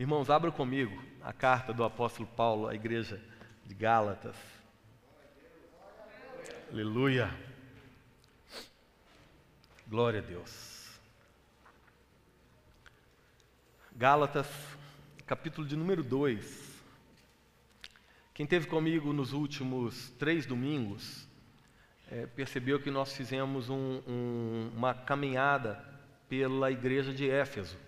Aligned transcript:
Irmãos, 0.00 0.30
abra 0.30 0.52
comigo 0.52 0.96
a 1.20 1.32
carta 1.32 1.72
do 1.72 1.82
apóstolo 1.82 2.28
Paulo 2.36 2.68
à 2.68 2.74
igreja 2.74 3.20
de 3.66 3.74
Gálatas. 3.74 4.36
Aleluia. 6.70 7.28
Glória 9.88 10.20
a 10.20 10.22
Deus. 10.22 11.00
Gálatas, 13.96 14.46
capítulo 15.26 15.66
de 15.66 15.74
número 15.74 16.04
2. 16.04 16.80
Quem 18.32 18.46
teve 18.46 18.68
comigo 18.68 19.12
nos 19.12 19.32
últimos 19.32 20.10
três 20.10 20.46
domingos 20.46 21.26
é, 22.08 22.24
percebeu 22.24 22.78
que 22.78 22.88
nós 22.92 23.16
fizemos 23.16 23.68
um, 23.68 24.00
um, 24.06 24.70
uma 24.76 24.94
caminhada 24.94 25.84
pela 26.28 26.70
igreja 26.70 27.12
de 27.12 27.28
Éfeso 27.28 27.87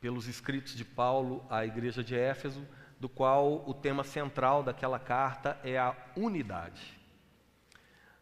pelos 0.00 0.26
escritos 0.26 0.74
de 0.74 0.84
Paulo 0.84 1.44
à 1.50 1.64
igreja 1.64 2.02
de 2.02 2.16
Éfeso, 2.16 2.66
do 2.98 3.08
qual 3.08 3.64
o 3.68 3.74
tema 3.74 4.02
central 4.02 4.62
daquela 4.62 4.98
carta 4.98 5.58
é 5.62 5.78
a 5.78 5.94
unidade. 6.16 6.98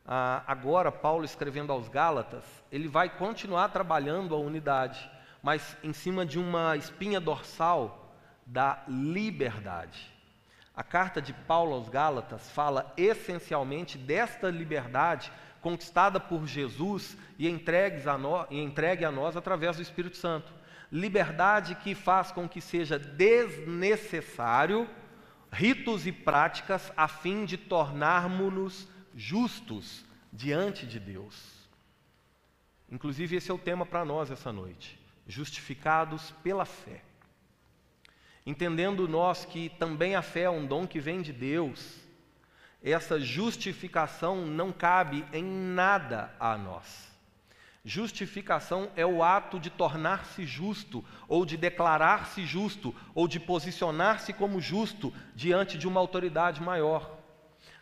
Ah, 0.05 0.43
agora, 0.47 0.91
Paulo 0.91 1.25
escrevendo 1.25 1.73
aos 1.73 1.89
Gálatas, 1.89 2.45
ele 2.73 2.89
vai 2.89 3.09
continuar 3.09 3.69
trabalhando 3.69 4.34
a 4.34 4.39
unidade, 4.39 5.11
mas 5.43 5.77
em 5.83 5.93
cima 5.93 6.25
de 6.25 6.39
uma 6.39 6.77
espinha 6.77 7.20
dorsal 7.20 8.15
da 8.47 8.83
liberdade. 8.89 10.11
A 10.75 10.83
carta 10.83 11.20
de 11.20 11.33
Paulo 11.33 11.75
aos 11.75 11.89
Gálatas 11.89 12.51
fala 12.51 12.92
essencialmente 12.97 13.98
desta 13.98 14.48
liberdade 14.48 15.31
conquistada 15.61 16.20
por 16.20 16.47
Jesus 16.47 17.17
e 17.37 17.48
entregue 17.48 18.09
a, 18.09 18.17
nós, 18.17 18.47
entregue 18.51 19.05
a 19.05 19.11
nós 19.11 19.37
através 19.37 19.77
do 19.77 19.83
Espírito 19.83 20.17
Santo 20.17 20.58
liberdade 20.91 21.74
que 21.77 21.95
faz 21.95 22.30
com 22.33 22.48
que 22.48 22.60
seja 22.60 22.98
desnecessário 22.98 24.88
ritos 25.51 26.06
e 26.06 26.12
práticas 26.12 26.92
a 26.97 27.08
fim 27.08 27.45
de 27.45 27.56
tornarmos-nos 27.56 28.89
justos 29.14 30.05
diante 30.33 30.86
de 30.86 31.00
Deus. 31.00 31.69
Inclusive, 32.91 33.36
esse 33.36 33.50
é 33.50 33.55
o 33.55 33.58
tema 33.58 33.84
para 33.84 34.05
nós 34.05 34.30
essa 34.30 34.53
noite: 34.53 34.98
justificados 35.27 36.30
pela 36.42 36.64
fé. 36.64 37.02
Entendendo 38.47 39.06
nós 39.06 39.45
que 39.45 39.69
também 39.69 40.14
a 40.14 40.23
fé 40.23 40.42
é 40.42 40.50
um 40.50 40.67
dom 40.67 40.86
que 40.86 41.00
vem 41.00 41.20
de 41.20 41.34
Deus, 41.34 41.98
essa 42.83 43.20
justificação 43.20 44.47
não 44.47 44.73
cabe 44.73 45.25
em 45.33 45.45
nada 45.45 46.34
a 46.41 46.56
nós. 46.56 47.08
Justificação 47.84 48.91
é 48.97 49.07
o 49.07 49.23
ato 49.23 49.59
de 49.59 49.71
tornar-se 49.71 50.45
justo, 50.45 51.05
ou 51.29 51.47
de 51.47 51.57
declarar-se 51.57 52.45
justo, 52.45 52.95
ou 53.15 53.29
de 53.29 53.39
posicionar-se 53.39 54.33
como 54.33 54.61
justo 54.61 55.15
diante 55.35 55.79
de 55.79 55.87
uma 55.87 56.01
autoridade 56.01 56.61
maior. 56.61 57.19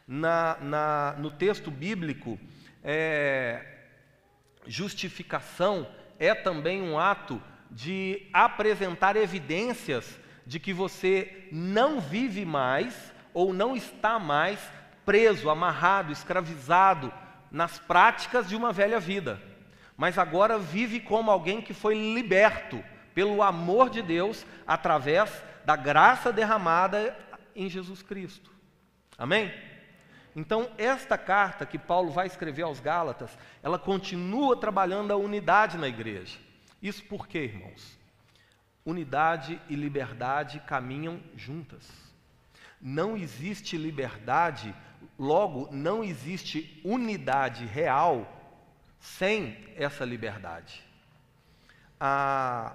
Na, 0.07 0.59
na, 0.61 1.17
no 1.19 1.31
texto 1.31 1.71
bíblico, 1.71 2.39
é, 2.85 3.65
justificação 4.67 5.89
é 6.19 6.35
também 6.35 6.83
um 6.83 6.99
ato 6.99 7.43
de 7.71 8.29
apresentar 8.33 9.17
evidências 9.17 10.21
de 10.47 10.61
que 10.61 10.73
você 10.73 11.49
não 11.51 12.01
vive 12.01 12.45
mais 12.45 13.13
ou 13.35 13.53
não 13.53 13.75
está 13.75 14.19
mais 14.19 14.61
preso, 15.05 15.51
amarrado, 15.51 16.13
escravizado 16.13 17.13
nas 17.51 17.79
práticas 17.79 18.49
de 18.49 18.55
uma 18.55 18.73
velha 18.73 19.01
vida 19.01 19.56
mas 19.97 20.19
agora 20.19 20.59
vive 20.59 21.01
como 21.01 21.31
alguém 21.31 21.61
que 21.61 21.73
foi 21.73 21.95
liberto 22.15 22.83
pelo 23.15 23.43
amor 23.43 23.89
de 23.89 24.03
Deus 24.03 24.45
através 24.67 25.43
da 25.65 25.75
graça 25.75 26.33
derramada 26.33 27.17
em 27.55 27.69
Jesus 27.69 28.03
Cristo. 28.03 28.51
Amém? 29.17 29.53
Então, 30.35 30.71
esta 30.77 31.17
carta 31.17 31.65
que 31.65 31.79
Paulo 31.79 32.11
vai 32.11 32.27
escrever 32.27 32.63
aos 32.63 32.79
Gálatas, 32.79 33.37
ela 33.63 33.79
continua 33.79 34.55
trabalhando 34.61 35.13
a 35.13 35.17
unidade 35.17 35.79
na 35.79 35.89
igreja. 35.89 36.39
Isso 36.83 37.03
por 37.05 37.27
quê, 37.27 37.45
irmãos? 37.45 37.99
Unidade 38.85 39.59
e 39.71 39.75
liberdade 39.75 40.61
caminham 40.67 41.23
juntas. 41.35 41.91
Não 42.79 43.17
existe 43.17 43.79
liberdade, 43.79 44.75
logo, 45.19 45.71
não 45.73 46.05
existe 46.05 46.81
unidade 46.85 47.65
real 47.65 48.36
sem 48.99 49.57
essa 49.77 50.05
liberdade. 50.05 50.83
A, 51.99 52.75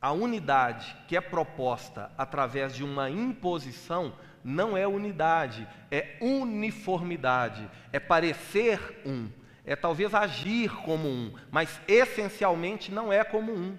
a 0.00 0.12
unidade 0.12 0.96
que 1.06 1.16
é 1.16 1.20
proposta 1.20 2.10
através 2.16 2.74
de 2.74 2.84
uma 2.84 3.10
imposição 3.10 4.14
não 4.42 4.76
é 4.76 4.86
unidade, 4.86 5.68
é 5.90 6.16
uniformidade, 6.20 7.70
é 7.92 8.00
parecer 8.00 9.02
um, 9.04 9.28
é 9.64 9.76
talvez 9.76 10.14
agir 10.14 10.70
como 10.82 11.06
um, 11.06 11.34
mas 11.50 11.80
essencialmente 11.86 12.90
não 12.90 13.12
é 13.12 13.22
como 13.22 13.52
um. 13.52 13.76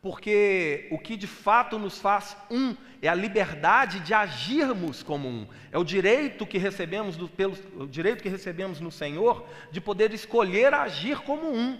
Porque 0.00 0.86
o 0.92 0.98
que 0.98 1.16
de 1.16 1.26
fato 1.26 1.78
nos 1.78 1.98
faz 1.98 2.36
um 2.48 2.76
é 3.00 3.08
a 3.08 3.14
liberdade 3.14 4.00
de 4.00 4.12
agirmos 4.12 5.02
como 5.02 5.28
um. 5.28 5.46
É 5.70 5.78
o 5.78 5.84
direito 5.84 6.46
que 6.46 6.58
recebemos 6.58 7.16
do, 7.16 7.28
pelo, 7.28 7.56
o 7.76 7.86
direito 7.86 8.22
que 8.22 8.28
recebemos 8.28 8.80
no 8.80 8.90
Senhor 8.90 9.46
de 9.70 9.80
poder 9.80 10.12
escolher 10.12 10.74
agir 10.74 11.20
como 11.20 11.52
um. 11.52 11.78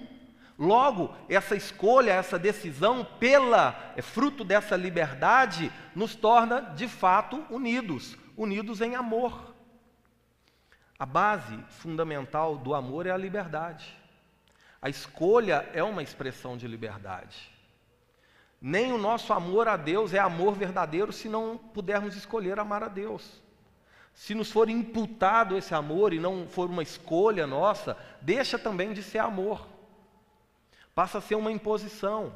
Logo, 0.59 1.15
essa 1.29 1.55
escolha, 1.55 2.13
essa 2.13 2.39
decisão, 2.39 3.05
pela 3.05 3.93
é 3.97 4.03
fruto 4.03 4.43
dessa 4.45 4.77
liberdade, 4.77 5.73
nos 5.95 6.17
torna 6.17 6.61
de 6.61 6.89
fato 6.89 7.45
unidos, 7.49 8.17
unidos 8.37 8.81
em 8.81 8.97
amor. 8.97 9.55
A 10.99 11.07
base 11.07 11.57
fundamental 11.69 12.57
do 12.57 12.75
amor 12.75 13.07
é 13.07 13.11
a 13.11 13.17
liberdade. 13.17 13.97
A 14.83 14.89
escolha 14.89 15.69
é 15.73 15.83
uma 15.83 16.03
expressão 16.03 16.57
de 16.57 16.67
liberdade. 16.67 17.51
Nem 18.61 18.93
o 18.93 18.99
nosso 18.99 19.33
amor 19.33 19.69
a 19.69 19.77
Deus 19.77 20.13
é 20.13 20.19
amor 20.19 20.55
verdadeiro 20.55 21.13
se 21.13 21.29
não 21.29 21.57
pudermos 21.57 22.17
escolher 22.17 22.59
amar 22.59 22.83
a 22.83 22.89
Deus. 22.89 23.41
Se 24.13 24.35
nos 24.35 24.51
for 24.51 24.69
imputado 24.69 25.57
esse 25.57 25.73
amor 25.75 26.13
e 26.13 26.19
não 26.19 26.49
for 26.49 26.69
uma 26.69 26.83
escolha 26.83 27.47
nossa, 27.47 27.97
deixa 28.21 28.59
também 28.59 28.93
de 28.93 29.01
ser 29.01 29.19
amor. 29.19 29.65
Passa 30.93 31.19
a 31.19 31.21
ser 31.21 31.37
uma 31.37 31.53
imposição. 31.53 32.33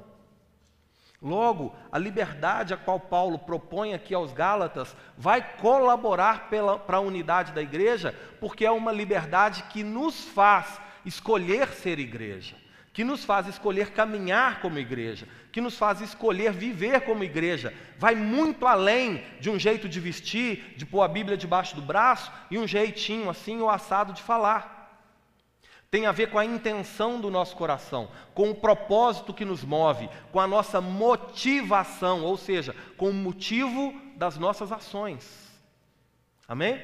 Logo, 1.21 1.75
a 1.91 1.99
liberdade 1.99 2.73
a 2.73 2.77
qual 2.77 3.01
Paulo 3.01 3.41
propõe 3.41 3.95
aqui 3.95 4.15
aos 4.15 4.33
Gálatas 4.33 4.97
vai 5.19 5.57
colaborar 5.57 6.49
para 6.87 6.97
a 6.99 7.01
unidade 7.01 7.53
da 7.53 7.63
igreja, 7.63 8.17
porque 8.39 8.65
é 8.65 8.71
uma 8.71 8.93
liberdade 8.93 9.65
que 9.65 9.83
nos 9.83 10.25
faz 10.27 10.81
escolher 11.05 11.69
ser 11.69 11.99
igreja 11.99 12.62
que 12.93 13.03
nos 13.03 13.25
faz 13.25 13.47
escolher 13.47 13.91
caminhar 13.91 14.61
como 14.61 14.79
igreja, 14.79 15.27
que 15.51 15.61
nos 15.61 15.77
faz 15.77 16.01
escolher 16.01 16.53
viver 16.53 17.01
como 17.03 17.25
igreja, 17.25 17.73
vai 17.99 18.15
muito 18.15 18.67
além 18.67 19.25
de 19.41 19.49
um 19.49 19.59
jeito 19.59 19.89
de 19.89 19.99
vestir, 19.99 20.75
de 20.77 20.85
pôr 20.85 21.03
a 21.03 21.09
Bíblia 21.09 21.37
debaixo 21.37 21.75
do 21.75 21.83
braço 21.83 22.31
e 22.51 22.59
um 22.59 22.67
jeitinho 22.67 23.31
assim 23.31 23.61
ou 23.61 23.71
assado 23.71 24.13
de 24.13 24.23
falar. 24.23 24.81
Tem 25.91 26.07
a 26.07 26.13
ver 26.13 26.31
com 26.31 26.39
a 26.39 26.45
intenção 26.45 27.21
do 27.21 27.31
nosso 27.31 27.55
coração, 27.55 28.11
com 28.35 28.51
o 28.51 28.55
propósito 28.55 29.35
que 29.35 29.45
nos 29.45 29.63
move, 29.63 30.09
com 30.31 30.41
a 30.41 30.47
nossa 30.47 30.81
motivação, 30.81 32.23
ou 32.23 32.37
seja, 32.37 32.75
com 32.97 33.11
o 33.11 33.15
motivo 33.15 33.95
das 34.17 34.39
nossas 34.39 34.73
ações. 34.73 35.51
Amém? 36.49 36.81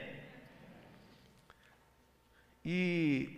E 2.65 3.38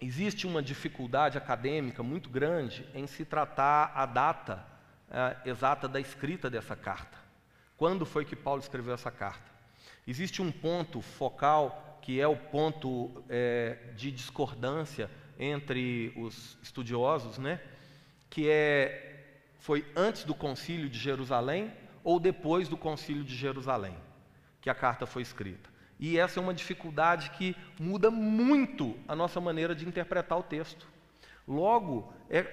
existe 0.00 0.46
uma 0.46 0.62
dificuldade 0.62 1.36
acadêmica 1.36 2.02
muito 2.02 2.28
grande 2.30 2.86
em 2.94 3.06
se 3.06 3.24
tratar 3.24 3.92
a 3.94 4.06
data 4.06 4.64
é, 5.10 5.48
exata 5.50 5.88
da 5.88 6.00
escrita 6.00 6.48
dessa 6.48 6.76
carta. 6.76 7.18
Quando 7.76 8.06
foi 8.06 8.24
que 8.24 8.36
Paulo 8.36 8.60
escreveu 8.60 8.94
essa 8.94 9.10
carta? 9.10 9.50
Existe 10.06 10.40
um 10.40 10.50
ponto 10.50 11.00
focal 11.00 11.98
que 12.02 12.20
é 12.20 12.26
o 12.26 12.36
ponto 12.36 13.22
é, 13.28 13.92
de 13.94 14.10
discordância 14.10 15.10
entre 15.38 16.12
os 16.16 16.58
estudiosos, 16.62 17.38
né? 17.38 17.60
Que 18.30 18.48
é 18.48 19.04
foi 19.58 19.84
antes 19.94 20.24
do 20.24 20.34
Concílio 20.34 20.88
de 20.88 20.98
Jerusalém 20.98 21.72
ou 22.04 22.18
depois 22.18 22.68
do 22.68 22.76
Concílio 22.76 23.24
de 23.24 23.36
Jerusalém 23.36 23.96
que 24.60 24.70
a 24.70 24.74
carta 24.74 25.06
foi 25.06 25.22
escrita. 25.22 25.68
E 25.98 26.18
essa 26.18 26.38
é 26.38 26.42
uma 26.42 26.54
dificuldade 26.54 27.30
que 27.30 27.56
muda 27.78 28.10
muito 28.10 28.96
a 29.08 29.16
nossa 29.16 29.40
maneira 29.40 29.74
de 29.74 29.86
interpretar 29.86 30.38
o 30.38 30.42
texto. 30.42 30.86
Logo, 31.46 32.12
é, 32.30 32.46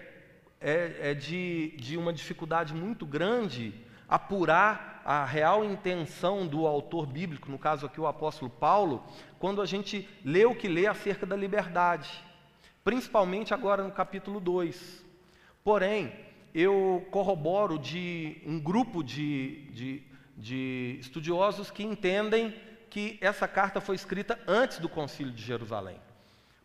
é, 0.59 1.11
é 1.11 1.13
de, 1.13 1.75
de 1.77 1.97
uma 1.97 2.11
dificuldade 2.11 2.73
muito 2.73 3.05
grande 3.05 3.73
apurar 4.07 5.01
a 5.05 5.23
real 5.23 5.63
intenção 5.63 6.47
do 6.47 6.65
autor 6.65 7.05
bíblico, 7.05 7.51
no 7.51 7.59
caso 7.59 7.85
aqui 7.85 8.01
o 8.01 8.07
apóstolo 8.07 8.49
Paulo, 8.49 9.03
quando 9.37 9.61
a 9.61 9.65
gente 9.65 10.09
lê 10.23 10.45
o 10.45 10.55
que 10.55 10.67
lê 10.67 10.87
acerca 10.87 11.25
da 11.25 11.35
liberdade, 11.35 12.09
principalmente 12.83 13.53
agora 13.53 13.83
no 13.83 13.91
capítulo 13.91 14.39
2. 14.39 15.05
Porém, 15.63 16.11
eu 16.53 17.05
corroboro 17.11 17.77
de 17.77 18.37
um 18.45 18.59
grupo 18.59 19.03
de, 19.03 19.69
de, 19.71 20.03
de 20.35 20.97
estudiosos 20.99 21.69
que 21.69 21.83
entendem 21.83 22.55
que 22.95 23.17
essa 23.19 23.45
carta 23.45 23.81
foi 23.81 23.93
escrita 23.93 24.39
antes 24.47 24.79
do 24.79 24.87
Concílio 24.87 25.33
de 25.33 25.43
Jerusalém. 25.43 25.97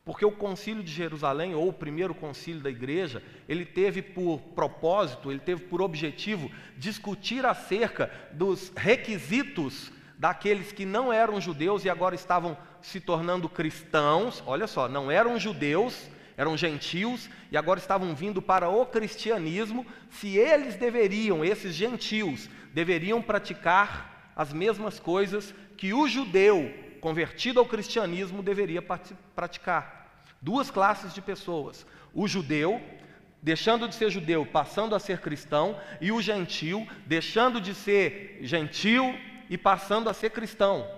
Porque 0.04 0.24
o 0.24 0.30
Concílio 0.30 0.80
de 0.80 0.92
Jerusalém, 0.92 1.56
ou 1.56 1.68
o 1.68 1.72
primeiro 1.72 2.14
concílio 2.14 2.60
da 2.60 2.70
igreja, 2.70 3.20
ele 3.48 3.64
teve 3.64 4.00
por 4.00 4.38
propósito, 4.54 5.32
ele 5.32 5.40
teve 5.40 5.64
por 5.64 5.82
objetivo 5.82 6.48
discutir 6.78 7.44
acerca 7.44 8.12
dos 8.30 8.70
requisitos 8.76 9.90
daqueles 10.16 10.70
que 10.70 10.86
não 10.86 11.12
eram 11.12 11.40
judeus 11.40 11.84
e 11.84 11.90
agora 11.90 12.14
estavam 12.14 12.56
se 12.80 13.00
tornando 13.00 13.48
cristãos. 13.48 14.40
Olha 14.46 14.68
só, 14.68 14.88
não 14.88 15.10
eram 15.10 15.36
judeus, 15.36 16.08
eram 16.36 16.56
gentios 16.56 17.28
e 17.50 17.56
agora 17.56 17.80
estavam 17.80 18.14
vindo 18.14 18.40
para 18.40 18.68
o 18.68 18.86
cristianismo, 18.86 19.84
se 20.10 20.36
eles 20.36 20.76
deveriam, 20.76 21.44
esses 21.44 21.74
gentios, 21.74 22.48
deveriam 22.72 23.20
praticar 23.20 24.19
as 24.40 24.54
mesmas 24.54 24.98
coisas 24.98 25.54
que 25.76 25.92
o 25.92 26.08
judeu 26.08 26.72
convertido 26.98 27.60
ao 27.60 27.66
cristianismo 27.66 28.42
deveria 28.42 28.80
praticar. 28.80 30.24
Duas 30.40 30.70
classes 30.70 31.12
de 31.12 31.20
pessoas: 31.20 31.86
o 32.14 32.26
judeu, 32.26 32.80
deixando 33.42 33.86
de 33.86 33.94
ser 33.94 34.08
judeu, 34.08 34.46
passando 34.46 34.94
a 34.94 34.98
ser 34.98 35.20
cristão, 35.20 35.78
e 36.00 36.10
o 36.10 36.22
gentil, 36.22 36.88
deixando 37.04 37.60
de 37.60 37.74
ser 37.74 38.38
gentil 38.40 39.14
e 39.50 39.58
passando 39.58 40.08
a 40.08 40.14
ser 40.14 40.30
cristão. 40.30 40.90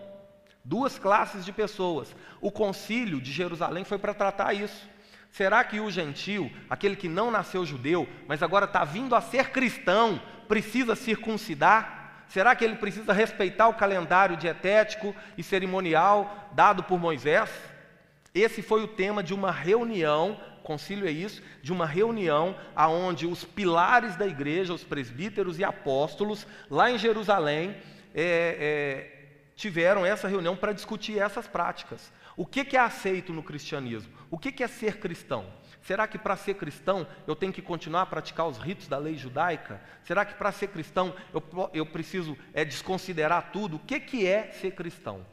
Duas 0.65 0.97
classes 0.97 1.45
de 1.45 1.51
pessoas. 1.51 2.15
O 2.41 2.53
concílio 2.53 3.21
de 3.21 3.33
Jerusalém 3.33 3.83
foi 3.83 3.99
para 3.99 4.15
tratar 4.15 4.55
isso. 4.55 4.89
Será 5.33 5.65
que 5.65 5.81
o 5.81 5.91
gentil, 5.91 6.49
aquele 6.71 6.95
que 6.95 7.09
não 7.09 7.29
nasceu 7.29 7.67
judeu, 7.67 8.09
mas 8.29 8.41
agora 8.41 8.67
está 8.67 8.85
vindo 8.85 9.17
a 9.17 9.21
ser 9.21 9.51
cristão, 9.51 10.23
precisa 10.47 10.95
circuncidar? 10.95 12.02
Será 12.33 12.57
que 12.57 12.65
ele 12.65 12.77
precisa 12.77 13.13
respeitar 13.13 13.69
o 13.69 13.75
calendário 13.75 14.39
dietético 14.39 15.15
e 15.37 15.43
cerimonial 15.43 16.49
dado 16.53 16.83
por 16.83 16.99
Moisés? 16.99 17.51
Esse 18.35 18.63
foi 18.63 18.83
o 18.83 18.89
tema 18.89 19.23
de 19.23 19.35
uma 19.35 19.53
reunião, 19.53 20.41
concílio 20.63 21.07
é 21.07 21.11
isso, 21.11 21.43
de 21.63 21.71
uma 21.71 21.85
reunião 21.85 22.57
aonde 22.75 23.27
os 23.27 23.45
pilares 23.45 24.17
da 24.17 24.27
igreja, 24.27 24.73
os 24.73 24.83
presbíteros 24.83 25.59
e 25.59 25.65
apóstolos, 25.65 26.47
lá 26.71 26.91
em 26.91 26.97
Jerusalém, 26.97 27.77
é, 28.15 28.57
é, 28.59 29.27
tiveram 29.55 30.07
essa 30.07 30.27
reunião 30.27 30.57
para 30.57 30.73
discutir 30.73 31.19
essas 31.19 31.47
práticas. 31.47 32.11
O 32.35 32.47
que, 32.47 32.65
que 32.65 32.79
é 32.79 32.81
aceito 32.81 33.31
no 33.31 33.43
cristianismo? 33.43 34.11
O 34.31 34.39
que, 34.39 34.51
que 34.51 34.65
é 34.65 34.69
ser 34.69 34.97
cristão? 34.97 35.45
Será 35.83 36.07
que 36.07 36.17
para 36.17 36.37
ser 36.37 36.55
cristão 36.55 37.07
eu 37.27 37.35
tenho 37.35 37.53
que 37.53 37.61
continuar 37.61 38.03
a 38.03 38.07
praticar 38.07 38.47
os 38.47 38.57
ritos 38.57 38.87
da 38.87 38.99
lei 38.99 39.17
judaica? 39.17 39.81
Será 40.05 40.25
que 40.25 40.35
para 40.35 40.53
ser 40.53 40.69
cristão 40.69 41.13
eu, 41.35 41.43
eu 41.75 41.85
preciso 41.85 42.39
é, 42.55 42.65
desconsiderar 42.65 43.51
tudo? 43.53 43.77
O 43.77 43.81
que, 43.81 43.99
que 43.99 44.27
é 44.27 44.53
ser 44.53 44.73
cristão? 44.73 45.27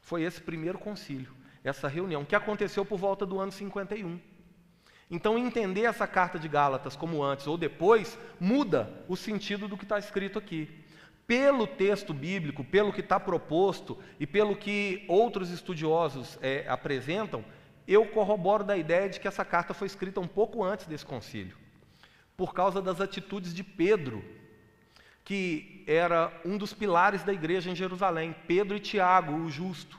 Foi 0.00 0.22
esse 0.22 0.40
primeiro 0.40 0.78
concílio, 0.78 1.34
essa 1.64 1.88
reunião, 1.88 2.24
que 2.24 2.36
aconteceu 2.36 2.84
por 2.84 2.98
volta 2.98 3.26
do 3.26 3.40
ano 3.40 3.50
51. 3.50 4.20
Então, 5.10 5.36
entender 5.36 5.82
essa 5.82 6.06
carta 6.06 6.38
de 6.38 6.46
Gálatas 6.46 6.94
como 6.94 7.22
antes 7.22 7.48
ou 7.48 7.58
depois 7.58 8.16
muda 8.38 9.04
o 9.08 9.16
sentido 9.16 9.66
do 9.66 9.76
que 9.76 9.84
está 9.84 9.98
escrito 9.98 10.38
aqui. 10.38 10.68
Pelo 11.26 11.66
texto 11.66 12.14
bíblico, 12.14 12.62
pelo 12.62 12.92
que 12.92 13.00
está 13.00 13.18
proposto 13.18 13.98
e 14.20 14.26
pelo 14.26 14.54
que 14.54 15.04
outros 15.08 15.50
estudiosos 15.50 16.38
é, 16.40 16.64
apresentam, 16.68 17.44
eu 17.86 18.06
corroboro 18.06 18.64
da 18.64 18.76
ideia 18.76 19.08
de 19.08 19.20
que 19.20 19.28
essa 19.28 19.44
carta 19.44 19.74
foi 19.74 19.86
escrita 19.86 20.20
um 20.20 20.26
pouco 20.26 20.62
antes 20.62 20.86
desse 20.86 21.04
concílio, 21.04 21.56
por 22.36 22.54
causa 22.54 22.80
das 22.80 23.00
atitudes 23.00 23.52
de 23.54 23.62
Pedro, 23.62 24.24
que 25.24 25.84
era 25.86 26.32
um 26.44 26.56
dos 26.56 26.72
pilares 26.72 27.22
da 27.22 27.32
igreja 27.32 27.70
em 27.70 27.74
Jerusalém, 27.74 28.34
Pedro 28.46 28.76
e 28.76 28.80
Tiago, 28.80 29.32
o 29.32 29.50
justo, 29.50 29.98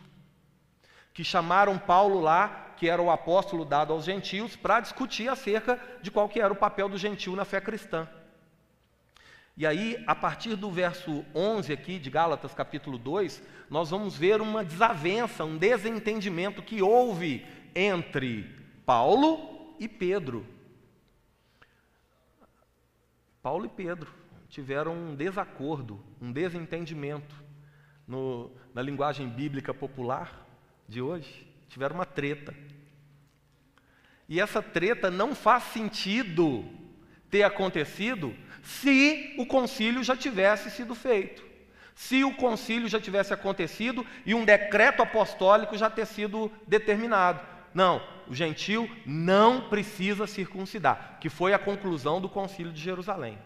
que 1.14 1.24
chamaram 1.24 1.78
Paulo 1.78 2.20
lá, 2.20 2.74
que 2.78 2.90
era 2.90 3.02
o 3.02 3.12
apóstolo 3.12 3.64
dado 3.64 3.94
aos 3.94 4.06
gentios, 4.06 4.56
para 4.56 4.80
discutir 4.80 5.30
acerca 5.30 5.80
de 6.02 6.10
qual 6.10 6.28
que 6.28 6.40
era 6.40 6.52
o 6.52 6.56
papel 6.56 6.90
do 6.90 6.98
gentil 6.98 7.36
na 7.36 7.46
fé 7.46 7.62
cristã. 7.62 8.08
E 9.56 9.68
aí, 9.68 10.02
a 10.08 10.16
partir 10.16 10.56
do 10.56 10.72
verso 10.72 11.26
11 11.36 11.72
aqui 11.74 12.00
de 12.00 12.10
Gálatas 12.10 12.54
capítulo 12.54 12.98
2, 12.98 13.44
nós 13.70 13.92
vamos 13.92 14.18
ver 14.18 14.42
uma 14.42 14.64
desavença, 14.64 15.44
um 15.44 15.58
desentendimento 15.58 16.64
que 16.64 16.82
houve 16.82 17.46
entre 17.76 18.50
Paulo 18.86 19.76
e 19.80 19.88
Pedro. 19.88 20.46
Paulo 23.42 23.66
e 23.66 23.70
Pedro 23.70 24.12
tiveram 24.50 24.94
um 24.94 25.16
desacordo, 25.16 26.00
um 26.22 26.32
desentendimento. 26.32 27.36
No, 28.08 28.52
na 28.74 28.82
linguagem 28.82 29.28
bíblica 29.28 29.74
popular 29.74 30.46
de 30.88 31.02
hoje, 31.02 31.48
tiveram 31.70 31.96
uma 31.96 32.06
treta. 32.06 32.54
E 34.28 34.40
essa 34.40 34.62
treta 34.62 35.10
não 35.10 35.34
faz 35.34 35.64
sentido 35.64 36.66
ter 37.30 37.44
acontecido 37.44 38.36
se 38.62 39.34
o 39.38 39.46
concílio 39.46 40.04
já 40.04 40.16
tivesse 40.16 40.70
sido 40.70 40.94
feito. 40.94 41.44
Se 41.96 42.24
o 42.24 42.36
concílio 42.36 42.88
já 42.88 43.00
tivesse 43.00 43.34
acontecido 43.34 44.06
e 44.26 44.34
um 44.34 44.44
decreto 44.44 45.02
apostólico 45.02 45.78
já 45.78 45.90
ter 45.90 46.06
sido 46.06 46.52
determinado. 46.68 47.40
Não, 47.74 48.02
o 48.28 48.36
gentil 48.36 48.90
não 49.06 49.70
precisa 49.70 50.28
circuncidar, 50.28 51.18
que 51.20 51.30
foi 51.30 51.54
a 51.54 51.60
conclusão 51.60 52.20
do 52.20 52.30
concílio 52.30 52.72
de 52.72 52.82
Jerusalém. 52.82 53.38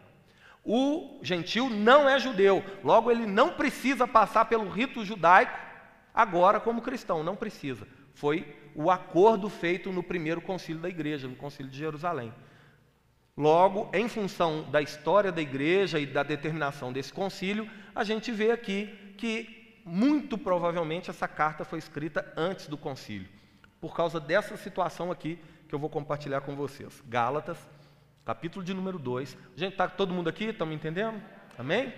O 0.64 1.20
gentil 1.22 1.70
não 1.70 2.10
é 2.10 2.20
judeu, 2.20 2.64
logo 2.84 3.12
ele 3.12 3.26
não 3.26 3.52
precisa 3.52 4.08
passar 4.08 4.46
pelo 4.46 4.68
rito 4.68 5.06
judaico 5.06 5.58
agora 6.14 6.60
como 6.60 6.82
cristão, 6.82 7.24
não 7.24 7.36
precisa. 7.36 7.88
Foi 8.16 8.56
o 8.74 8.90
acordo 8.90 9.50
feito 9.50 9.92
no 9.92 10.02
primeiro 10.02 10.42
concílio 10.42 10.82
da 10.82 10.90
igreja, 10.90 11.28
no 11.28 11.36
concílio 11.36 11.72
de 11.72 11.78
Jerusalém. 11.78 12.34
Logo, 13.38 13.90
em 13.94 14.08
função 14.08 14.64
da 14.72 14.82
história 14.82 15.32
da 15.32 15.42
igreja 15.42 16.00
e 16.00 16.06
da 16.06 16.24
determinação 16.24 16.92
desse 16.92 17.12
concílio, 17.12 17.70
a 17.94 18.04
gente 18.04 18.32
vê 18.32 18.52
aqui 18.52 18.88
que 19.18 19.82
muito 19.86 20.38
provavelmente 20.38 21.10
essa 21.10 21.28
carta 21.28 21.64
foi 21.64 21.78
escrita 21.78 22.34
antes 22.36 22.68
do 22.68 22.78
concílio 22.78 23.35
por 23.86 23.96
causa 23.96 24.20
dessa 24.20 24.58
situação 24.58 25.12
aqui 25.12 25.40
que 25.70 25.76
eu 25.76 25.78
vou 25.78 25.92
compartilhar 25.92 26.42
com 26.42 26.56
vocês. 26.56 27.04
Gálatas, 27.06 27.56
capítulo 28.26 28.66
de 28.66 28.74
número 28.74 28.98
2. 28.98 29.38
Gente, 29.56 29.74
está 29.74 29.88
todo 29.88 30.12
mundo 30.12 30.28
aqui? 30.28 30.52
Me 30.66 30.74
entendendo? 30.74 31.22
Amém? 31.56 31.94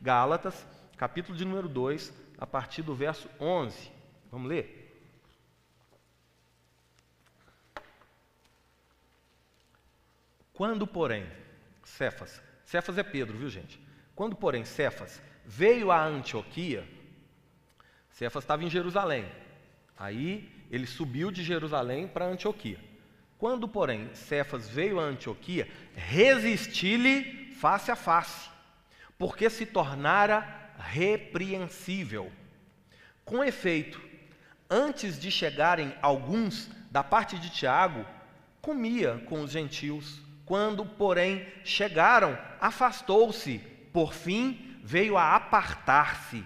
Gálatas, 0.00 0.64
capítulo 0.96 1.36
de 1.36 1.44
número 1.44 1.68
2, 1.68 2.12
a 2.38 2.46
partir 2.46 2.82
do 2.82 2.94
verso 2.94 3.28
11. 3.40 3.90
Vamos 4.30 4.48
ler? 4.48 4.96
Quando, 10.52 10.86
porém, 10.86 11.26
Cefas, 11.82 12.40
Cefas 12.64 12.96
é 12.96 13.02
Pedro, 13.02 13.36
viu 13.36 13.48
gente? 13.48 13.80
Quando, 14.14 14.36
porém, 14.36 14.64
Cefas 14.64 15.20
veio 15.44 15.90
a 15.90 16.00
Antioquia, 16.00 16.88
Cefas 18.08 18.44
estava 18.44 18.62
em 18.62 18.70
Jerusalém. 18.70 19.28
Aí 19.98 20.56
ele 20.70 20.86
subiu 20.86 21.30
de 21.30 21.42
Jerusalém 21.42 22.06
para 22.06 22.26
Antioquia. 22.26 22.78
Quando, 23.38 23.68
porém, 23.68 24.10
Cefas 24.14 24.68
veio 24.68 24.98
a 24.98 25.04
Antioquia, 25.04 25.68
resisti-lhe 25.94 27.52
face 27.54 27.90
a 27.90 27.96
face, 27.96 28.50
porque 29.16 29.48
se 29.48 29.64
tornara 29.64 30.72
repreensível. 30.78 32.30
Com 33.24 33.44
efeito, 33.44 34.00
antes 34.68 35.18
de 35.20 35.30
chegarem 35.30 35.94
alguns 36.02 36.68
da 36.90 37.04
parte 37.04 37.38
de 37.38 37.50
Tiago, 37.50 38.04
comia 38.60 39.22
com 39.26 39.42
os 39.42 39.50
gentios. 39.50 40.20
Quando, 40.44 40.84
porém, 40.84 41.46
chegaram, 41.64 42.38
afastou-se, 42.60 43.58
por 43.92 44.12
fim 44.12 44.78
veio 44.82 45.16
a 45.16 45.36
apartar-se, 45.36 46.44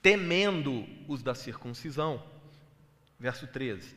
temendo 0.00 0.86
os 1.06 1.22
da 1.22 1.34
circuncisão 1.34 2.33
verso 3.24 3.46
13. 3.46 3.96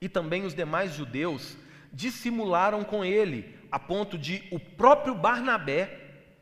E 0.00 0.08
também 0.08 0.46
os 0.46 0.54
demais 0.54 0.94
judeus 0.94 1.54
dissimularam 1.92 2.82
com 2.82 3.04
ele, 3.04 3.54
a 3.70 3.78
ponto 3.78 4.16
de 4.16 4.48
o 4.50 4.58
próprio 4.58 5.14
Barnabé 5.14 6.00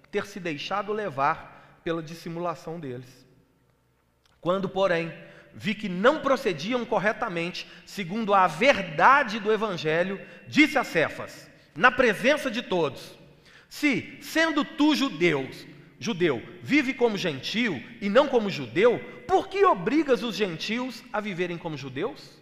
ter 0.09 0.25
se 0.25 0.39
deixado 0.39 0.93
levar 0.93 1.81
pela 1.83 2.01
dissimulação 2.01 2.79
deles. 2.79 3.27
Quando, 4.41 4.69
porém, 4.69 5.13
vi 5.53 5.75
que 5.75 5.89
não 5.89 6.21
procediam 6.21 6.85
corretamente, 6.85 7.67
segundo 7.85 8.35
a 8.35 8.47
verdade 8.47 9.41
do 9.41 9.53
Evangelho, 9.53 10.25
disse 10.47 10.79
a 10.79 10.85
Cefas, 10.85 11.51
na 11.75 11.91
presença 11.91 12.49
de 12.49 12.63
todos: 12.63 13.19
Se, 13.69 14.17
sendo 14.23 14.65
tu 14.65 14.95
judeus, 14.95 15.67
judeu, 15.99 16.41
vive 16.63 16.95
como 16.95 17.19
gentio 17.19 17.83
e 18.01 18.09
não 18.09 18.29
como 18.29 18.49
judeu, 18.49 19.20
por 19.31 19.47
que 19.47 19.65
obrigas 19.65 20.25
os 20.25 20.35
gentios 20.35 21.05
a 21.13 21.21
viverem 21.21 21.57
como 21.57 21.77
judeus? 21.77 22.37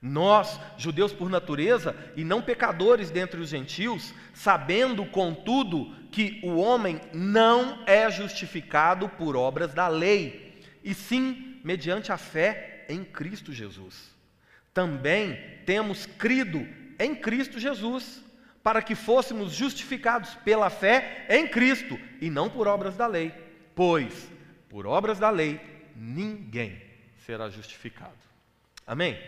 Nós, 0.00 0.58
judeus 0.78 1.12
por 1.12 1.28
natureza 1.28 1.94
e 2.16 2.24
não 2.24 2.40
pecadores 2.40 3.10
dentre 3.10 3.38
os 3.38 3.50
gentios, 3.50 4.14
sabendo, 4.32 5.04
contudo, 5.04 5.94
que 6.10 6.40
o 6.42 6.56
homem 6.56 6.98
não 7.12 7.84
é 7.86 8.10
justificado 8.10 9.06
por 9.06 9.36
obras 9.36 9.74
da 9.74 9.86
lei, 9.86 10.62
e 10.82 10.94
sim 10.94 11.60
mediante 11.62 12.10
a 12.10 12.16
fé 12.16 12.86
em 12.88 13.04
Cristo 13.04 13.52
Jesus. 13.52 14.10
Também 14.72 15.38
temos 15.66 16.06
crido 16.06 16.66
em 16.98 17.14
Cristo 17.14 17.60
Jesus, 17.60 18.24
para 18.62 18.80
que 18.80 18.94
fôssemos 18.94 19.52
justificados 19.52 20.36
pela 20.36 20.70
fé 20.70 21.26
em 21.28 21.46
Cristo 21.46 22.00
e 22.18 22.30
não 22.30 22.48
por 22.48 22.66
obras 22.66 22.96
da 22.96 23.06
lei, 23.06 23.34
pois 23.74 24.32
por 24.70 24.86
obras 24.86 25.18
da 25.18 25.28
lei 25.28 25.71
ninguém 25.96 26.80
será 27.18 27.48
justificado. 27.48 28.18
Amém? 28.86 29.18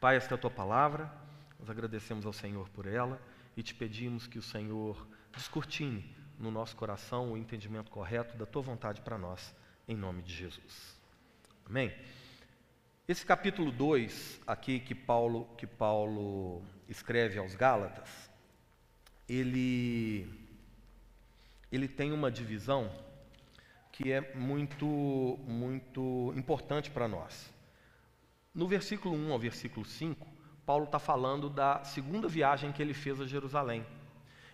Pai, 0.00 0.16
esta 0.16 0.34
é 0.34 0.36
a 0.36 0.38
tua 0.38 0.50
palavra, 0.50 1.10
nós 1.58 1.70
agradecemos 1.70 2.26
ao 2.26 2.32
Senhor 2.32 2.68
por 2.70 2.86
ela 2.86 3.20
e 3.56 3.62
te 3.62 3.74
pedimos 3.74 4.26
que 4.26 4.38
o 4.38 4.42
Senhor 4.42 5.06
descortine 5.34 6.14
no 6.38 6.50
nosso 6.50 6.76
coração 6.76 7.32
o 7.32 7.36
entendimento 7.36 7.90
correto 7.90 8.36
da 8.36 8.44
tua 8.44 8.62
vontade 8.62 9.00
para 9.00 9.16
nós, 9.16 9.54
em 9.88 9.96
nome 9.96 10.22
de 10.22 10.34
Jesus. 10.34 11.00
Amém? 11.64 11.94
Esse 13.08 13.24
capítulo 13.24 13.70
2 13.70 14.42
aqui 14.46 14.80
que 14.80 14.94
Paulo, 14.94 15.46
que 15.56 15.66
Paulo 15.66 16.62
escreve 16.88 17.38
aos 17.38 17.54
Gálatas, 17.54 18.30
ele, 19.28 20.28
ele 21.70 21.88
tem 21.88 22.12
uma 22.12 22.30
divisão 22.30 22.92
que 23.96 24.12
é 24.12 24.20
muito, 24.34 24.86
muito 25.48 26.30
importante 26.36 26.90
para 26.90 27.08
nós. 27.08 27.50
No 28.54 28.68
versículo 28.68 29.16
1 29.16 29.32
ao 29.32 29.38
versículo 29.38 29.86
5, 29.86 30.26
Paulo 30.66 30.84
está 30.84 30.98
falando 30.98 31.48
da 31.48 31.82
segunda 31.82 32.28
viagem 32.28 32.72
que 32.72 32.82
ele 32.82 32.92
fez 32.92 33.18
a 33.22 33.26
Jerusalém. 33.26 33.86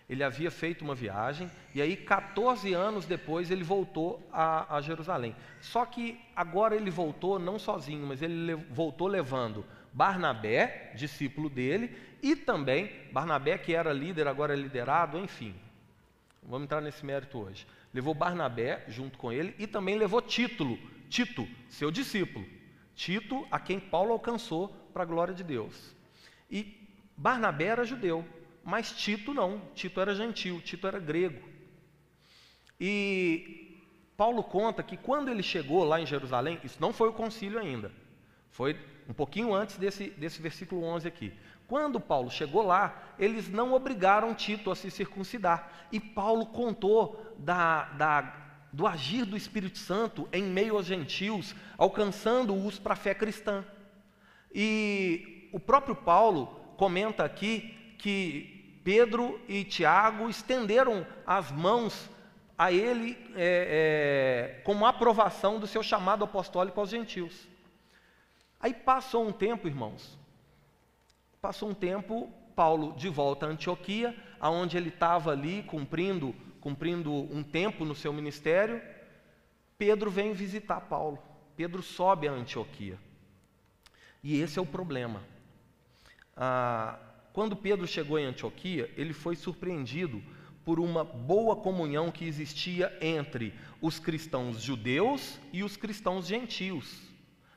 Ele 0.09 0.23
havia 0.23 0.49
feito 0.49 0.81
uma 0.81 0.95
viagem 0.95 1.51
e 1.75 1.81
aí, 1.81 1.97
14 1.97 2.73
anos 2.73 3.05
depois, 3.05 3.51
ele 3.51 3.65
voltou 3.65 4.25
a, 4.31 4.77
a 4.77 4.79
Jerusalém. 4.79 5.35
Só 5.59 5.85
que 5.85 6.17
agora 6.33 6.73
ele 6.73 6.89
voltou 6.89 7.37
não 7.37 7.59
sozinho, 7.59 8.07
mas 8.07 8.21
ele 8.21 8.45
le, 8.45 8.55
voltou 8.55 9.07
levando 9.07 9.65
Barnabé, 9.91 10.93
discípulo 10.95 11.49
dele, 11.49 11.93
e 12.21 12.33
também 12.33 12.89
Barnabé, 13.11 13.57
que 13.57 13.75
era 13.75 13.91
líder, 13.91 14.25
agora 14.25 14.53
é 14.53 14.57
liderado, 14.57 15.17
enfim. 15.17 15.53
Vamos 16.41 16.63
entrar 16.63 16.81
nesse 16.81 17.05
mérito 17.05 17.37
hoje. 17.39 17.65
Levou 17.93 18.13
Barnabé 18.13 18.83
junto 18.87 19.17
com 19.17 19.31
ele 19.31 19.53
e 19.59 19.67
também 19.67 19.97
levou 19.97 20.21
Título, 20.21 20.79
Tito, 21.09 21.47
seu 21.69 21.91
discípulo. 21.91 22.45
Tito, 22.95 23.47
a 23.51 23.59
quem 23.59 23.79
Paulo 23.79 24.11
alcançou 24.11 24.69
para 24.93 25.03
a 25.03 25.05
glória 25.05 25.33
de 25.33 25.43
Deus. 25.43 25.95
E 26.49 26.87
Barnabé 27.15 27.65
era 27.65 27.85
judeu, 27.85 28.25
mas 28.63 28.91
Tito 28.91 29.33
não. 29.33 29.61
Tito 29.75 29.99
era 29.99 30.15
gentil, 30.15 30.61
Tito 30.61 30.87
era 30.87 30.99
grego. 30.99 31.41
E 32.79 33.79
Paulo 34.17 34.43
conta 34.43 34.83
que 34.83 34.97
quando 34.97 35.29
ele 35.29 35.43
chegou 35.43 35.83
lá 35.83 35.99
em 35.99 36.05
Jerusalém, 36.05 36.59
isso 36.63 36.77
não 36.79 36.93
foi 36.93 37.09
o 37.09 37.13
concílio 37.13 37.59
ainda, 37.59 37.91
foi 38.49 38.77
um 39.07 39.13
pouquinho 39.13 39.53
antes 39.53 39.77
desse, 39.77 40.09
desse 40.11 40.41
versículo 40.41 40.83
11 40.83 41.07
aqui. 41.07 41.33
Quando 41.67 41.99
Paulo 41.99 42.29
chegou 42.29 42.63
lá, 42.63 43.13
eles 43.17 43.49
não 43.49 43.73
obrigaram 43.73 44.33
Tito 44.33 44.69
a 44.69 44.75
se 44.75 44.91
circuncidar. 44.91 45.87
E 45.91 45.99
Paulo 45.99 46.47
contou 46.47 47.35
da, 47.37 47.85
da 47.93 48.43
do 48.71 48.87
agir 48.87 49.23
do 49.23 49.37
Espírito 49.37 49.77
Santo 49.77 50.27
em 50.33 50.43
meio 50.43 50.75
aos 50.75 50.87
gentios, 50.87 51.55
alcançando-os 51.77 52.79
para 52.79 52.93
a 52.93 52.97
fé 52.97 53.13
cristã. 53.13 53.63
E 54.51 55.49
o 55.53 55.59
próprio 55.59 55.95
Paulo 55.95 56.47
comenta 56.75 57.23
aqui 57.23 57.95
que 57.99 58.81
Pedro 58.83 59.39
e 59.47 59.63
Tiago 59.63 60.27
estenderam 60.27 61.05
as 61.25 61.51
mãos 61.51 62.09
a 62.57 62.71
ele 62.71 63.17
é, 63.35 64.57
é, 64.57 64.61
como 64.63 64.85
aprovação 64.85 65.59
do 65.59 65.67
seu 65.67 65.83
chamado 65.83 66.23
apostólico 66.23 66.79
aos 66.79 66.89
gentios. 66.89 67.47
Aí 68.59 68.73
passou 68.73 69.27
um 69.27 69.31
tempo, 69.31 69.67
irmãos, 69.67 70.17
passou 71.43 71.69
um 71.69 71.73
tempo, 71.73 72.31
Paulo 72.55 72.93
de 72.95 73.09
volta 73.09 73.45
a 73.45 73.49
Antioquia, 73.49 74.15
aonde 74.39 74.77
ele 74.77 74.87
estava 74.87 75.31
ali 75.31 75.61
cumprindo 75.63 76.33
cumprindo 76.61 77.11
um 77.11 77.43
tempo 77.43 77.83
no 77.83 77.93
seu 77.93 78.13
ministério, 78.13 78.81
Pedro 79.77 80.09
vem 80.09 80.31
visitar 80.31 80.79
Paulo. 80.79 81.19
Pedro 81.57 81.83
sobe 81.83 82.25
a 82.25 82.31
Antioquia. 82.31 82.97
E 84.23 84.39
esse 84.39 84.57
é 84.57 84.61
o 84.61 84.65
problema. 84.65 85.21
Ah, 86.37 86.97
quando 87.33 87.57
Pedro 87.57 87.85
chegou 87.85 88.17
em 88.17 88.23
Antioquia, 88.23 88.89
ele 88.95 89.11
foi 89.11 89.35
surpreendido 89.35 90.23
por 90.63 90.79
uma 90.79 91.03
boa 91.03 91.57
comunhão 91.57 92.09
que 92.09 92.23
existia 92.23 92.97
entre 93.01 93.53
os 93.81 93.99
cristãos 93.99 94.61
judeus 94.61 95.37
e 95.51 95.61
os 95.61 95.75
cristãos 95.75 96.25
gentios. 96.25 97.01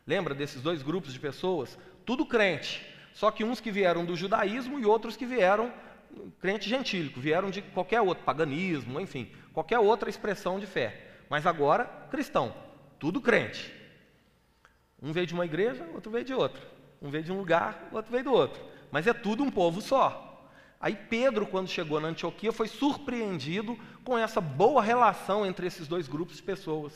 Lembra 0.05 0.35
desses 0.35 0.61
dois 0.61 0.83
grupos 0.83 1.13
de 1.13 1.21
pessoas? 1.21 1.79
Tudo 2.05 2.27
crente, 2.27 2.96
só 3.17 3.31
que 3.31 3.43
uns 3.43 3.61
que 3.61 3.71
vieram 3.71 4.05
do 4.05 4.15
judaísmo 4.15 4.79
e 4.79 4.85
outros 4.85 5.17
que 5.17 5.25
vieram 5.25 5.73
crente 6.39 6.69
gentílico, 6.69 7.19
vieram 7.19 7.51
de 7.51 7.63
qualquer 7.63 8.03
outro, 8.03 8.23
paganismo, 8.23 9.01
enfim, 9.01 9.33
qualquer 9.55 9.79
outra 9.79 10.11
expressão 10.11 10.61
de 10.61 10.67
fé. 10.67 11.13
Mas 11.31 11.47
agora, 11.47 11.87
cristão, 12.11 12.55
tudo 12.99 13.19
crente. 13.19 13.73
Um 15.03 15.13
veio 15.13 15.27
de 15.27 15.33
uma 15.33 15.47
igreja, 15.47 15.89
outro 15.95 16.13
veio 16.13 16.27
de 16.27 16.35
outra. 16.35 16.63
Um 17.01 17.09
veio 17.09 17.25
de 17.25 17.33
um 17.33 17.39
lugar, 17.39 17.89
outro 17.91 18.13
veio 18.13 18.25
do 18.25 18.35
outro. 18.35 18.63
Mas 18.93 19.07
é 19.07 19.15
tudo 19.15 19.43
um 19.43 19.51
povo 19.51 19.81
só. 19.81 20.51
Aí 20.79 20.95
Pedro, 20.95 21.47
quando 21.47 21.71
chegou 21.71 21.99
na 21.99 22.09
Antioquia, 22.09 22.53
foi 22.53 22.69
surpreendido 22.69 23.79
com 24.05 24.19
essa 24.19 24.43
boa 24.43 24.83
relação 24.83 25.47
entre 25.47 25.67
esses 25.67 25.89
dois 25.89 26.07
grupos 26.07 26.37
de 26.37 26.43
pessoas, 26.43 26.93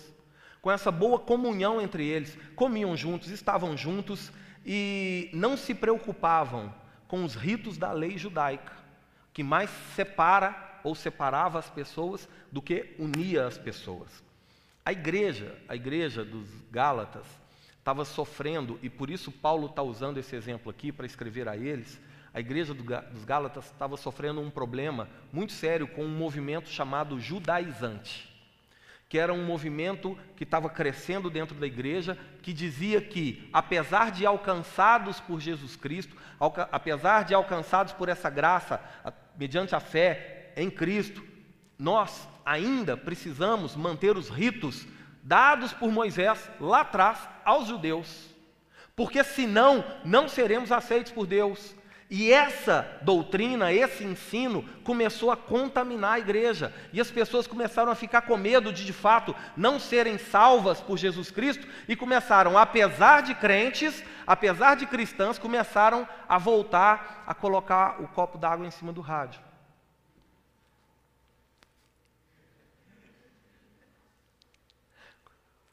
com 0.60 0.70
essa 0.70 0.90
boa 0.90 1.18
comunhão 1.18 1.80
entre 1.80 2.06
eles. 2.06 2.36
Comiam 2.54 2.94
juntos, 2.94 3.30
estavam 3.30 3.74
juntos 3.74 4.30
e 4.64 5.30
não 5.32 5.56
se 5.56 5.74
preocupavam 5.74 6.72
com 7.08 7.24
os 7.24 7.34
ritos 7.34 7.76
da 7.76 7.92
lei 7.92 8.16
judaica 8.16 8.72
que 9.32 9.42
mais 9.42 9.70
separa 9.94 10.80
ou 10.82 10.94
separava 10.94 11.58
as 11.58 11.70
pessoas 11.70 12.28
do 12.50 12.60
que 12.60 12.94
unia 12.98 13.46
as 13.46 13.56
pessoas. 13.56 14.22
A 14.84 14.92
igreja, 14.92 15.56
a 15.68 15.76
igreja 15.76 16.24
dos 16.24 16.48
Gálatas, 16.70 17.26
estava 17.78 18.04
sofrendo, 18.04 18.78
e 18.82 18.90
por 18.90 19.10
isso 19.10 19.30
Paulo 19.30 19.66
está 19.66 19.82
usando 19.82 20.18
esse 20.18 20.34
exemplo 20.34 20.70
aqui 20.70 20.90
para 20.90 21.06
escrever 21.06 21.48
a 21.48 21.56
eles. 21.56 22.00
A 22.32 22.40
igreja 22.40 22.74
dos 22.74 23.24
Gálatas 23.24 23.66
estava 23.66 23.96
sofrendo 23.96 24.40
um 24.40 24.50
problema 24.50 25.08
muito 25.32 25.52
sério 25.52 25.88
com 25.88 26.04
um 26.04 26.16
movimento 26.16 26.68
chamado 26.68 27.18
judaizante 27.18 28.29
que 29.10 29.18
era 29.18 29.34
um 29.34 29.44
movimento 29.44 30.16
que 30.36 30.44
estava 30.44 30.70
crescendo 30.70 31.28
dentro 31.28 31.56
da 31.56 31.66
igreja, 31.66 32.16
que 32.40 32.52
dizia 32.52 33.00
que, 33.00 33.50
apesar 33.52 34.12
de 34.12 34.24
alcançados 34.24 35.18
por 35.18 35.40
Jesus 35.40 35.74
Cristo, 35.74 36.16
apesar 36.70 37.24
de 37.24 37.34
alcançados 37.34 37.92
por 37.92 38.08
essa 38.08 38.30
graça, 38.30 38.80
mediante 39.36 39.74
a 39.74 39.80
fé 39.80 40.52
em 40.56 40.70
Cristo, 40.70 41.24
nós 41.76 42.28
ainda 42.46 42.96
precisamos 42.96 43.74
manter 43.74 44.16
os 44.16 44.28
ritos 44.28 44.86
dados 45.24 45.72
por 45.72 45.90
Moisés 45.90 46.48
lá 46.60 46.82
atrás 46.82 47.28
aos 47.44 47.66
judeus, 47.66 48.30
porque 48.94 49.24
senão 49.24 49.84
não 50.04 50.28
seremos 50.28 50.70
aceitos 50.70 51.10
por 51.10 51.26
Deus. 51.26 51.74
E 52.10 52.32
essa 52.32 52.98
doutrina, 53.02 53.72
esse 53.72 54.02
ensino, 54.02 54.64
começou 54.82 55.30
a 55.30 55.36
contaminar 55.36 56.14
a 56.14 56.18
igreja. 56.18 56.74
E 56.92 57.00
as 57.00 57.08
pessoas 57.08 57.46
começaram 57.46 57.92
a 57.92 57.94
ficar 57.94 58.22
com 58.22 58.36
medo 58.36 58.72
de, 58.72 58.84
de 58.84 58.92
fato, 58.92 59.32
não 59.56 59.78
serem 59.78 60.18
salvas 60.18 60.80
por 60.80 60.98
Jesus 60.98 61.30
Cristo. 61.30 61.64
E 61.86 61.94
começaram, 61.94 62.58
apesar 62.58 63.20
de 63.22 63.32
crentes, 63.36 64.02
apesar 64.26 64.74
de 64.74 64.86
cristãs, 64.86 65.38
começaram 65.38 66.06
a 66.28 66.36
voltar 66.36 67.22
a 67.28 67.32
colocar 67.32 68.02
o 68.02 68.08
copo 68.08 68.36
d'água 68.36 68.66
em 68.66 68.72
cima 68.72 68.92
do 68.92 69.00
rádio. 69.00 69.40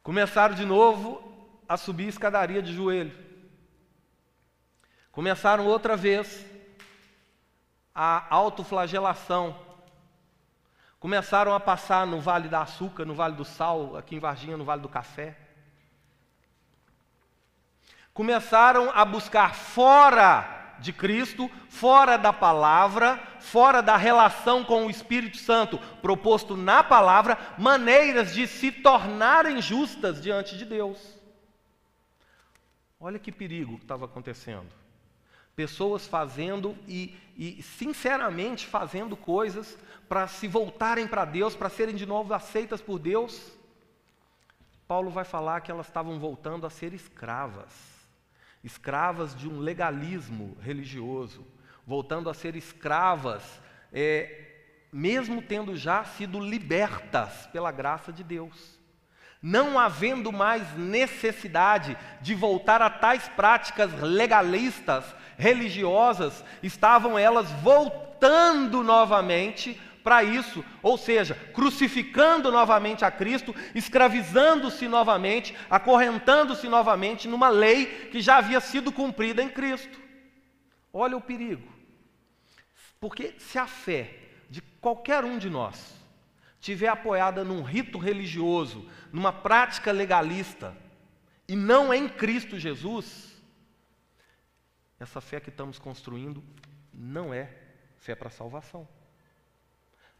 Começaram 0.04 0.54
de 0.54 0.66
novo 0.66 1.52
a 1.68 1.76
subir 1.78 2.06
a 2.06 2.10
escadaria 2.10 2.62
de 2.62 2.74
joelho. 2.76 3.27
Começaram 5.18 5.66
outra 5.66 5.98
vez 5.98 6.46
a 7.96 8.28
autoflagelação. 8.30 9.60
Começaram 11.00 11.56
a 11.56 11.60
passar 11.60 12.06
no 12.06 12.22
Vale 12.22 12.48
da 12.48 12.62
Açúcar, 12.62 13.04
no 13.04 13.16
Vale 13.16 13.34
do 13.34 13.44
Sal, 13.44 13.98
aqui 13.98 14.16
em 14.16 14.20
Varginha, 14.20 14.56
no 14.56 14.64
Vale 14.64 14.84
do 14.84 14.88
Café. 14.88 15.36
Começaram 18.14 18.92
a 18.92 19.04
buscar 19.04 19.56
fora 19.56 20.76
de 20.78 20.94
Cristo, 20.94 21.50
fora 21.68 22.16
da 22.16 22.32
palavra, 22.32 23.20
fora 23.40 23.82
da 23.82 23.98
relação 23.98 24.64
com 24.64 24.86
o 24.86 24.90
Espírito 24.92 25.38
Santo 25.38 25.80
proposto 26.00 26.56
na 26.56 26.84
palavra, 26.84 27.40
maneiras 27.58 28.36
de 28.36 28.46
se 28.46 28.72
tornarem 28.72 29.64
justas 29.64 30.22
diante 30.22 30.56
de 30.56 30.64
Deus. 30.64 31.00
Olha 33.00 33.18
que 33.18 33.32
perigo 33.32 33.80
que 33.80 33.84
estava 33.84 34.06
acontecendo. 34.06 34.86
Pessoas 35.58 36.06
fazendo 36.06 36.78
e, 36.88 37.18
e 37.36 37.64
sinceramente 37.64 38.68
fazendo 38.68 39.18
coisas 39.18 39.76
para 40.08 40.28
se 40.28 40.48
voltarem 40.48 41.08
para 41.08 41.26
Deus, 41.26 41.56
para 41.56 41.68
serem 41.68 41.96
de 41.96 42.06
novo 42.06 42.32
aceitas 42.32 42.80
por 42.80 43.00
Deus. 43.00 43.52
Paulo 44.88 45.10
vai 45.10 45.26
falar 45.26 45.62
que 45.62 45.72
elas 45.72 45.88
estavam 45.88 46.20
voltando 46.20 46.68
a 46.68 46.70
ser 46.70 46.94
escravas, 46.94 47.74
escravas 48.64 49.36
de 49.36 49.50
um 49.50 49.58
legalismo 49.60 50.56
religioso, 50.62 51.44
voltando 51.88 52.30
a 52.30 52.36
ser 52.36 52.56
escravas, 52.56 53.60
é, 53.92 54.60
mesmo 54.94 55.42
tendo 55.42 55.76
já 55.76 56.04
sido 56.04 56.40
libertas 56.40 57.48
pela 57.48 57.72
graça 57.72 58.14
de 58.14 58.24
Deus 58.24 58.77
não 59.48 59.80
havendo 59.80 60.30
mais 60.30 60.76
necessidade 60.76 61.98
de 62.20 62.36
voltar 62.36 62.82
a 62.82 62.90
tais 62.90 63.30
práticas 63.30 63.94
legalistas, 64.02 65.06
religiosas, 65.38 66.44
estavam 66.62 67.18
elas 67.18 67.50
voltando 67.64 68.84
novamente 68.84 69.80
para 70.04 70.22
isso, 70.22 70.66
ou 70.84 70.98
seja, 70.98 71.34
crucificando 71.54 72.52
novamente 72.52 73.06
a 73.06 73.12
Cristo, 73.12 73.56
escravizando-se 73.74 74.86
novamente, 74.86 75.56
acorrentando-se 75.70 76.68
novamente 76.68 77.26
numa 77.26 77.48
lei 77.48 78.10
que 78.12 78.20
já 78.20 78.40
havia 78.40 78.60
sido 78.60 78.92
cumprida 78.92 79.42
em 79.42 79.48
Cristo. 79.48 79.98
Olha 80.92 81.16
o 81.16 81.22
perigo. 81.22 81.72
Porque 83.00 83.34
se 83.38 83.58
a 83.58 83.66
fé 83.66 84.14
de 84.50 84.60
qualquer 84.82 85.24
um 85.24 85.38
de 85.38 85.50
nós 85.50 85.97
tiver 86.60 86.88
apoiada 86.88 87.44
num 87.44 87.62
rito 87.62 87.98
religioso, 87.98 88.90
numa 89.12 89.32
prática 89.32 89.92
legalista, 89.92 90.76
e 91.48 91.56
não 91.56 91.94
em 91.94 92.10
Cristo 92.10 92.60
Jesus, 92.60 93.36
essa 95.00 95.22
fé 95.22 95.40
que 95.40 95.50
estamos 95.50 95.80
construindo 95.80 96.44
não 96.94 97.34
é 97.34 97.50
fé 97.98 98.16
para 98.16 98.30
salvação. 98.30 98.88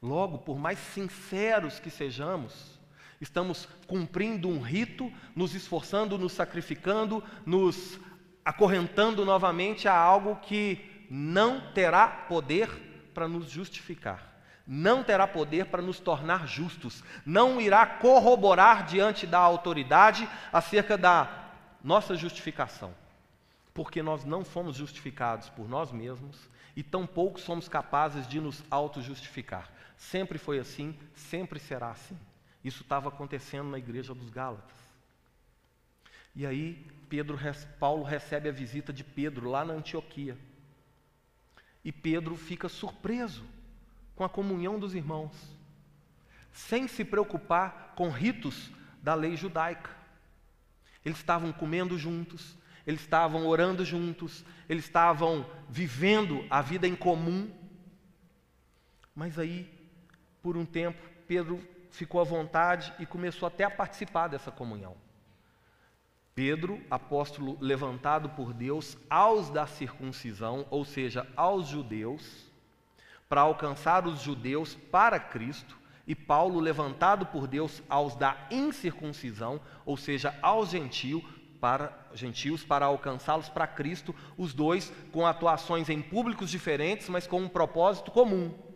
Logo, 0.02 0.38
por 0.38 0.58
mais 0.58 0.78
sinceros 0.78 1.80
que 1.80 1.90
sejamos, 1.90 2.80
estamos 3.20 3.68
cumprindo 3.88 4.48
um 4.48 4.62
rito, 4.62 5.12
nos 5.36 5.56
esforçando, 5.56 6.18
nos 6.18 6.34
sacrificando, 6.34 7.24
nos 7.46 8.00
acorrentando 8.46 9.26
novamente 9.26 9.88
a 9.88 9.96
algo 9.96 10.38
que 10.38 11.08
não 11.10 11.74
terá 11.74 12.08
poder 12.08 12.70
para 13.14 13.28
nos 13.28 13.50
justificar 13.50 14.37
não 14.68 15.02
terá 15.02 15.26
poder 15.26 15.68
para 15.68 15.82
nos 15.82 16.00
tornar 16.00 16.46
justos, 16.46 17.02
não 17.26 17.62
irá 17.62 17.86
corroborar 17.86 18.86
diante 18.86 19.26
da 19.26 19.40
autoridade 19.40 20.28
acerca 20.52 20.98
da 20.98 21.46
nossa 21.82 22.16
justificação, 22.16 22.94
porque 23.74 24.04
nós 24.04 24.26
não 24.26 24.44
fomos 24.44 24.76
justificados 24.76 25.48
por 25.50 25.70
nós 25.70 25.92
mesmos 25.92 26.50
e 26.76 26.84
tampouco 26.84 27.40
somos 27.40 27.70
capazes 27.70 28.28
de 28.28 28.42
nos 28.42 28.62
auto-justificar. 28.70 29.72
Sempre 29.96 30.38
foi 30.38 30.60
assim, 30.60 30.96
sempre 31.16 31.60
será 31.60 31.92
assim. 31.92 32.18
Isso 32.64 32.84
estava 32.84 33.08
acontecendo 33.08 33.70
na 33.70 33.78
igreja 33.78 34.14
dos 34.14 34.30
Gálatas. 34.30 34.76
E 36.36 36.46
aí, 36.46 36.86
Pedro, 37.10 37.40
Paulo 37.80 38.04
recebe 38.04 38.50
a 38.50 38.52
visita 38.52 38.92
de 38.92 39.04
Pedro 39.04 39.50
lá 39.50 39.64
na 39.64 39.74
Antioquia. 39.74 40.38
E 41.84 41.92
Pedro 41.92 42.36
fica 42.36 42.68
surpreso 42.68 43.44
com 44.18 44.24
a 44.24 44.30
comunhão 44.30 44.80
dos 44.80 44.96
irmãos, 44.96 45.32
sem 46.52 46.88
se 46.88 47.06
preocupar 47.06 47.94
com 47.96 48.10
ritos 48.10 48.72
da 49.02 49.14
lei 49.14 49.38
judaica. 49.38 49.92
Eles 51.06 51.20
estavam 51.20 51.54
comendo 51.54 51.98
juntos, 52.00 52.58
eles 52.86 53.02
estavam 53.02 53.46
orando 53.46 53.86
juntos, 53.86 54.44
eles 54.68 54.86
estavam 54.86 55.48
vivendo 55.70 56.44
a 56.50 56.64
vida 56.64 56.88
em 56.88 56.96
comum. 56.96 57.54
Mas 59.14 59.38
aí, 59.38 59.72
por 60.42 60.58
um 60.58 60.66
tempo, 60.66 61.00
Pedro 61.28 61.64
ficou 61.92 62.20
à 62.20 62.24
vontade 62.24 62.92
e 62.98 63.06
começou 63.06 63.48
até 63.48 63.66
a 63.66 63.70
participar 63.70 64.28
dessa 64.30 64.52
comunhão. 64.52 64.98
Pedro, 66.34 66.82
apóstolo 66.90 67.56
levantado 67.62 68.30
por 68.30 68.52
Deus 68.52 68.98
aos 69.10 69.52
da 69.52 69.68
circuncisão, 69.68 70.66
ou 70.72 70.84
seja, 70.84 71.28
aos 71.36 71.68
judeus, 71.68 72.47
para 73.28 73.42
alcançar 73.42 74.08
os 74.08 74.22
judeus 74.22 74.76
para 74.92 75.20
Cristo, 75.20 75.78
e 76.08 76.16
Paulo 76.16 76.60
levantado 76.60 77.26
por 77.26 77.48
Deus 77.48 77.84
aos 77.90 78.16
da 78.16 78.38
incircuncisão, 78.50 79.60
ou 79.86 79.98
seja, 79.98 80.34
aos 80.42 80.70
gentios, 80.70 81.22
para 81.60 81.92
gentios 82.14 82.64
para 82.64 82.86
alcançá-los 82.86 83.50
para 83.50 83.68
Cristo, 83.68 84.16
os 84.38 84.54
dois 84.54 84.94
com 85.12 85.26
atuações 85.26 85.90
em 85.90 86.02
públicos 86.02 86.50
diferentes, 86.50 87.10
mas 87.10 87.28
com 87.28 87.42
um 87.42 87.50
propósito 87.50 88.12
comum. 88.12 88.67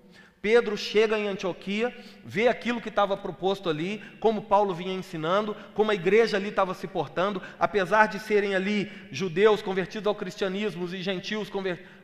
Pedro 0.42 0.76
chega 0.76 1.20
em 1.20 1.28
Antioquia, 1.28 1.96
vê 2.24 2.48
aquilo 2.48 2.82
que 2.82 2.90
estava 2.90 3.16
proposto 3.16 3.70
ali, 3.70 4.04
como 4.20 4.42
Paulo 4.42 4.74
vinha 4.74 4.94
ensinando, 4.94 5.56
como 5.76 5.92
a 5.92 5.96
igreja 5.96 6.38
ali 6.38 6.50
estava 6.50 6.74
se 6.74 6.88
portando, 6.88 7.42
apesar 7.60 8.08
de 8.08 8.20
serem 8.20 8.56
ali 8.56 8.92
judeus 9.12 9.62
convertidos 9.62 10.08
ao 10.08 10.16
cristianismo 10.16 10.86
e 10.96 11.02
gentios 11.02 11.48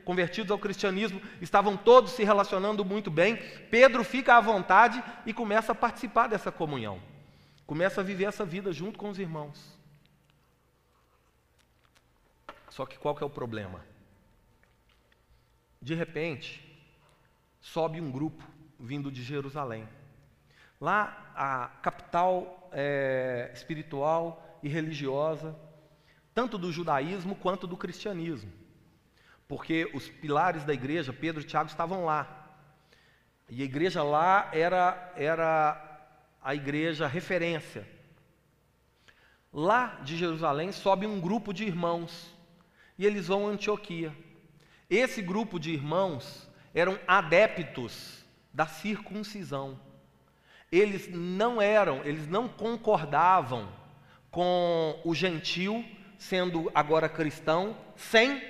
convertidos 0.06 0.52
ao 0.52 0.60
cristianismo, 0.60 1.19
estavam 1.41 1.76
todos 1.76 2.12
se 2.12 2.23
relacionando 2.23 2.86
muito 2.86 3.10
bem. 3.10 3.38
Pedro 3.71 4.04
fica 4.04 4.36
à 4.36 4.41
vontade 4.41 5.04
e 5.26 5.34
começa 5.34 5.71
a 5.71 5.76
participar 5.76 6.28
dessa 6.28 6.52
comunhão, 6.52 7.02
começa 7.65 8.02
a 8.02 8.04
viver 8.04 8.26
essa 8.26 8.45
vida 8.45 8.71
junto 8.71 9.00
com 9.00 9.10
os 9.10 9.17
irmãos. 9.17 9.76
Só 12.69 12.86
que 12.86 13.00
qual 13.00 13.15
que 13.15 13.23
é 13.23 13.26
o 13.26 13.32
problema? 13.32 13.84
De 15.82 15.95
repente, 15.95 16.66
sobe 17.60 18.00
um 18.00 18.12
grupo 18.12 18.43
vindo 18.80 19.12
de 19.12 19.24
Jerusalém. 19.24 19.88
Lá, 20.80 21.32
a 21.36 21.67
capital 21.82 22.70
é, 22.72 23.52
espiritual 23.54 24.60
e 24.62 24.70
religiosa, 24.70 25.58
tanto 26.34 26.58
do 26.58 26.72
judaísmo 26.72 27.36
quanto 27.36 27.65
do 27.65 27.76
cristianismo. 27.76 28.52
Porque 29.48 29.89
os 29.93 30.08
pilares 30.08 30.63
da 30.63 30.74
igreja, 30.74 31.13
Pedro 31.13 31.41
e 31.41 31.46
Tiago, 31.46 31.70
estavam 31.70 32.06
lá. 32.06 32.48
E 33.50 33.62
a 33.62 33.65
igreja 33.65 34.04
lá 34.04 34.50
era, 34.52 35.13
era 35.15 36.10
a 36.43 36.54
igreja 36.54 37.08
referência. 37.08 37.88
Lá 39.52 40.00
de 40.04 40.17
Jerusalém 40.17 40.72
sobe 40.72 41.08
um 41.08 41.20
grupo 41.20 41.54
de 41.54 41.63
irmãos 41.63 42.36
e 42.98 43.06
eles 43.06 43.28
vão 43.28 43.48
a 43.48 43.52
Antioquia. 43.52 44.15
Esse 44.89 45.22
grupo 45.22 45.60
de 45.60 45.72
irmãos 45.72 46.47
eram 46.80 47.00
adeptos 47.08 48.24
da 48.54 48.68
circuncisão. 48.68 49.80
Eles 50.72 51.10
não 51.12 51.60
eram, 51.60 52.04
eles 52.04 52.28
não 52.28 52.48
concordavam 52.48 53.68
com 54.30 55.00
o 55.04 55.16
gentil, 55.16 55.84
sendo 56.20 56.72
agora 56.76 57.10
cristão, 57.10 57.76
sem 57.96 58.44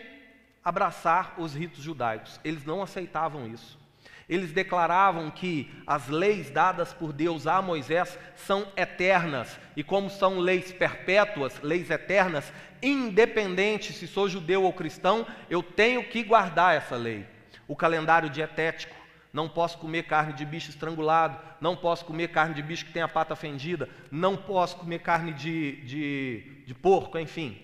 abraçar 0.61 1.35
os 1.37 1.53
ritos 1.55 1.81
judaicos. 1.81 2.37
Eles 2.43 2.65
não 2.65 2.81
aceitavam 2.81 3.47
isso. 3.47 3.79
Eles 4.27 4.51
declaravam 4.51 5.31
que 5.31 5.71
as 5.85 6.09
leis 6.09 6.49
dadas 6.49 6.91
por 6.91 7.13
Deus 7.13 7.47
a 7.47 7.61
Moisés 7.61 8.19
são 8.35 8.67
eternas, 8.75 9.57
e 9.73 9.83
como 9.83 10.09
são 10.09 10.39
leis 10.39 10.73
perpétuas, 10.73 11.61
leis 11.61 11.89
eternas, 11.89 12.51
independente 12.83 13.93
se 13.93 14.05
sou 14.05 14.27
judeu 14.27 14.63
ou 14.63 14.73
cristão, 14.73 15.25
eu 15.49 15.63
tenho 15.63 16.03
que 16.09 16.23
guardar 16.23 16.75
essa 16.75 16.97
lei 16.97 17.36
o 17.67 17.75
calendário 17.75 18.29
dietético. 18.29 18.95
Não 19.33 19.47
posso 19.47 19.77
comer 19.77 20.03
carne 20.03 20.33
de 20.33 20.45
bicho 20.45 20.69
estrangulado, 20.69 21.37
não 21.59 21.75
posso 21.75 22.05
comer 22.05 22.29
carne 22.29 22.55
de 22.55 22.63
bicho 22.63 22.85
que 22.85 22.93
tem 22.93 23.01
a 23.01 23.07
pata 23.07 23.35
fendida, 23.35 23.89
não 24.09 24.37
posso 24.37 24.77
comer 24.77 24.99
carne 24.99 25.33
de, 25.33 25.81
de, 25.81 26.63
de 26.65 26.73
porco, 26.73 27.19
enfim. 27.19 27.59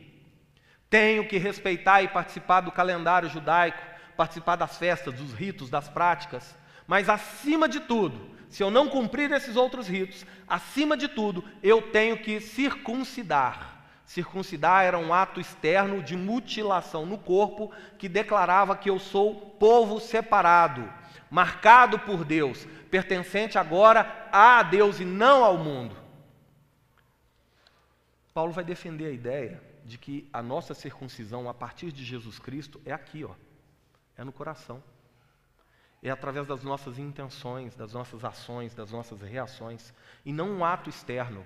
Tenho 0.89 1.27
que 1.27 1.37
respeitar 1.37 2.03
e 2.03 2.07
participar 2.07 2.61
do 2.61 2.71
calendário 2.71 3.29
judaico, 3.29 3.81
participar 4.15 4.55
das 4.55 4.77
festas, 4.77 5.15
dos 5.15 5.33
ritos, 5.33 5.69
das 5.69 5.87
práticas. 5.87 6.55
Mas 6.85 7.09
acima 7.09 7.67
de 7.67 7.79
tudo, 7.79 8.29
se 8.49 8.61
eu 8.61 8.69
não 8.69 8.87
cumprir 8.87 9.31
esses 9.31 9.55
outros 9.55 9.87
ritos, 9.87 10.25
acima 10.47 10.95
de 10.95 11.07
tudo, 11.07 11.43
eu 11.63 11.81
tenho 11.81 12.17
que 12.17 12.39
circuncidar 12.39 13.72
Circuncidar 14.05 14.83
era 14.83 14.97
um 14.97 15.13
ato 15.13 15.39
externo 15.39 16.03
de 16.03 16.15
mutilação 16.15 17.05
no 17.05 17.17
corpo 17.17 17.71
que 17.97 18.09
declarava 18.09 18.75
que 18.75 18.89
eu 18.89 18.99
sou 18.99 19.33
povo 19.33 19.99
separado, 19.99 20.91
marcado 21.29 21.97
por 21.99 22.25
Deus, 22.25 22.65
pertencente 22.91 23.57
agora 23.57 24.29
a 24.31 24.61
Deus 24.61 24.99
e 24.99 25.05
não 25.05 25.43
ao 25.43 25.57
mundo. 25.57 25.95
Paulo 28.33 28.51
vai 28.51 28.63
defender 28.63 29.05
a 29.05 29.11
ideia 29.11 29.61
de 29.85 29.97
que 29.97 30.29
a 30.33 30.41
nossa 30.41 30.73
circuncisão 30.73 31.47
a 31.47 31.53
partir 31.53 31.91
de 31.91 32.03
Jesus 32.03 32.39
Cristo 32.39 32.81
é 32.85 32.91
aqui, 32.91 33.23
ó. 33.23 33.31
É 34.17 34.23
no 34.23 34.31
coração. 34.31 34.83
É 36.01 36.09
através 36.09 36.47
das 36.47 36.63
nossas 36.63 36.99
intenções, 36.99 37.75
das 37.75 37.93
nossas 37.93 38.25
ações, 38.25 38.73
das 38.73 38.91
nossas 38.91 39.21
reações, 39.21 39.93
e 40.25 40.33
não 40.33 40.49
um 40.49 40.65
ato 40.65 40.89
externo 40.89 41.45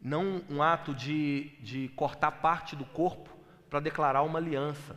não 0.00 0.42
um 0.48 0.62
ato 0.62 0.94
de, 0.94 1.50
de 1.60 1.88
cortar 1.96 2.32
parte 2.32 2.76
do 2.76 2.84
corpo 2.84 3.30
para 3.68 3.80
declarar 3.80 4.22
uma 4.22 4.38
aliança. 4.38 4.96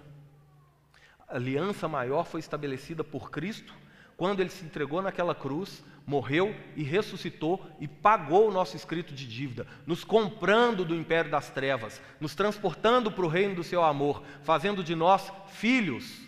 A 1.28 1.36
aliança 1.36 1.88
maior 1.88 2.26
foi 2.26 2.40
estabelecida 2.40 3.04
por 3.04 3.32
Cristo 3.32 3.74
quando 4.22 4.40
ele 4.40 4.52
se 4.52 4.64
entregou 4.64 5.02
naquela 5.02 5.34
cruz, 5.34 5.84
morreu 6.06 6.56
e 6.76 6.84
ressuscitou 6.84 7.66
e 7.80 7.88
pagou 7.88 8.48
o 8.48 8.52
nosso 8.52 8.76
escrito 8.76 9.16
de 9.16 9.28
dívida, 9.28 9.66
nos 9.84 10.04
comprando 10.04 10.86
do 10.86 10.94
império 10.94 11.32
das 11.32 11.50
trevas, 11.50 12.00
nos 12.20 12.36
transportando 12.36 13.12
para 13.12 13.26
o 13.26 13.28
reino 13.28 13.56
do 13.56 13.64
seu 13.64 13.84
amor, 13.84 14.22
fazendo 14.44 14.84
de 14.84 14.94
nós 14.94 15.32
filhos, 15.48 16.22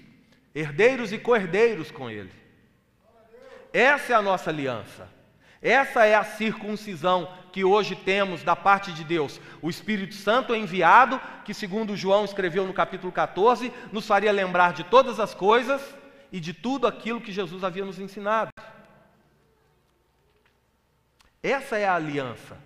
herdeiros 0.55 1.13
e 1.13 1.19
co-herdeiros 1.19 1.91
com 1.91 2.09
ele. 2.09 2.31
Essa 3.71 4.13
é 4.13 4.15
a 4.15 4.23
nossa 4.23 4.49
aliança. 4.49 5.07
Essa 5.61 6.03
é 6.03 6.15
a 6.15 6.23
circuncisão 6.23 7.31
que 7.53 7.63
hoje 7.63 7.95
temos 7.95 8.43
da 8.43 8.55
parte 8.55 8.91
de 8.91 9.03
Deus. 9.03 9.39
O 9.61 9.69
Espírito 9.69 10.15
Santo 10.15 10.55
é 10.55 10.57
enviado, 10.57 11.21
que, 11.45 11.53
segundo 11.53 11.95
João 11.95 12.25
escreveu 12.25 12.65
no 12.65 12.73
capítulo 12.73 13.11
14, 13.11 13.71
nos 13.91 14.07
faria 14.07 14.31
lembrar 14.31 14.73
de 14.73 14.83
todas 14.83 15.19
as 15.19 15.35
coisas 15.35 15.79
e 16.31 16.39
de 16.39 16.51
tudo 16.51 16.87
aquilo 16.87 17.21
que 17.21 17.31
Jesus 17.31 17.63
havia 17.63 17.85
nos 17.85 17.99
ensinado. 17.99 18.49
Essa 21.43 21.77
é 21.77 21.87
a 21.87 21.93
aliança. 21.93 22.57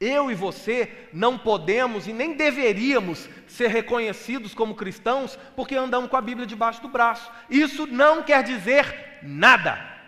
Eu 0.00 0.28
e 0.28 0.34
você 0.34 1.08
não 1.12 1.38
podemos 1.38 2.08
e 2.08 2.12
nem 2.12 2.34
deveríamos 2.34 3.28
ser 3.46 3.68
reconhecidos 3.68 4.54
como 4.54 4.74
cristãos 4.74 5.38
porque 5.54 5.76
andamos 5.76 6.10
com 6.10 6.16
a 6.16 6.22
Bíblia 6.22 6.46
debaixo 6.46 6.82
do 6.82 6.88
braço. 6.88 7.30
Isso 7.48 7.86
não 7.86 8.24
quer 8.24 8.42
dizer 8.42 9.20
nada. 9.22 9.99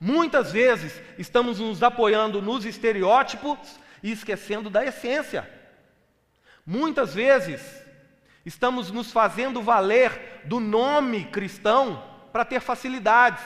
Muitas 0.00 0.50
vezes 0.50 0.98
estamos 1.18 1.60
nos 1.60 1.82
apoiando 1.82 2.40
nos 2.40 2.64
estereótipos 2.64 3.78
e 4.02 4.10
esquecendo 4.10 4.70
da 4.70 4.82
essência. 4.82 5.48
Muitas 6.64 7.14
vezes 7.14 7.60
estamos 8.46 8.90
nos 8.90 9.12
fazendo 9.12 9.60
valer 9.60 10.40
do 10.46 10.58
nome 10.58 11.26
cristão 11.26 12.02
para 12.32 12.46
ter 12.46 12.60
facilidades. 12.60 13.44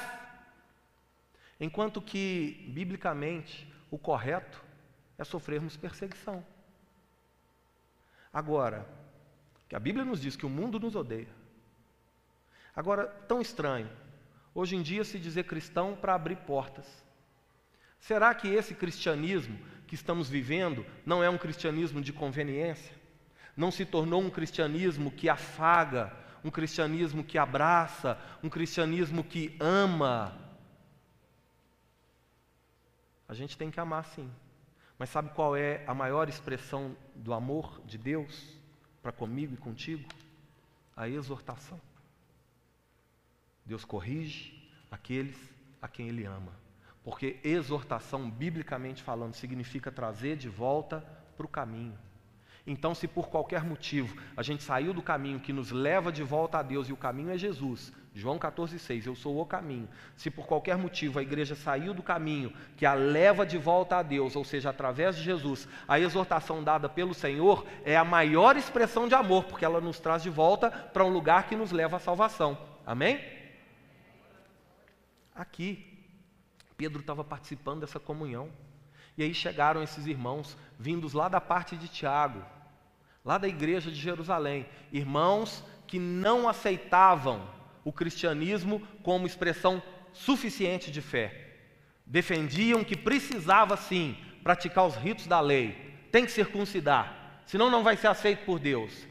Enquanto 1.58 2.00
que, 2.00 2.64
biblicamente, 2.68 3.68
o 3.90 3.98
correto 3.98 4.62
é 5.18 5.24
sofrermos 5.24 5.76
perseguição. 5.76 6.44
Agora, 8.32 8.86
que 9.68 9.74
a 9.74 9.80
Bíblia 9.80 10.04
nos 10.04 10.20
diz 10.20 10.36
que 10.36 10.46
o 10.46 10.50
mundo 10.50 10.78
nos 10.78 10.94
odeia. 10.94 11.28
Agora, 12.76 13.06
tão 13.06 13.40
estranho, 13.40 13.90
hoje 14.54 14.76
em 14.76 14.82
dia 14.82 15.04
se 15.04 15.18
dizer 15.18 15.44
cristão 15.44 15.96
para 15.96 16.14
abrir 16.14 16.36
portas. 16.36 16.86
Será 17.98 18.34
que 18.34 18.48
esse 18.48 18.74
cristianismo 18.74 19.58
que 19.86 19.94
estamos 19.94 20.28
vivendo 20.28 20.84
não 21.04 21.22
é 21.22 21.28
um 21.28 21.38
cristianismo 21.38 22.00
de 22.00 22.12
conveniência? 22.12 22.94
Não 23.56 23.70
se 23.70 23.84
tornou 23.84 24.20
um 24.20 24.30
cristianismo 24.30 25.10
que 25.10 25.28
afaga, 25.28 26.12
um 26.44 26.50
cristianismo 26.50 27.24
que 27.24 27.38
abraça, 27.38 28.18
um 28.42 28.48
cristianismo 28.48 29.24
que 29.24 29.56
ama? 29.58 30.38
A 33.26 33.32
gente 33.32 33.56
tem 33.56 33.70
que 33.70 33.80
amar 33.80 34.04
sim. 34.04 34.30
Mas 34.98 35.10
sabe 35.10 35.30
qual 35.30 35.56
é 35.56 35.82
a 35.86 35.94
maior 35.94 36.28
expressão 36.28 36.96
do 37.14 37.32
amor 37.32 37.80
de 37.84 37.98
Deus 37.98 38.56
para 39.02 39.12
comigo 39.12 39.54
e 39.54 39.56
contigo? 39.56 40.08
A 40.96 41.08
exortação. 41.08 41.80
Deus 43.64 43.84
corrige 43.84 44.70
aqueles 44.90 45.36
a 45.80 45.88
quem 45.88 46.08
Ele 46.08 46.24
ama. 46.24 46.52
Porque 47.02 47.38
exortação, 47.44 48.30
biblicamente 48.30 49.02
falando, 49.02 49.34
significa 49.34 49.92
trazer 49.92 50.36
de 50.36 50.48
volta 50.48 51.00
para 51.36 51.44
o 51.44 51.48
caminho. 51.48 51.98
Então, 52.66 52.94
se 52.94 53.06
por 53.06 53.28
qualquer 53.28 53.62
motivo 53.62 54.16
a 54.34 54.42
gente 54.42 54.62
saiu 54.62 54.94
do 54.94 55.02
caminho 55.02 55.38
que 55.38 55.52
nos 55.52 55.70
leva 55.70 56.10
de 56.10 56.22
volta 56.22 56.58
a 56.58 56.62
Deus 56.62 56.88
e 56.88 56.94
o 56.94 56.96
caminho 56.96 57.30
é 57.30 57.36
Jesus, 57.36 57.92
João 58.14 58.38
14,6, 58.38 59.06
eu 59.06 59.14
sou 59.14 59.38
o 59.38 59.44
caminho. 59.44 59.86
Se 60.16 60.30
por 60.30 60.46
qualquer 60.46 60.78
motivo 60.78 61.18
a 61.18 61.22
igreja 61.22 61.54
saiu 61.54 61.92
do 61.92 62.02
caminho 62.02 62.52
que 62.74 62.86
a 62.86 62.94
leva 62.94 63.44
de 63.44 63.58
volta 63.58 63.96
a 63.96 64.02
Deus, 64.02 64.34
ou 64.34 64.44
seja, 64.44 64.70
através 64.70 65.16
de 65.16 65.22
Jesus, 65.22 65.68
a 65.86 66.00
exortação 66.00 66.64
dada 66.64 66.88
pelo 66.88 67.12
Senhor 67.12 67.66
é 67.84 67.96
a 67.96 68.04
maior 68.04 68.56
expressão 68.56 69.06
de 69.08 69.14
amor, 69.14 69.44
porque 69.44 69.64
ela 69.64 69.80
nos 69.80 70.00
traz 70.00 70.22
de 70.22 70.30
volta 70.30 70.70
para 70.70 71.04
um 71.04 71.10
lugar 71.10 71.46
que 71.46 71.56
nos 71.56 71.70
leva 71.70 71.98
à 71.98 72.00
salvação. 72.00 72.56
Amém? 72.86 73.43
Aqui, 75.34 75.84
Pedro 76.76 77.00
estava 77.00 77.24
participando 77.24 77.80
dessa 77.80 77.98
comunhão. 77.98 78.50
E 79.16 79.22
aí 79.22 79.32
chegaram 79.32 79.82
esses 79.82 80.06
irmãos, 80.06 80.56
vindos 80.78 81.12
lá 81.12 81.28
da 81.28 81.40
parte 81.40 81.76
de 81.76 81.88
Tiago, 81.88 82.44
lá 83.24 83.38
da 83.38 83.48
igreja 83.48 83.90
de 83.90 84.00
Jerusalém, 84.00 84.66
irmãos 84.92 85.64
que 85.86 85.98
não 85.98 86.48
aceitavam 86.48 87.48
o 87.84 87.92
cristianismo 87.92 88.80
como 89.02 89.26
expressão 89.26 89.82
suficiente 90.12 90.90
de 90.90 91.00
fé. 91.00 91.58
Defendiam 92.06 92.82
que 92.82 92.96
precisava 92.96 93.76
sim 93.76 94.16
praticar 94.42 94.86
os 94.86 94.96
ritos 94.96 95.26
da 95.26 95.40
lei, 95.40 95.94
tem 96.10 96.24
que 96.24 96.32
circuncidar, 96.32 97.42
senão 97.46 97.70
não 97.70 97.82
vai 97.82 97.96
ser 97.96 98.08
aceito 98.08 98.44
por 98.44 98.58
Deus. 98.58 99.06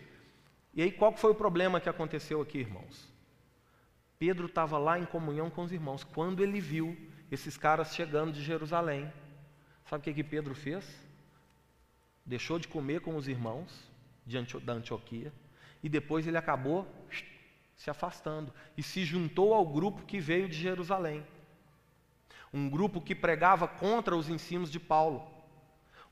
E 0.73 0.81
aí 0.81 0.91
qual 0.91 1.15
foi 1.15 1.31
o 1.31 1.35
problema 1.35 1.79
que 1.79 1.89
aconteceu 1.89 2.41
aqui, 2.41 2.59
irmãos? 2.59 3.12
Pedro 4.25 4.45
estava 4.45 4.77
lá 4.77 4.97
em 4.97 5.03
comunhão 5.03 5.49
com 5.49 5.63
os 5.63 5.73
irmãos, 5.73 6.01
quando 6.01 6.41
ele 6.41 6.61
viu 6.61 6.97
esses 7.29 7.57
caras 7.57 7.93
chegando 7.93 8.31
de 8.31 8.41
Jerusalém. 8.41 9.11
Sabe 9.83 9.99
o 9.99 10.03
que, 10.05 10.13
que 10.13 10.23
Pedro 10.23 10.55
fez? 10.55 10.85
Deixou 12.25 12.57
de 12.57 12.69
comer 12.69 13.01
com 13.01 13.17
os 13.17 13.27
irmãos 13.27 13.91
de 14.25 14.41
da 14.61 14.71
Antioquia 14.71 15.33
e 15.83 15.89
depois 15.89 16.25
ele 16.25 16.37
acabou 16.37 16.87
se 17.75 17.89
afastando 17.89 18.53
e 18.77 18.81
se 18.81 19.03
juntou 19.03 19.53
ao 19.53 19.65
grupo 19.65 20.05
que 20.05 20.21
veio 20.21 20.47
de 20.47 20.55
Jerusalém. 20.55 21.27
Um 22.53 22.69
grupo 22.69 23.01
que 23.01 23.13
pregava 23.13 23.67
contra 23.67 24.15
os 24.15 24.29
ensinos 24.29 24.71
de 24.71 24.79
Paulo. 24.79 25.27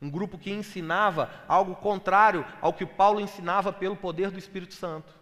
Um 0.01 0.09
grupo 0.09 0.37
que 0.37 0.51
ensinava 0.51 1.31
algo 1.47 1.75
contrário 1.77 2.45
ao 2.59 2.73
que 2.73 2.85
Paulo 2.85 3.21
ensinava 3.21 3.71
pelo 3.71 3.95
poder 3.95 4.31
do 4.31 4.37
Espírito 4.37 4.73
Santo. 4.73 5.20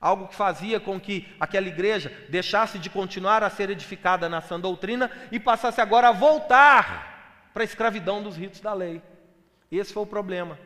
Algo 0.00 0.28
que 0.28 0.34
fazia 0.34 0.78
com 0.78 1.00
que 1.00 1.26
aquela 1.40 1.66
igreja 1.66 2.12
deixasse 2.28 2.78
de 2.78 2.88
continuar 2.88 3.42
a 3.42 3.50
ser 3.50 3.68
edificada 3.70 4.28
na 4.28 4.40
sã 4.40 4.58
doutrina 4.58 5.10
e 5.32 5.40
passasse 5.40 5.80
agora 5.80 6.08
a 6.08 6.12
voltar 6.12 7.50
para 7.52 7.62
a 7.62 7.64
escravidão 7.64 8.22
dos 8.22 8.36
ritos 8.36 8.60
da 8.60 8.72
lei. 8.72 9.02
Esse 9.70 9.92
foi 9.92 10.04
o 10.04 10.06
problema. 10.06 10.58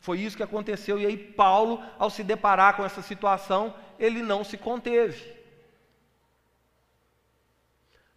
Foi 0.00 0.18
isso 0.18 0.36
que 0.36 0.42
aconteceu. 0.42 1.00
E 1.00 1.06
aí, 1.06 1.16
Paulo, 1.16 1.82
ao 1.98 2.10
se 2.10 2.24
deparar 2.24 2.76
com 2.76 2.84
essa 2.84 3.00
situação, 3.00 3.74
ele 3.98 4.22
não 4.22 4.42
se 4.42 4.58
conteve. 4.58 5.32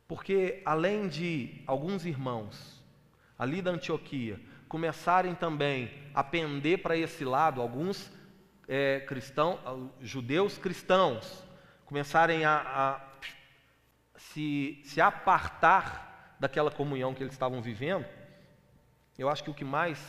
Porque, 0.08 0.62
além 0.66 1.08
de 1.08 1.62
alguns 1.68 2.06
irmãos 2.06 2.84
ali 3.38 3.62
da 3.62 3.72
Antioquia 3.72 4.40
começarem 4.68 5.36
também 5.36 5.92
a 6.14 6.24
pender 6.24 6.82
para 6.82 6.98
esse 6.98 7.24
lado, 7.24 7.62
alguns 7.62 8.12
é, 8.68 9.00
cristãos, 9.02 9.60
judeus 10.02 10.58
cristãos, 10.58 11.44
começarem 11.86 12.46
a, 12.46 12.56
a 12.56 13.02
se, 14.18 14.82
se 14.84 15.00
apartar 15.00 16.36
daquela 16.40 16.70
comunhão 16.70 17.14
que 17.14 17.24
eles 17.24 17.34
estavam 17.34 17.62
vivendo, 17.62 18.06
eu 19.18 19.30
acho 19.30 19.44
que 19.44 19.50
o 19.50 19.54
que 19.54 19.66
mais 19.66 20.00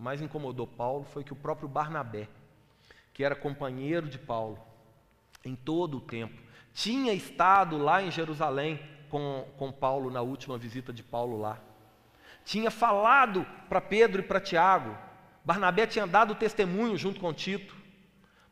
mais 0.00 0.22
incomodou 0.22 0.66
Paulo 0.66 1.04
foi 1.04 1.22
que 1.22 1.32
o 1.32 1.36
próprio 1.36 1.68
Barnabé, 1.68 2.26
que 3.12 3.22
era 3.22 3.36
companheiro 3.36 4.08
de 4.08 4.18
Paulo 4.18 4.58
em 5.44 5.54
todo 5.54 5.98
o 5.98 6.00
tempo, 6.00 6.40
tinha 6.72 7.12
estado 7.12 7.76
lá 7.76 8.02
em 8.02 8.10
Jerusalém 8.10 8.80
com, 9.10 9.46
com 9.58 9.70
Paulo 9.70 10.10
na 10.10 10.22
última 10.22 10.56
visita 10.56 10.90
de 10.90 11.02
Paulo 11.02 11.38
lá. 11.38 11.58
Tinha 12.46 12.70
falado 12.70 13.46
para 13.68 13.80
Pedro 13.80 14.22
e 14.22 14.24
para 14.24 14.40
Tiago. 14.40 14.96
Barnabé 15.50 15.84
tinha 15.84 16.06
dado 16.06 16.36
testemunho 16.36 16.96
junto 16.96 17.18
com 17.18 17.34
Tito. 17.34 17.74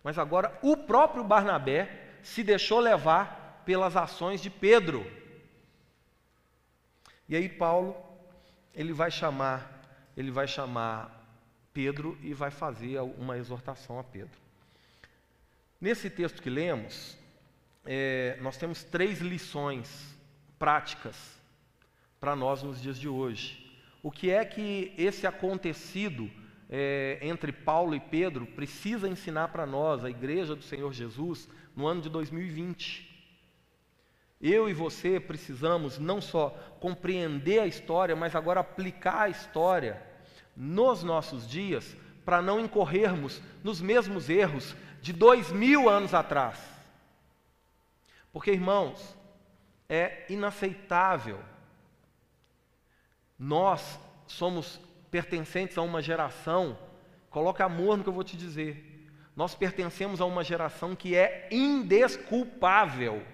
Mas 0.03 0.19
agora 0.19 0.59
o 0.63 0.77
próprio 0.77 1.23
Barnabé 1.23 2.17
se 2.25 2.43
deixou 2.43 2.81
levar 2.81 3.63
pelas 3.65 3.97
ações 3.97 4.43
de 4.43 4.51
Pedro. 4.51 5.09
E 7.29 7.37
aí 7.37 7.49
Paulo, 7.49 7.95
ele 8.75 8.93
vai 8.93 9.13
chamar, 9.13 9.81
ele 10.17 10.33
vai 10.33 10.49
chamar 10.49 11.25
Pedro 11.73 12.19
e 12.21 12.35
vai 12.35 12.51
fazer 12.51 12.99
uma 12.99 13.39
exortação 13.39 14.01
a 14.01 14.03
Pedro. 14.03 14.37
Nesse 15.81 16.11
texto 16.11 16.43
que 16.43 16.51
lemos, 16.51 17.17
é, 17.87 18.37
nós 18.41 18.57
temos 18.57 18.83
três 18.83 19.21
lições 19.21 20.19
práticas 20.59 21.17
para 22.19 22.35
nós 22.35 22.65
nos 22.65 22.83
dias 22.83 22.99
de 22.99 23.09
hoje. 23.09 23.73
O 24.03 24.11
que 24.11 24.33
é 24.33 24.45
que 24.45 24.93
esse 24.99 25.29
acontecido 25.29 26.29
é, 26.69 27.19
entre 27.23 27.53
Paulo 27.53 27.95
e 27.95 28.01
Pedro 28.01 28.47
precisa 28.47 29.09
ensinar 29.09 29.49
para 29.49 29.67
nós, 29.67 30.05
a 30.05 30.11
igreja 30.11 30.55
do 30.55 30.63
Senhor 30.63 30.93
Jesus, 30.93 31.49
no 31.75 31.87
ano 31.87 32.01
de 32.01 32.11
2020? 32.11 33.09
Eu 34.41 34.69
e 34.69 34.73
você 34.73 35.19
precisamos 35.19 35.99
não 35.99 36.21
só 36.21 36.51
compreender 36.81 37.61
a 37.61 37.67
história, 37.67 38.15
mas 38.15 38.37
agora 38.37 38.61
aplicar 38.61 39.23
a 39.23 39.29
história 39.29 40.01
nos 40.57 41.03
nossos 41.03 41.49
dias 41.49 41.97
para 42.25 42.43
não 42.43 42.61
incorrermos 42.61 43.43
nos 43.65 43.81
mesmos 43.81 44.29
erros 44.29 44.77
de 45.01 45.13
dois 45.13 45.51
mil 45.51 45.89
anos 45.89 46.15
atrás. 46.15 46.61
Porque, 48.33 48.53
irmãos, 48.53 49.17
é 49.89 50.27
inaceitável. 50.29 51.41
Nós 53.39 53.99
somos 54.27 54.79
pertencentes 55.11 55.79
a 55.79 55.83
uma 55.83 56.03
geração, 56.03 56.79
coloca 57.31 57.65
amor 57.65 57.97
no 57.97 58.03
que 58.03 58.09
eu 58.09 58.15
vou 58.15 58.25
te 58.25 58.37
dizer. 58.37 59.09
Nós 59.35 59.55
pertencemos 59.55 60.21
a 60.21 60.25
uma 60.25 60.43
geração 60.43 60.97
que 60.97 61.15
é 61.15 61.49
indesculpável. 61.51 63.25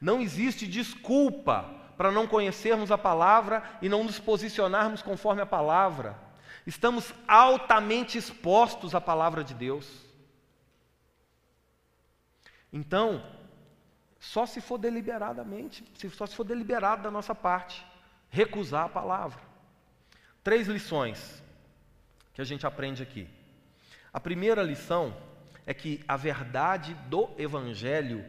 Não 0.00 0.20
existe 0.20 0.66
desculpa 0.66 1.74
para 1.96 2.12
não 2.12 2.26
conhecermos 2.26 2.90
a 2.90 2.98
palavra 2.98 3.62
e 3.82 3.88
não 3.88 4.04
nos 4.04 4.18
posicionarmos 4.18 5.02
conforme 5.02 5.42
a 5.42 5.46
palavra. 5.46 6.16
Estamos 6.66 7.14
altamente 7.26 8.18
expostos 8.18 8.94
à 8.94 9.00
palavra 9.00 9.42
de 9.42 9.54
Deus. 9.54 9.88
Então, 12.72 13.24
só 14.20 14.46
se 14.46 14.60
for 14.60 14.78
deliberadamente, 14.78 15.84
só 16.10 16.26
se 16.26 16.34
for 16.34 16.44
deliberado 16.44 17.02
da 17.02 17.10
nossa 17.10 17.34
parte, 17.34 17.86
recusar 18.28 18.84
a 18.84 18.88
palavra. 18.88 19.47
Três 20.48 20.66
lições 20.66 21.44
que 22.32 22.40
a 22.40 22.44
gente 22.44 22.66
aprende 22.66 23.02
aqui. 23.02 23.28
A 24.10 24.18
primeira 24.18 24.62
lição 24.62 25.14
é 25.66 25.74
que 25.74 26.02
a 26.08 26.16
verdade 26.16 26.94
do 27.10 27.28
Evangelho 27.36 28.24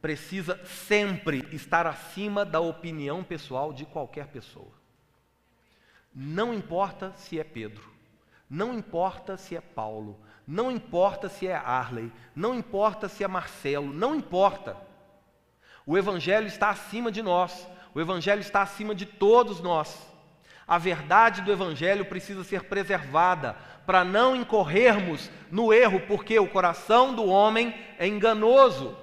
precisa 0.00 0.58
sempre 0.66 1.46
estar 1.52 1.86
acima 1.86 2.44
da 2.44 2.58
opinião 2.58 3.22
pessoal 3.22 3.72
de 3.72 3.86
qualquer 3.86 4.26
pessoa. 4.26 4.72
Não 6.12 6.52
importa 6.52 7.12
se 7.14 7.38
é 7.38 7.44
Pedro, 7.44 7.88
não 8.50 8.74
importa 8.74 9.36
se 9.36 9.54
é 9.54 9.60
Paulo, 9.60 10.18
não 10.44 10.68
importa 10.68 11.28
se 11.28 11.46
é 11.46 11.54
Arley, 11.54 12.10
não 12.34 12.56
importa 12.56 13.08
se 13.08 13.22
é 13.22 13.28
Marcelo, 13.28 13.92
não 13.92 14.16
importa. 14.16 14.76
O 15.86 15.96
Evangelho 15.96 16.48
está 16.48 16.70
acima 16.70 17.12
de 17.12 17.22
nós, 17.22 17.68
o 17.94 18.00
Evangelho 18.00 18.40
está 18.40 18.62
acima 18.62 18.96
de 18.96 19.06
todos 19.06 19.60
nós. 19.60 20.10
A 20.66 20.78
verdade 20.78 21.42
do 21.42 21.52
Evangelho 21.52 22.04
precisa 22.04 22.44
ser 22.44 22.64
preservada 22.64 23.56
para 23.86 24.04
não 24.04 24.36
incorrermos 24.36 25.30
no 25.50 25.72
erro, 25.72 26.00
porque 26.00 26.38
o 26.38 26.48
coração 26.48 27.14
do 27.14 27.26
homem 27.26 27.74
é 27.98 28.06
enganoso. 28.06 28.96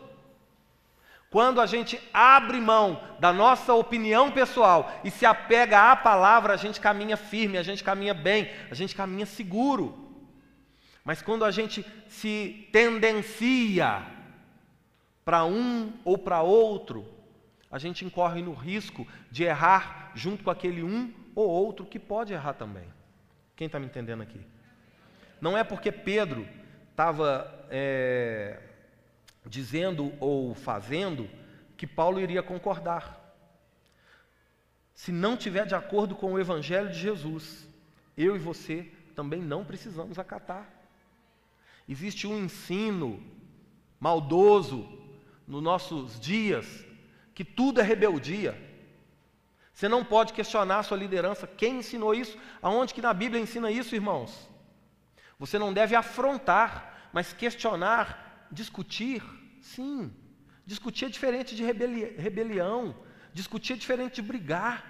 Quando 1.30 1.62
a 1.62 1.68
gente 1.68 2.02
abre 2.12 2.60
mão 2.60 3.04
da 3.20 3.32
nossa 3.32 3.74
opinião 3.74 4.32
pessoal 4.32 4.92
e 5.04 5.12
se 5.12 5.26
apega 5.26 5.92
à 5.92 5.96
palavra, 5.96 6.54
a 6.54 6.58
gente 6.58 6.80
caminha 6.80 7.16
firme, 7.16 7.58
a 7.58 7.64
gente 7.64 7.84
caminha 7.84 8.14
bem, 8.14 8.50
a 8.72 8.74
gente 8.74 8.96
caminha 8.96 9.28
seguro. 9.28 10.08
Mas 11.04 11.22
quando 11.22 11.46
a 11.46 11.52
gente 11.52 11.86
se 12.08 12.68
tendencia 12.72 14.02
para 15.24 15.46
um 15.46 15.94
ou 16.04 16.18
para 16.18 16.42
outro, 16.42 17.06
a 17.72 17.78
gente 17.78 18.04
incorre 18.04 18.42
no 18.42 18.54
risco 18.54 19.06
de 19.30 19.44
errar 19.44 20.12
junto 20.16 20.44
com 20.44 20.50
aquele 20.50 20.82
um 20.82 21.14
ou 21.36 21.50
outro 21.50 21.86
que 21.86 22.00
pode 22.00 22.34
errar 22.34 22.54
também. 22.54 22.86
Quem 23.56 23.66
está 23.68 23.80
me 23.80 23.86
entendendo 23.86 24.22
aqui? 24.22 24.40
Não 25.42 25.58
é 25.58 25.64
porque 25.64 25.92
Pedro 25.92 26.48
estava 26.92 27.66
é, 27.70 28.60
dizendo 29.46 30.14
ou 30.20 30.54
fazendo 30.54 31.30
que 31.78 31.88
Paulo 31.88 32.20
iria 32.20 32.44
concordar. 32.44 33.18
Se 34.94 35.12
não 35.12 35.38
tiver 35.38 35.66
de 35.66 35.76
acordo 35.76 36.14
com 36.14 36.34
o 36.34 36.40
Evangelho 36.40 36.90
de 36.90 37.00
Jesus, 37.00 37.68
eu 38.18 38.36
e 38.36 38.40
você 38.40 38.92
também 39.16 39.42
não 39.42 39.64
precisamos 39.64 40.20
acatar. 40.20 40.70
Existe 41.88 42.28
um 42.28 42.38
ensino 42.38 43.24
maldoso 44.00 44.88
nos 45.48 45.64
nossos 45.64 46.20
dias 46.20 46.86
que 47.34 47.44
tudo 47.46 47.80
é 47.80 47.84
rebeldia. 47.84 48.69
Você 49.80 49.88
não 49.88 50.04
pode 50.04 50.34
questionar 50.34 50.80
a 50.80 50.84
sua 50.84 50.98
liderança. 50.98 51.48
Quem 51.48 51.78
ensinou 51.78 52.14
isso? 52.14 52.38
Aonde 52.62 52.94
que 52.94 53.02
na 53.02 53.14
Bíblia 53.14 53.42
ensina 53.42 53.72
isso, 53.72 53.96
irmãos? 53.96 54.50
Você 55.40 55.58
não 55.58 55.72
deve 55.72 55.96
afrontar, 55.96 57.10
mas 57.14 57.32
questionar, 57.32 58.46
discutir, 58.52 59.24
sim. 59.62 60.14
Discutir 60.66 61.06
é 61.06 61.08
diferente 61.08 61.56
de 61.56 61.64
rebeli 61.64 62.14
rebelião. 62.18 62.94
Discutir 63.34 63.72
é 63.72 63.76
diferente 63.78 64.16
de 64.16 64.22
brigar. 64.22 64.84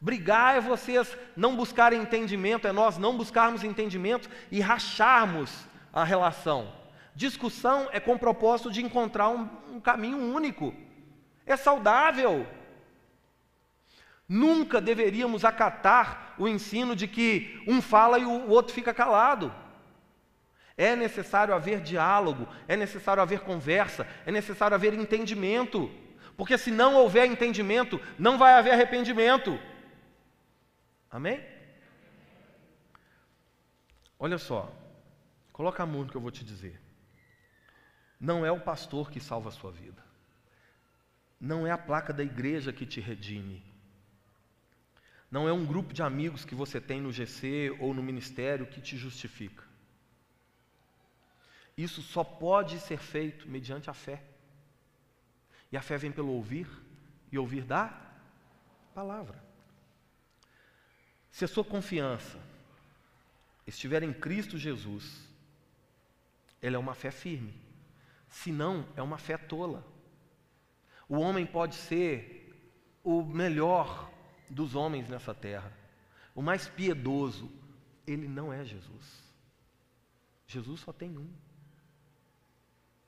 Brigar 0.00 0.58
é 0.58 0.60
vocês 0.60 1.18
não 1.36 1.56
buscarem 1.56 2.00
entendimento, 2.00 2.68
é 2.68 2.72
nós 2.72 2.96
não 2.96 3.16
buscarmos 3.16 3.64
entendimento 3.64 4.30
e 4.48 4.60
racharmos 4.60 5.50
a 5.92 6.04
relação. 6.04 6.72
Discussão 7.16 7.88
é 7.90 7.98
com 7.98 8.12
o 8.12 8.18
propósito 8.20 8.70
de 8.70 8.80
encontrar 8.80 9.28
um, 9.30 9.50
um 9.72 9.80
caminho 9.80 10.18
único. 10.18 10.72
É 11.44 11.56
saudável. 11.56 12.46
Nunca 14.28 14.80
deveríamos 14.80 15.44
acatar 15.44 16.34
o 16.38 16.48
ensino 16.48 16.96
de 16.96 17.06
que 17.06 17.62
um 17.66 17.82
fala 17.82 18.18
e 18.18 18.24
o 18.24 18.48
outro 18.48 18.72
fica 18.72 18.94
calado. 18.94 19.54
É 20.76 20.96
necessário 20.96 21.54
haver 21.54 21.80
diálogo, 21.80 22.48
é 22.66 22.76
necessário 22.76 23.22
haver 23.22 23.40
conversa, 23.40 24.06
é 24.26 24.32
necessário 24.32 24.74
haver 24.74 24.94
entendimento. 24.94 25.90
Porque 26.36 26.58
se 26.58 26.70
não 26.70 26.94
houver 26.94 27.26
entendimento, 27.26 28.00
não 28.18 28.36
vai 28.38 28.54
haver 28.54 28.72
arrependimento. 28.72 29.58
Amém? 31.10 31.44
Olha 34.18 34.38
só, 34.38 34.72
coloca 35.52 35.82
a 35.82 35.86
mão 35.86 36.02
no 36.02 36.08
que 36.08 36.16
eu 36.16 36.20
vou 36.20 36.30
te 36.30 36.44
dizer. 36.44 36.80
Não 38.18 38.44
é 38.44 38.50
o 38.50 38.60
pastor 38.60 39.10
que 39.10 39.20
salva 39.20 39.50
a 39.50 39.52
sua 39.52 39.70
vida. 39.70 40.02
Não 41.40 41.66
é 41.66 41.70
a 41.70 41.78
placa 41.78 42.12
da 42.12 42.24
igreja 42.24 42.72
que 42.72 42.86
te 42.86 43.00
redime. 43.00 43.73
Não 45.34 45.48
é 45.48 45.52
um 45.52 45.66
grupo 45.66 45.92
de 45.92 46.00
amigos 46.00 46.44
que 46.44 46.54
você 46.54 46.80
tem 46.80 47.00
no 47.00 47.10
GC 47.10 47.76
ou 47.80 47.92
no 47.92 48.00
ministério 48.00 48.68
que 48.68 48.80
te 48.80 48.96
justifica. 48.96 49.64
Isso 51.76 52.02
só 52.02 52.22
pode 52.22 52.78
ser 52.78 52.98
feito 52.98 53.48
mediante 53.48 53.90
a 53.90 53.92
fé. 53.92 54.22
E 55.72 55.76
a 55.76 55.82
fé 55.82 55.98
vem 55.98 56.12
pelo 56.12 56.30
ouvir 56.30 56.68
e 57.32 57.36
ouvir 57.36 57.64
da 57.64 57.92
palavra. 58.94 59.42
Se 61.32 61.44
a 61.44 61.48
sua 61.48 61.64
confiança 61.64 62.38
estiver 63.66 64.04
em 64.04 64.12
Cristo 64.12 64.56
Jesus, 64.56 65.20
ela 66.62 66.76
é 66.76 66.78
uma 66.78 66.94
fé 66.94 67.10
firme. 67.10 67.60
Se 68.28 68.52
não, 68.52 68.86
é 68.94 69.02
uma 69.02 69.18
fé 69.18 69.36
tola. 69.36 69.84
O 71.08 71.18
homem 71.18 71.44
pode 71.44 71.74
ser 71.74 72.54
o 73.02 73.24
melhor 73.24 74.13
dos 74.54 74.74
homens 74.74 75.08
nessa 75.08 75.34
terra. 75.34 75.72
O 76.34 76.40
mais 76.40 76.68
piedoso, 76.68 77.50
ele 78.06 78.28
não 78.28 78.52
é 78.52 78.64
Jesus. 78.64 79.24
Jesus 80.46 80.80
só 80.80 80.92
tem 80.92 81.18
um. 81.18 81.28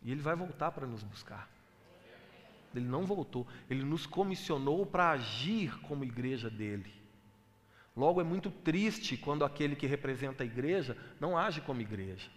E 0.03 0.11
ele 0.11 0.21
vai 0.21 0.35
voltar 0.37 0.73
para 0.73 0.87
nos 0.87 1.03
buscar. 1.03 1.49
Ele 2.75 2.85
não 2.87 3.07
voltou, 3.07 3.47
ele 3.71 3.83
nos 3.83 4.05
comissionou 4.05 4.85
para 4.85 5.11
agir 5.11 5.81
como 5.81 6.05
igreja 6.05 6.51
dele. 6.51 6.93
Logo, 7.97 8.21
é 8.21 8.25
muito 8.25 8.51
triste 8.51 9.17
quando 9.17 9.45
aquele 9.45 9.75
que 9.75 9.87
representa 9.87 10.43
a 10.43 10.47
igreja 10.47 10.95
não 11.19 11.39
age 11.39 11.63
como 11.63 11.81
igreja. 11.81 12.31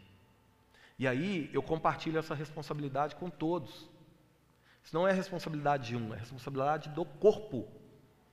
E 0.98 1.06
aí 1.06 1.50
eu 1.52 1.62
compartilho 1.62 2.17
essa 2.17 2.34
responsabilidade 2.34 3.15
com 3.15 3.30
todos. 3.30 3.89
Isso 4.82 4.95
não 4.95 5.06
é 5.06 5.12
responsabilidade 5.12 5.89
de 5.89 5.98
um, 5.98 6.13
é 6.13 6.17
responsabilidade 6.17 6.89
do 6.89 7.04
corpo. 7.04 7.67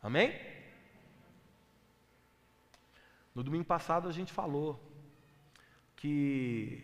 Amém? 0.01 0.33
No 3.37 3.45
domingo 3.45 3.67
passado 3.67 4.09
a 4.09 4.13
gente 4.13 4.33
falou 4.33 4.81
que 5.95 6.83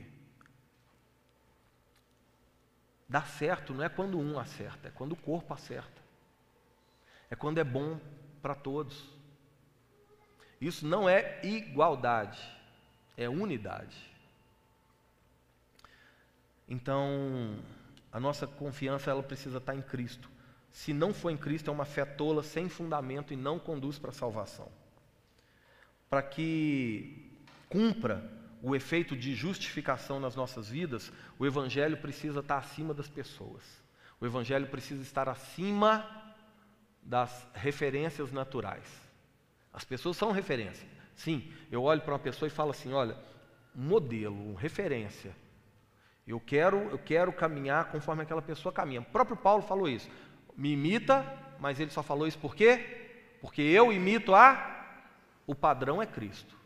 dá 3.08 3.22
certo 3.22 3.72
não 3.72 3.82
é 3.82 3.88
quando 3.88 4.18
um 4.18 4.38
acerta, 4.38 4.88
é 4.88 4.90
quando 4.90 5.12
o 5.12 5.16
corpo 5.16 5.54
acerta. 5.54 6.02
É 7.30 7.34
quando 7.34 7.56
é 7.56 7.64
bom 7.64 7.98
para 8.42 8.54
todos. 8.54 9.02
Isso 10.60 10.86
não 10.86 11.08
é 11.08 11.40
igualdade, 11.42 12.38
é 13.16 13.30
unidade. 13.30 13.96
Então, 16.68 17.56
a 18.12 18.20
nossa 18.20 18.46
confiança 18.46 19.10
ela 19.10 19.22
precisa 19.22 19.56
estar 19.56 19.74
em 19.74 19.80
Cristo. 19.80 20.30
Se 20.70 20.92
não 20.92 21.14
for 21.14 21.30
em 21.30 21.36
Cristo, 21.38 21.70
é 21.70 21.72
uma 21.72 21.86
fé 21.86 22.04
tola, 22.04 22.42
sem 22.42 22.68
fundamento 22.68 23.32
e 23.32 23.36
não 23.36 23.58
conduz 23.58 23.98
para 23.98 24.10
a 24.10 24.14
salvação 24.14 24.70
para 26.12 26.22
que 26.22 27.40
cumpra 27.70 28.30
o 28.60 28.76
efeito 28.76 29.16
de 29.16 29.34
justificação 29.34 30.20
nas 30.20 30.36
nossas 30.36 30.68
vidas, 30.68 31.10
o 31.38 31.46
Evangelho 31.46 31.96
precisa 31.96 32.40
estar 32.40 32.58
acima 32.58 32.92
das 32.92 33.08
pessoas. 33.08 33.62
O 34.20 34.26
Evangelho 34.26 34.66
precisa 34.66 35.00
estar 35.00 35.26
acima 35.26 36.06
das 37.02 37.48
referências 37.54 38.30
naturais. 38.30 38.84
As 39.72 39.84
pessoas 39.84 40.18
são 40.18 40.32
referência. 40.32 40.86
Sim, 41.14 41.50
eu 41.70 41.82
olho 41.82 42.02
para 42.02 42.12
uma 42.12 42.18
pessoa 42.18 42.46
e 42.46 42.50
falo 42.50 42.72
assim: 42.72 42.92
olha, 42.92 43.16
modelo, 43.74 44.52
referência. 44.52 45.34
Eu 46.26 46.38
quero, 46.38 46.76
eu 46.90 46.98
quero 46.98 47.32
caminhar 47.32 47.86
conforme 47.86 48.22
aquela 48.22 48.42
pessoa 48.42 48.70
caminha. 48.70 49.00
O 49.00 49.04
próprio 49.06 49.38
Paulo 49.38 49.62
falou 49.62 49.88
isso. 49.88 50.10
Me 50.54 50.72
imita, 50.72 51.24
mas 51.58 51.80
ele 51.80 51.90
só 51.90 52.02
falou 52.02 52.26
isso 52.26 52.38
por 52.38 52.54
quê? 52.54 53.38
Porque 53.40 53.62
eu 53.62 53.90
imito 53.90 54.34
a 54.34 54.81
o 55.46 55.54
padrão 55.54 56.00
é 56.02 56.06
Cristo. 56.06 56.56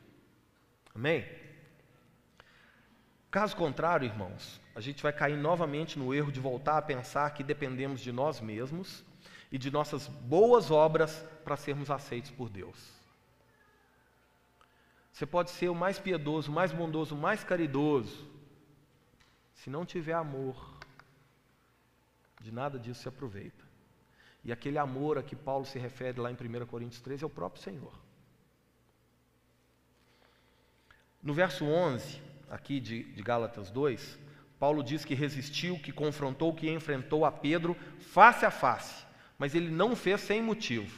Amém? 0.95 1.27
Caso 3.31 3.57
contrário, 3.57 4.07
irmãos, 4.07 4.61
a 4.75 4.81
gente 4.81 5.03
vai 5.03 5.13
cair 5.13 5.37
novamente 5.37 5.99
no 5.99 6.15
erro 6.15 6.33
de 6.33 6.41
voltar 6.41 6.79
a 6.79 6.83
pensar 6.83 7.31
que 7.35 7.43
dependemos 7.43 8.01
de 8.01 8.13
nós 8.13 8.41
mesmos 8.41 9.05
e 9.51 9.59
de 9.59 9.71
nossas 9.71 10.07
boas 10.07 10.71
obras 10.71 11.23
para 11.45 11.57
sermos 11.57 11.91
aceitos 11.91 12.31
por 12.31 12.49
Deus. 12.49 12.97
Você 15.13 15.27
pode 15.27 15.51
ser 15.51 15.69
o 15.69 15.75
mais 15.75 15.99
piedoso, 15.99 16.51
o 16.51 16.55
mais 16.55 16.73
bondoso, 16.73 17.15
o 17.15 17.19
mais 17.19 17.43
caridoso, 17.43 18.27
se 19.55 19.71
não 19.71 19.85
tiver 19.85 20.13
amor, 20.13 20.79
de 22.41 22.53
nada 22.53 22.79
disso 22.79 23.03
se 23.03 23.09
aproveita. 23.09 23.65
E 24.45 24.53
aquele 24.53 24.79
amor 24.79 25.19
a 25.19 25.23
que 25.23 25.35
Paulo 25.35 25.65
se 25.65 25.79
refere 25.79 26.21
lá 26.21 26.31
em 26.31 26.35
1 26.35 26.67
Coríntios 26.67 27.01
13 27.01 27.25
é 27.25 27.27
o 27.27 27.31
próprio 27.31 27.63
Senhor. 27.63 28.06
No 31.27 31.35
verso 31.35 31.65
11, 31.65 32.21
aqui 32.49 32.79
de, 32.79 33.03
de 33.03 33.21
Gálatas 33.21 33.69
2, 33.69 34.17
Paulo 34.61 34.81
diz 34.81 35.05
que 35.05 35.13
resistiu, 35.13 35.77
que 35.77 35.91
confrontou, 35.91 36.55
que 36.55 36.71
enfrentou 36.71 37.25
a 37.25 37.33
Pedro 37.33 37.77
face 37.99 38.47
a 38.47 38.51
face, 38.51 39.05
mas 39.37 39.53
ele 39.53 39.69
não 39.69 39.97
fez 39.97 40.21
sem 40.21 40.41
motivo. 40.41 40.97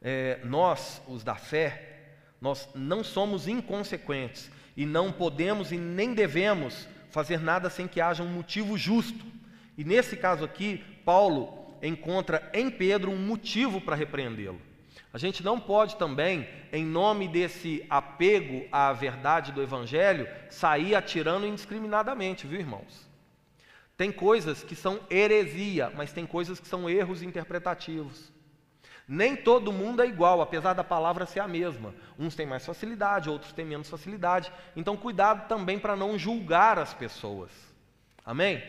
É, 0.00 0.38
nós, 0.44 1.02
os 1.08 1.24
da 1.24 1.34
fé, 1.34 2.12
nós 2.40 2.68
não 2.72 3.02
somos 3.02 3.48
inconsequentes 3.48 4.48
e 4.76 4.86
não 4.86 5.10
podemos 5.10 5.72
e 5.72 5.76
nem 5.76 6.14
devemos 6.14 6.86
fazer 7.10 7.40
nada 7.40 7.68
sem 7.68 7.88
que 7.88 8.00
haja 8.00 8.22
um 8.22 8.28
motivo 8.28 8.78
justo. 8.78 9.26
E 9.76 9.82
nesse 9.82 10.16
caso 10.16 10.44
aqui, 10.44 10.84
Paulo 11.04 11.74
encontra 11.82 12.48
em 12.54 12.70
Pedro 12.70 13.10
um 13.10 13.18
motivo 13.18 13.80
para 13.80 13.96
repreendê-lo. 13.96 14.60
A 15.14 15.18
gente 15.18 15.44
não 15.44 15.60
pode 15.60 15.94
também, 15.94 16.48
em 16.72 16.84
nome 16.84 17.28
desse 17.28 17.86
apego 17.88 18.66
à 18.72 18.92
verdade 18.92 19.52
do 19.52 19.62
Evangelho, 19.62 20.28
sair 20.50 20.96
atirando 20.96 21.46
indiscriminadamente, 21.46 22.48
viu, 22.48 22.58
irmãos? 22.58 23.08
Tem 23.96 24.10
coisas 24.10 24.64
que 24.64 24.74
são 24.74 24.98
heresia, 25.08 25.92
mas 25.94 26.12
tem 26.12 26.26
coisas 26.26 26.58
que 26.58 26.66
são 26.66 26.90
erros 26.90 27.22
interpretativos. 27.22 28.32
Nem 29.06 29.36
todo 29.36 29.70
mundo 29.70 30.02
é 30.02 30.06
igual, 30.06 30.42
apesar 30.42 30.72
da 30.72 30.82
palavra 30.82 31.26
ser 31.26 31.38
a 31.38 31.46
mesma. 31.46 31.94
Uns 32.18 32.34
têm 32.34 32.44
mais 32.44 32.66
facilidade, 32.66 33.30
outros 33.30 33.52
têm 33.52 33.64
menos 33.64 33.88
facilidade. 33.88 34.52
Então, 34.74 34.96
cuidado 34.96 35.46
também 35.46 35.78
para 35.78 35.94
não 35.94 36.18
julgar 36.18 36.76
as 36.76 36.92
pessoas. 36.92 37.52
Amém? 38.26 38.60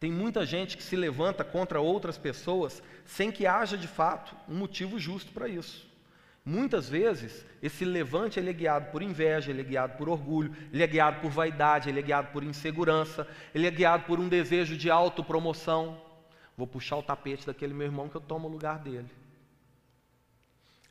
Tem 0.00 0.12
muita 0.12 0.46
gente 0.46 0.76
que 0.76 0.82
se 0.82 0.94
levanta 0.94 1.42
contra 1.42 1.80
outras 1.80 2.16
pessoas 2.16 2.82
sem 3.04 3.32
que 3.32 3.46
haja 3.46 3.76
de 3.76 3.88
fato 3.88 4.36
um 4.48 4.54
motivo 4.54 4.98
justo 4.98 5.32
para 5.32 5.48
isso. 5.48 5.88
Muitas 6.44 6.88
vezes, 6.88 7.44
esse 7.60 7.84
levante 7.84 8.38
ele 8.38 8.48
é 8.48 8.52
guiado 8.52 8.90
por 8.90 9.02
inveja, 9.02 9.50
ele 9.50 9.60
é 9.60 9.64
guiado 9.64 9.98
por 9.98 10.08
orgulho, 10.08 10.54
ele 10.72 10.82
é 10.82 10.86
guiado 10.86 11.20
por 11.20 11.30
vaidade, 11.30 11.88
ele 11.88 11.98
é 11.98 12.02
guiado 12.02 12.28
por 12.32 12.42
insegurança, 12.42 13.26
ele 13.54 13.66
é 13.66 13.70
guiado 13.70 14.04
por 14.04 14.18
um 14.18 14.28
desejo 14.28 14.76
de 14.76 14.88
autopromoção. 14.88 16.00
Vou 16.56 16.66
puxar 16.66 16.96
o 16.96 17.02
tapete 17.02 17.46
daquele 17.46 17.74
meu 17.74 17.86
irmão 17.86 18.08
que 18.08 18.16
eu 18.16 18.20
tomo 18.20 18.48
o 18.48 18.50
lugar 18.50 18.78
dele. 18.78 19.10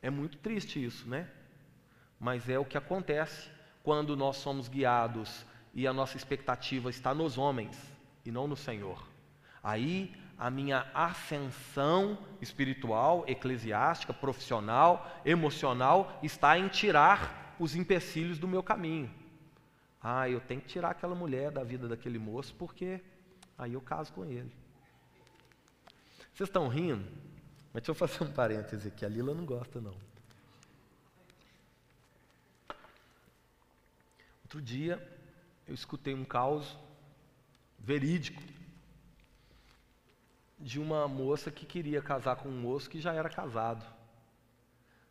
É 0.00 0.10
muito 0.10 0.38
triste 0.38 0.84
isso, 0.84 1.08
né? 1.08 1.28
Mas 2.20 2.48
é 2.48 2.58
o 2.58 2.64
que 2.64 2.78
acontece 2.78 3.50
quando 3.82 4.16
nós 4.16 4.36
somos 4.36 4.68
guiados 4.68 5.44
e 5.74 5.86
a 5.86 5.92
nossa 5.92 6.16
expectativa 6.16 6.88
está 6.90 7.12
nos 7.14 7.36
homens 7.36 7.97
e 8.28 8.30
não 8.30 8.46
no 8.46 8.56
Senhor. 8.56 9.08
Aí 9.62 10.14
a 10.36 10.50
minha 10.50 10.86
ascensão 10.94 12.18
espiritual, 12.42 13.24
eclesiástica, 13.26 14.12
profissional, 14.12 15.10
emocional 15.24 16.20
está 16.22 16.58
em 16.58 16.68
tirar 16.68 17.56
os 17.58 17.74
empecilhos 17.74 18.38
do 18.38 18.46
meu 18.46 18.62
caminho. 18.62 19.10
Ah, 20.00 20.28
eu 20.28 20.40
tenho 20.40 20.60
que 20.60 20.68
tirar 20.68 20.90
aquela 20.90 21.14
mulher 21.14 21.50
da 21.50 21.64
vida 21.64 21.88
daquele 21.88 22.18
moço 22.18 22.54
porque 22.54 23.00
aí 23.56 23.72
eu 23.72 23.80
caso 23.80 24.12
com 24.12 24.24
ele. 24.24 24.52
Vocês 26.34 26.48
estão 26.48 26.68
rindo? 26.68 27.04
Mas 27.72 27.82
deixa 27.82 27.90
eu 27.90 27.94
fazer 27.94 28.22
um 28.22 28.30
parêntese 28.30 28.88
aqui. 28.88 29.04
A 29.04 29.08
Lila 29.08 29.34
não 29.34 29.44
gosta, 29.44 29.80
não. 29.80 29.94
Outro 34.44 34.62
dia, 34.62 34.96
eu 35.66 35.74
escutei 35.74 36.14
um 36.14 36.24
caos 36.24 36.78
verídico 37.88 38.42
de 40.58 40.78
uma 40.78 41.08
moça 41.08 41.50
que 41.50 41.64
queria 41.64 42.02
casar 42.02 42.36
com 42.36 42.50
um 42.50 42.60
moço 42.60 42.90
que 42.90 43.00
já 43.00 43.14
era 43.14 43.30
casado. 43.30 43.82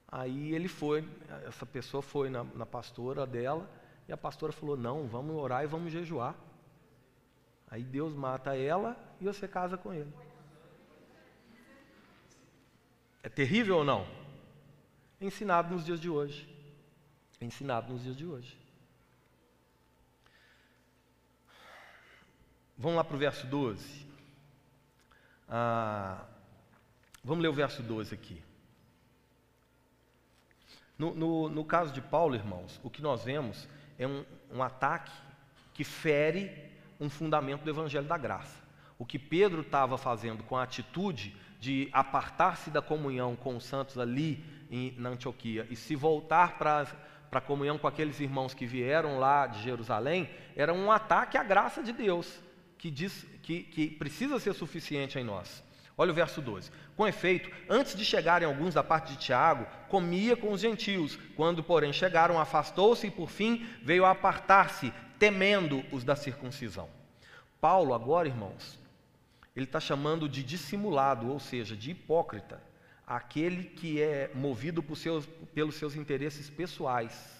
Aí 0.08 0.54
ele 0.54 0.68
foi, 0.68 1.04
essa 1.48 1.66
pessoa 1.66 2.04
foi 2.04 2.30
na, 2.30 2.44
na 2.44 2.68
pastora 2.68 3.26
dela 3.26 3.68
e 4.08 4.14
a 4.14 4.18
pastora 4.18 4.54
falou: 4.54 4.78
Não, 4.78 5.08
vamos 5.08 5.36
orar 5.36 5.64
e 5.64 5.68
vamos 5.68 5.92
jejuar. 5.92 6.36
Aí 7.68 7.84
Deus 7.84 8.14
mata 8.14 8.56
ela 8.56 8.96
e 9.20 9.26
você 9.26 9.48
casa 9.48 9.76
com 9.76 9.92
ele. 9.92 10.14
É 13.24 13.28
terrível 13.28 13.78
ou 13.78 13.84
não? 13.84 14.06
É 15.20 15.26
ensinado 15.26 15.74
nos 15.74 15.84
dias 15.84 16.00
de 16.00 16.12
hoje. 16.12 16.48
É 17.42 17.46
ensinado 17.46 17.92
nos 17.92 18.04
dias 18.04 18.16
de 18.16 18.26
hoje. 18.28 18.67
Vamos 22.78 22.98
lá 22.98 23.04
para 23.04 23.16
o 23.16 23.20
verso 23.20 23.48
12. 23.48 24.06
Ah, 25.50 26.26
vamos 27.24 27.42
ler 27.42 27.50
o 27.50 27.54
verso 27.54 27.82
12 27.82 28.14
aqui. 28.14 28.44
No, 30.96 31.16
no, 31.16 31.50
no, 31.50 31.66
caso 31.66 31.92
de 31.92 32.02
Paulo, 32.02 32.36
irmãos, 32.36 32.80
o 32.84 32.90
que 32.90 33.02
nós 33.02 33.24
vemos 33.24 33.68
é 33.98 34.06
um, 34.08 34.24
um 34.52 34.62
ataque 34.62 35.12
que 35.74 35.84
fere 35.84 36.52
um 37.00 37.10
fundamento 37.10 37.64
do 37.64 37.70
Evangelho 37.70 38.08
da 38.08 38.18
Graça. 38.18 38.58
O 39.00 39.06
que 39.06 39.18
Pedro 39.18 39.62
estava 39.62 39.98
fazendo 39.98 40.44
com 40.44 40.56
a 40.56 40.64
atitude 40.64 41.36
de 41.60 41.90
apartar-se 41.92 42.70
da 42.70 42.82
comunhão 42.82 43.36
com 43.36 43.56
os 43.56 43.64
santos 43.64 43.98
ali 43.98 44.44
em, 44.70 44.92
na 44.98 45.10
Antioquia 45.10 45.66
e 45.70 45.76
se 45.76 45.96
voltar 45.96 46.58
para 46.60 46.86
a 47.32 47.42
comunhão 47.42 47.80
com 47.80 47.88
aqueles 47.88 48.20
irmãos 48.20 48.54
que 48.54 48.68
vieram 48.68 49.18
lá 49.18 49.48
de 49.48 49.64
Jerusalém, 49.64 50.30
era 50.56 50.74
um 50.74 50.92
ataque 50.92 51.38
à 51.38 51.44
graça 51.44 51.82
de 51.82 51.92
Deus 51.92 52.46
que 52.78 52.92
diz 52.92 53.26
que, 53.42 53.64
que 53.64 53.90
precisa 53.90 54.40
ser 54.40 54.54
suficiente 54.54 55.18
em 55.18 55.24
nós. 55.24 55.64
Olha 55.98 56.12
o 56.12 56.14
verso 56.14 56.42
12. 56.42 56.70
Com 56.96 57.08
efeito, 57.08 57.50
antes 57.68 57.96
de 57.96 58.06
chegarem 58.06 58.48
alguns 58.48 58.76
da 58.76 58.84
parte 58.84 59.14
de 59.14 59.20
Tiago, 59.20 59.66
comia 59.90 60.38
com 60.38 60.52
os 60.52 60.62
gentios. 60.62 61.18
Quando, 61.36 61.64
porém, 61.64 61.92
chegaram, 61.92 62.40
afastou-se 62.40 63.08
e, 63.08 63.12
por 63.12 63.30
fim, 63.30 63.68
veio 63.82 64.06
a 64.06 64.12
apartar-se, 64.12 64.94
temendo 65.18 65.84
os 65.92 66.04
da 66.04 66.16
circuncisão. 66.16 66.88
Paulo, 67.60 67.96
agora, 67.96 68.28
irmãos, 68.28 68.80
ele 69.56 69.66
está 69.66 69.80
chamando 69.80 70.30
de 70.30 70.44
dissimulado, 70.44 71.32
ou 71.32 71.40
seja, 71.40 71.76
de 71.76 71.90
hipócrita, 71.90 72.62
aquele 73.08 73.64
que 73.64 74.00
é 74.00 74.30
movido 74.36 74.84
por 74.84 74.96
seus, 74.96 75.26
pelos 75.56 75.76
seus 75.76 75.96
interesses 75.96 76.48
pessoais 76.48 77.36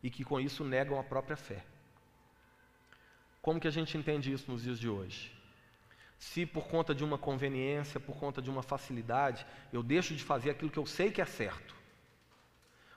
e 0.00 0.10
que 0.10 0.22
com 0.22 0.38
isso 0.38 0.62
negam 0.62 1.00
a 1.00 1.02
própria 1.02 1.36
fé. 1.36 1.64
Como 3.44 3.60
que 3.60 3.68
a 3.68 3.70
gente 3.70 3.98
entende 3.98 4.32
isso 4.32 4.50
nos 4.50 4.62
dias 4.62 4.78
de 4.78 4.88
hoje? 4.88 5.30
Se 6.18 6.46
por 6.46 6.66
conta 6.66 6.94
de 6.94 7.04
uma 7.04 7.18
conveniência, 7.18 8.00
por 8.00 8.16
conta 8.16 8.40
de 8.40 8.48
uma 8.48 8.62
facilidade, 8.62 9.46
eu 9.70 9.82
deixo 9.82 10.14
de 10.14 10.24
fazer 10.24 10.48
aquilo 10.48 10.70
que 10.70 10.78
eu 10.78 10.86
sei 10.86 11.10
que 11.10 11.20
é 11.20 11.26
certo, 11.26 11.74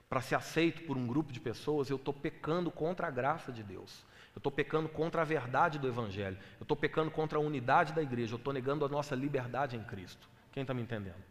para 0.08 0.22
ser 0.22 0.36
aceito 0.36 0.84
por 0.84 0.96
um 0.96 1.06
grupo 1.06 1.30
de 1.34 1.38
pessoas, 1.38 1.90
eu 1.90 1.96
estou 1.96 2.14
pecando 2.14 2.70
contra 2.70 3.08
a 3.08 3.10
graça 3.10 3.52
de 3.52 3.62
Deus. 3.62 4.02
Eu 4.34 4.38
estou 4.38 4.50
pecando 4.50 4.88
contra 4.88 5.20
a 5.20 5.24
verdade 5.24 5.78
do 5.78 5.86
Evangelho. 5.86 6.38
Eu 6.58 6.64
estou 6.64 6.76
pecando 6.78 7.10
contra 7.10 7.36
a 7.36 7.42
unidade 7.42 7.92
da 7.92 8.02
igreja. 8.02 8.32
Eu 8.32 8.38
estou 8.38 8.54
negando 8.54 8.86
a 8.86 8.88
nossa 8.88 9.14
liberdade 9.14 9.76
em 9.76 9.84
Cristo. 9.84 10.26
Quem 10.50 10.62
está 10.62 10.72
me 10.72 10.80
entendendo? 10.80 11.22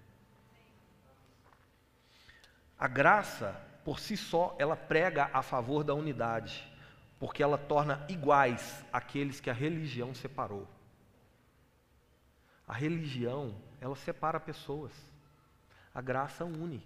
A 2.78 2.88
graça, 2.88 3.60
por 3.84 4.00
si 4.00 4.16
só, 4.16 4.56
ela 4.60 4.76
prega 4.76 5.32
a 5.34 5.42
favor 5.42 5.84
da 5.84 5.96
unidade 5.96 6.77
porque 7.20 7.42
ela 7.42 7.58
torna 7.58 8.06
iguais 8.10 8.86
aqueles 8.92 9.40
que 9.40 9.50
a 9.50 9.54
religião 9.54 10.14
separou. 10.14 10.68
A 12.68 12.74
religião, 12.74 13.56
ela 13.80 13.96
separa 13.96 14.40
pessoas. 14.40 14.92
A 15.94 16.02
graça 16.02 16.46
une. 16.46 16.86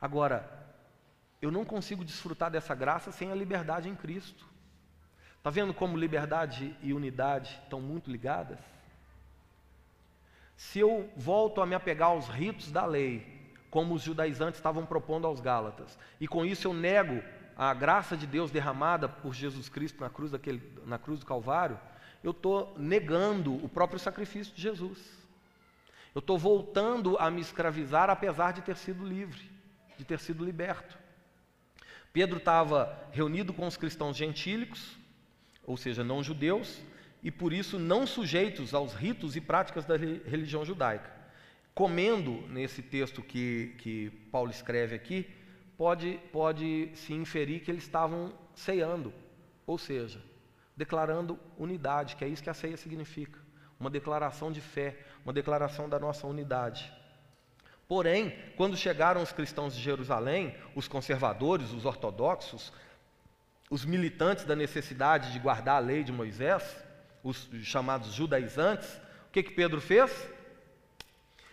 Agora, 0.00 0.64
eu 1.40 1.50
não 1.50 1.64
consigo 1.64 2.04
desfrutar 2.04 2.50
dessa 2.50 2.74
graça 2.74 3.10
sem 3.12 3.30
a 3.30 3.34
liberdade 3.34 3.88
em 3.88 3.94
Cristo. 3.94 4.46
Está 5.38 5.50
vendo 5.50 5.72
como 5.72 5.96
liberdade 5.96 6.76
e 6.82 6.92
unidade 6.92 7.60
estão 7.62 7.80
muito 7.80 8.10
ligadas? 8.10 8.58
Se 10.56 10.78
eu 10.78 11.10
volto 11.16 11.60
a 11.60 11.66
me 11.66 11.74
apegar 11.74 12.08
aos 12.08 12.28
ritos 12.28 12.70
da 12.70 12.84
lei, 12.86 13.52
como 13.70 13.94
os 13.94 14.02
judaizantes 14.02 14.58
estavam 14.58 14.86
propondo 14.86 15.26
aos 15.26 15.40
Gálatas, 15.40 15.98
e 16.20 16.28
com 16.28 16.44
isso 16.44 16.68
eu 16.68 16.72
nego 16.72 17.22
a 17.56 17.72
graça 17.72 18.16
de 18.16 18.26
Deus 18.26 18.50
derramada 18.50 19.08
por 19.08 19.34
Jesus 19.34 19.68
Cristo 19.68 20.00
na 20.00 20.10
cruz, 20.10 20.30
daquele, 20.30 20.62
na 20.84 20.98
cruz 20.98 21.20
do 21.20 21.26
Calvário, 21.26 21.78
eu 22.22 22.30
estou 22.30 22.74
negando 22.78 23.54
o 23.64 23.68
próprio 23.68 23.98
sacrifício 23.98 24.54
de 24.54 24.62
Jesus. 24.62 24.98
Eu 26.14 26.20
estou 26.20 26.38
voltando 26.38 27.16
a 27.18 27.30
me 27.30 27.40
escravizar 27.40 28.08
apesar 28.08 28.52
de 28.52 28.62
ter 28.62 28.76
sido 28.76 29.04
livre, 29.04 29.50
de 29.98 30.04
ter 30.04 30.18
sido 30.18 30.44
liberto. 30.44 30.96
Pedro 32.12 32.38
estava 32.38 32.96
reunido 33.12 33.52
com 33.52 33.66
os 33.66 33.76
cristãos 33.76 34.16
gentílicos, 34.16 34.96
ou 35.64 35.76
seja, 35.76 36.04
não 36.04 36.22
judeus, 36.22 36.80
e 37.22 37.30
por 37.30 37.52
isso 37.52 37.78
não 37.78 38.06
sujeitos 38.06 38.72
aos 38.72 38.94
ritos 38.94 39.34
e 39.34 39.40
práticas 39.40 39.84
da 39.84 39.96
religião 39.96 40.64
judaica. 40.64 41.12
Comendo, 41.74 42.46
nesse 42.48 42.82
texto 42.82 43.20
que, 43.20 43.74
que 43.78 44.10
Paulo 44.30 44.50
escreve 44.50 44.94
aqui, 44.94 45.28
pode, 45.76 46.20
pode 46.32 46.90
se 46.94 47.12
inferir 47.12 47.60
que 47.60 47.70
eles 47.70 47.82
estavam 47.82 48.32
ceando, 48.54 49.12
ou 49.66 49.78
seja, 49.78 50.22
declarando 50.76 51.38
unidade, 51.58 52.16
que 52.16 52.24
é 52.24 52.28
isso 52.28 52.42
que 52.42 52.50
a 52.50 52.54
ceia 52.54 52.76
significa. 52.76 53.38
Uma 53.78 53.90
declaração 53.90 54.52
de 54.52 54.60
fé, 54.60 54.98
uma 55.24 55.32
declaração 55.32 55.88
da 55.88 55.98
nossa 55.98 56.26
unidade. 56.26 56.92
Porém, 57.86 58.34
quando 58.56 58.76
chegaram 58.76 59.22
os 59.22 59.32
cristãos 59.32 59.74
de 59.74 59.82
Jerusalém, 59.82 60.54
os 60.74 60.88
conservadores, 60.88 61.70
os 61.72 61.84
ortodoxos, 61.84 62.72
os 63.70 63.84
militantes 63.84 64.44
da 64.44 64.56
necessidade 64.56 65.32
de 65.32 65.38
guardar 65.38 65.76
a 65.76 65.80
lei 65.80 66.02
de 66.02 66.12
Moisés, 66.12 66.82
os 67.22 67.48
chamados 67.62 68.12
judaizantes, 68.12 68.88
o 69.28 69.32
que, 69.32 69.42
que 69.42 69.52
Pedro 69.52 69.80
fez? 69.80 70.28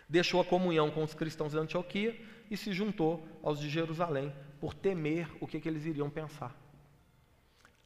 Deixou 0.07 0.39
a 0.39 0.45
comunhão 0.45 0.91
com 0.91 1.03
os 1.03 1.13
cristãos 1.13 1.51
de 1.51 1.57
Antioquia 1.57 2.15
e 2.51 2.57
se 2.57 2.73
juntou 2.73 3.25
aos 3.41 3.61
de 3.61 3.69
Jerusalém, 3.69 4.35
por 4.59 4.73
temer 4.73 5.27
o 5.39 5.47
que, 5.47 5.57
que 5.57 5.69
eles 5.69 5.85
iriam 5.85 6.09
pensar. 6.09 6.53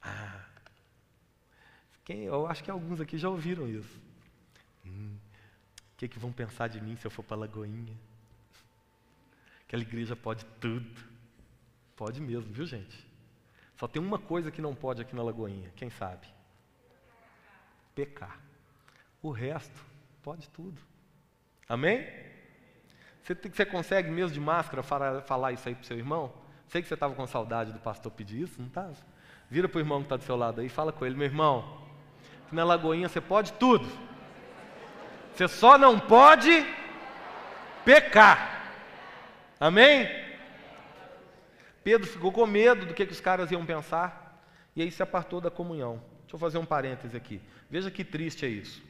Ah, 0.01 0.43
quem, 2.03 2.24
eu 2.24 2.47
acho 2.47 2.63
que 2.63 2.72
alguns 2.72 2.99
aqui 2.99 3.16
já 3.16 3.30
ouviram 3.30 3.68
isso. 3.68 4.01
Hum, 4.84 5.16
o 5.93 5.97
que, 5.97 6.07
que 6.07 6.18
vão 6.18 6.34
pensar 6.34 6.68
de 6.68 6.82
mim 6.82 6.95
se 6.95 7.05
eu 7.05 7.11
for 7.11 7.22
para 7.22 7.38
Lagoinha? 7.38 7.95
Aquela 9.68 9.84
igreja 9.84 10.16
pode 10.16 10.43
tudo. 10.59 11.16
Pode 11.95 12.20
mesmo, 12.20 12.51
viu 12.51 12.66
gente? 12.66 13.07
Só 13.78 13.88
tem 13.88 14.01
uma 14.01 14.18
coisa 14.18 14.49
que 14.49 14.61
não 14.61 14.74
pode 14.74 14.99
aqui 14.99 15.16
na 15.16 15.22
Lagoinha, 15.22 15.72
quem 15.76 15.91
sabe? 15.91 16.28
Pecar. 17.93 18.39
O 19.22 19.30
resto 19.30 19.80
pode 20.24 20.49
tudo. 20.49 20.82
Amém? 21.70 22.34
Você, 23.26 23.34
você 23.34 23.65
consegue 23.65 24.11
mesmo 24.11 24.32
de 24.32 24.39
máscara 24.39 24.84
falar, 24.84 25.51
isso 25.51 25.67
aí 25.67 25.73
para 25.73 25.82
o 25.82 25.86
seu 25.86 25.97
irmão? 25.97 26.32
Sei 26.67 26.80
que 26.80 26.88
você 26.88 26.93
estava 26.93 27.15
com 27.15 27.26
saudade 27.26 27.71
do 27.71 27.80
pastor 27.80 28.11
pedir 28.11 28.43
isso, 28.43 28.59
não 28.59 28.67
estava? 28.67 28.93
Vira 29.49 29.67
para 29.67 29.80
o 29.80 29.82
irmão 29.82 29.97
que 29.97 30.05
está 30.05 30.15
do 30.15 30.23
seu 30.23 30.36
lado 30.36 30.61
aí 30.61 30.67
e 30.67 30.69
fala 30.69 30.91
com 30.91 31.03
ele, 31.03 31.15
meu 31.15 31.26
irmão, 31.26 31.82
que 32.47 32.53
na 32.53 32.63
Lagoinha 32.63 33.09
você 33.09 33.19
pode 33.19 33.53
tudo. 33.53 33.88
Você 35.34 35.47
só 35.47 35.76
não 35.76 35.99
pode 35.99 36.51
pecar. 37.84 38.71
Amém? 39.59 40.07
Pedro 41.84 42.07
ficou 42.07 42.32
com 42.32 42.45
medo 42.45 42.86
do 42.86 42.93
que, 42.93 43.07
que 43.07 43.11
os 43.11 43.21
caras 43.21 43.49
iam 43.49 43.65
pensar 43.65 44.39
e 44.76 44.84
aí 44.84 44.91
se 44.91 45.01
apartou 45.01 45.41
da 45.41 45.49
comunhão. 45.49 45.99
Deixa 46.21 46.36
eu 46.36 46.39
fazer 46.39 46.59
um 46.59 46.65
parêntese 46.65 47.17
aqui. 47.17 47.41
Veja 47.71 47.89
que 47.89 48.03
triste 48.03 48.45
é 48.45 48.49
isso. 48.49 48.84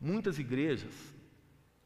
Muitas 0.00 0.38
igrejas, 0.38 0.94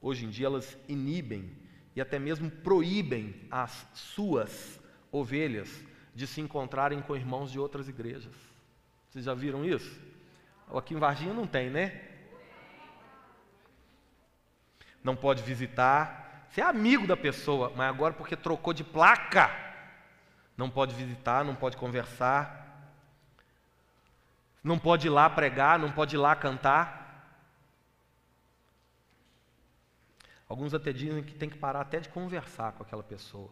hoje 0.03 0.27
em 0.27 0.29
dia, 0.29 0.47
elas 0.47 0.77
inibem 0.87 1.51
e 1.99 2.01
até 2.01 2.17
mesmo 2.17 2.49
proíbem 2.49 3.35
as 3.51 3.85
suas 3.93 4.81
ovelhas 5.11 5.85
de 6.15 6.29
se 6.29 6.41
encontrarem 6.41 7.03
com 7.03 7.17
irmãos 7.17 7.51
de 7.51 7.59
outras 7.59 7.89
igrejas. 7.89 8.33
Vocês 9.09 9.25
já 9.25 9.35
viram 9.35 9.65
isso? 9.65 10.01
Aqui 10.73 10.95
em 10.95 10.99
Varginha 10.99 11.35
não 11.35 11.45
tem, 11.45 11.69
né? 11.69 12.01
Não 15.03 15.17
pode 15.17 15.43
visitar. 15.43 16.47
Você 16.49 16.61
é 16.61 16.65
amigo 16.65 17.05
da 17.05 17.17
pessoa, 17.17 17.73
mas 17.75 17.89
agora 17.89 18.15
porque 18.15 18.37
trocou 18.37 18.73
de 18.73 18.85
placa, 18.85 19.51
não 20.57 20.71
pode 20.71 20.95
visitar, 20.95 21.45
não 21.45 21.57
pode 21.57 21.77
conversar, 21.77 22.95
não 24.63 24.79
pode 24.79 25.09
ir 25.09 25.11
lá 25.11 25.29
pregar, 25.29 25.81
não 25.81 25.91
pode 25.91 26.15
ir 26.15 26.19
lá 26.19 26.37
cantar. 26.37 26.98
Alguns 30.49 30.73
até 30.73 30.93
dizem 30.93 31.23
que 31.23 31.35
tem 31.35 31.51
que 31.51 31.59
parar 31.59 31.83
até 31.83 32.01
de 32.01 32.09
conversar 32.09 32.73
com 32.73 32.83
aquela 32.83 33.03
pessoa. 33.03 33.51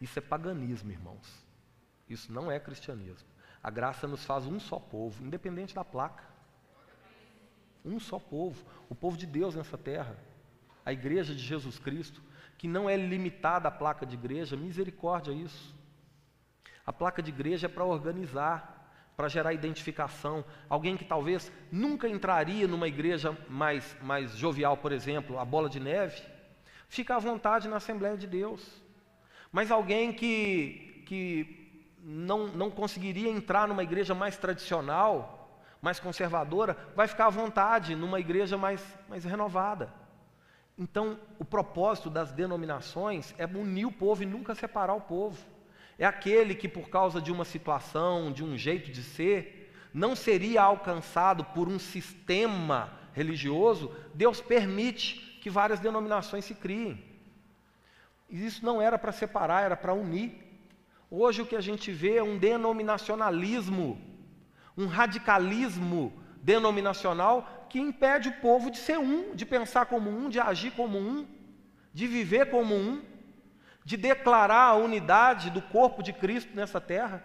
Isso 0.00 0.18
é 0.18 0.22
paganismo, 0.22 0.90
irmãos. 0.90 1.46
Isso 2.08 2.32
não 2.32 2.50
é 2.50 2.60
cristianismo. 2.60 3.28
A 3.62 3.70
graça 3.70 4.06
nos 4.06 4.24
faz 4.24 4.46
um 4.46 4.60
só 4.60 4.78
povo, 4.78 5.24
independente 5.24 5.74
da 5.74 5.84
placa. 5.84 6.24
Um 7.84 7.98
só 7.98 8.18
povo, 8.18 8.64
o 8.88 8.94
povo 8.94 9.16
de 9.16 9.26
Deus 9.26 9.54
nessa 9.54 9.78
terra, 9.78 10.16
a 10.84 10.92
igreja 10.92 11.34
de 11.34 11.40
Jesus 11.40 11.78
Cristo 11.78 12.22
que 12.62 12.68
não 12.68 12.88
é 12.88 12.96
limitada 12.96 13.66
a 13.66 13.72
placa 13.72 14.06
de 14.06 14.14
igreja, 14.14 14.56
misericórdia 14.56 15.32
isso. 15.32 15.74
A 16.86 16.92
placa 16.92 17.20
de 17.20 17.28
igreja 17.28 17.66
é 17.66 17.68
para 17.68 17.84
organizar, 17.84 18.81
para 19.16 19.28
gerar 19.28 19.52
identificação. 19.52 20.44
Alguém 20.68 20.96
que 20.96 21.04
talvez 21.04 21.52
nunca 21.70 22.08
entraria 22.08 22.66
numa 22.66 22.88
igreja 22.88 23.36
mais, 23.48 23.96
mais 24.02 24.36
jovial, 24.36 24.76
por 24.76 24.92
exemplo, 24.92 25.38
a 25.38 25.44
bola 25.44 25.68
de 25.68 25.78
neve, 25.78 26.22
fica 26.88 27.16
à 27.16 27.18
vontade 27.18 27.68
na 27.68 27.76
Assembleia 27.76 28.16
de 28.16 28.26
Deus. 28.26 28.82
Mas 29.50 29.70
alguém 29.70 30.12
que, 30.12 31.04
que 31.06 31.62
não, 32.02 32.48
não 32.48 32.70
conseguiria 32.70 33.28
entrar 33.28 33.68
numa 33.68 33.82
igreja 33.82 34.14
mais 34.14 34.36
tradicional, 34.36 35.60
mais 35.80 36.00
conservadora, 36.00 36.76
vai 36.94 37.06
ficar 37.06 37.26
à 37.26 37.30
vontade 37.30 37.94
numa 37.94 38.18
igreja 38.18 38.56
mais, 38.56 38.82
mais 39.08 39.24
renovada. 39.24 39.92
Então, 40.78 41.18
o 41.38 41.44
propósito 41.44 42.08
das 42.08 42.32
denominações 42.32 43.34
é 43.36 43.44
unir 43.46 43.84
o 43.84 43.92
povo 43.92 44.22
e 44.22 44.26
nunca 44.26 44.54
separar 44.54 44.94
o 44.94 45.00
povo. 45.00 45.38
É 45.98 46.04
aquele 46.04 46.54
que, 46.54 46.68
por 46.68 46.88
causa 46.88 47.20
de 47.20 47.30
uma 47.30 47.44
situação, 47.44 48.32
de 48.32 48.42
um 48.42 48.56
jeito 48.56 48.90
de 48.90 49.02
ser, 49.02 49.72
não 49.92 50.16
seria 50.16 50.62
alcançado 50.62 51.44
por 51.44 51.68
um 51.68 51.78
sistema 51.78 52.92
religioso, 53.12 53.94
Deus 54.14 54.40
permite 54.40 55.38
que 55.42 55.50
várias 55.50 55.80
denominações 55.80 56.44
se 56.44 56.54
criem. 56.54 57.02
E 58.30 58.46
isso 58.46 58.64
não 58.64 58.80
era 58.80 58.98
para 58.98 59.12
separar, 59.12 59.62
era 59.62 59.76
para 59.76 59.92
unir. 59.92 60.32
Hoje 61.10 61.42
o 61.42 61.46
que 61.46 61.56
a 61.56 61.60
gente 61.60 61.92
vê 61.92 62.16
é 62.16 62.22
um 62.22 62.38
denominacionalismo, 62.38 64.00
um 64.76 64.86
radicalismo 64.86 66.12
denominacional 66.42 67.66
que 67.68 67.78
impede 67.78 68.30
o 68.30 68.40
povo 68.40 68.70
de 68.70 68.78
ser 68.78 68.98
um, 68.98 69.34
de 69.34 69.44
pensar 69.44 69.86
como 69.86 70.08
um, 70.08 70.28
de 70.30 70.40
agir 70.40 70.72
como 70.72 70.98
um, 70.98 71.26
de 71.92 72.06
viver 72.06 72.50
como 72.50 72.74
um, 72.74 73.02
de 73.84 73.96
declarar 73.96 74.68
a 74.68 74.74
unidade 74.74 75.50
do 75.50 75.60
corpo 75.60 76.02
de 76.02 76.12
Cristo 76.12 76.54
nessa 76.54 76.80
terra. 76.80 77.24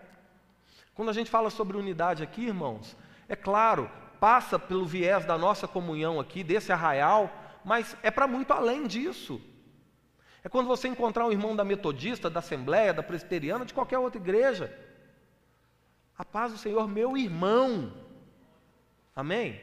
Quando 0.93 1.10
a 1.10 1.14
gente 1.14 1.30
fala 1.30 1.49
sobre 1.49 1.78
unidade 1.78 2.24
aqui, 2.24 2.45
irmãos, 2.45 2.97
é 3.30 3.36
claro, 3.36 3.89
passa 4.20 4.58
pelo 4.58 4.86
viés 4.86 5.26
da 5.26 5.38
nossa 5.38 5.68
comunhão 5.68 6.20
aqui, 6.20 6.43
desse 6.43 6.72
arraial, 6.72 7.32
mas 7.64 7.95
é 8.01 8.10
para 8.10 8.28
muito 8.28 8.51
além 8.51 8.88
disso. 8.88 9.41
É 10.43 10.49
quando 10.49 10.68
você 10.68 10.88
encontrar 10.88 11.26
um 11.26 11.32
irmão 11.32 11.55
da 11.55 11.66
metodista, 11.66 12.30
da 12.30 12.39
assembleia, 12.39 12.93
da 12.93 13.03
presbiteriana, 13.03 13.66
de 13.66 13.74
qualquer 13.74 13.99
outra 13.99 14.20
igreja. 14.20 14.74
A 16.18 16.24
paz 16.24 16.51
do 16.51 16.58
Senhor, 16.58 16.88
meu 16.88 17.18
irmão. 17.18 17.93
Amém? 19.16 19.60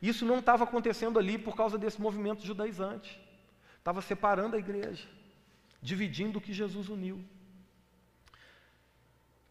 Isso 0.00 0.26
não 0.26 0.40
estava 0.40 0.64
acontecendo 0.64 1.18
ali 1.18 1.38
por 1.38 1.56
causa 1.56 1.78
desse 1.78 2.00
movimento 2.00 2.44
judaizante. 2.44 3.20
Estava 3.78 4.02
separando 4.02 4.54
a 4.54 4.58
igreja, 4.58 5.08
dividindo 5.82 6.38
o 6.38 6.40
que 6.40 6.52
Jesus 6.52 6.88
uniu. 6.88 7.22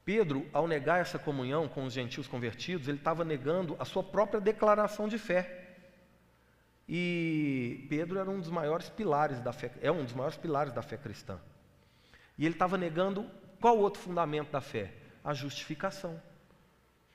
Pedro, 0.03 0.49
ao 0.51 0.67
negar 0.67 1.01
essa 1.01 1.19
comunhão 1.19 1.67
com 1.67 1.83
os 1.83 1.93
gentios 1.93 2.27
convertidos, 2.27 2.87
ele 2.87 2.97
estava 2.97 3.23
negando 3.23 3.75
a 3.77 3.85
sua 3.85 4.03
própria 4.03 4.41
declaração 4.41 5.07
de 5.07 5.17
fé. 5.17 5.75
E 6.87 7.85
Pedro 7.89 8.17
era 8.17 8.29
um 8.29 8.39
dos 8.39 8.49
maiores 8.49 8.89
pilares 8.89 9.39
da 9.39 9.53
fé, 9.53 9.71
é 9.81 9.91
um 9.91 10.03
dos 10.03 10.13
maiores 10.13 10.37
pilares 10.37 10.73
da 10.73 10.81
fé 10.81 10.97
cristã. 10.97 11.39
E 12.37 12.45
ele 12.45 12.55
estava 12.55 12.77
negando 12.77 13.29
qual 13.59 13.77
outro 13.77 14.01
fundamento 14.01 14.51
da 14.51 14.61
fé? 14.61 14.91
A 15.23 15.33
justificação. 15.33 16.19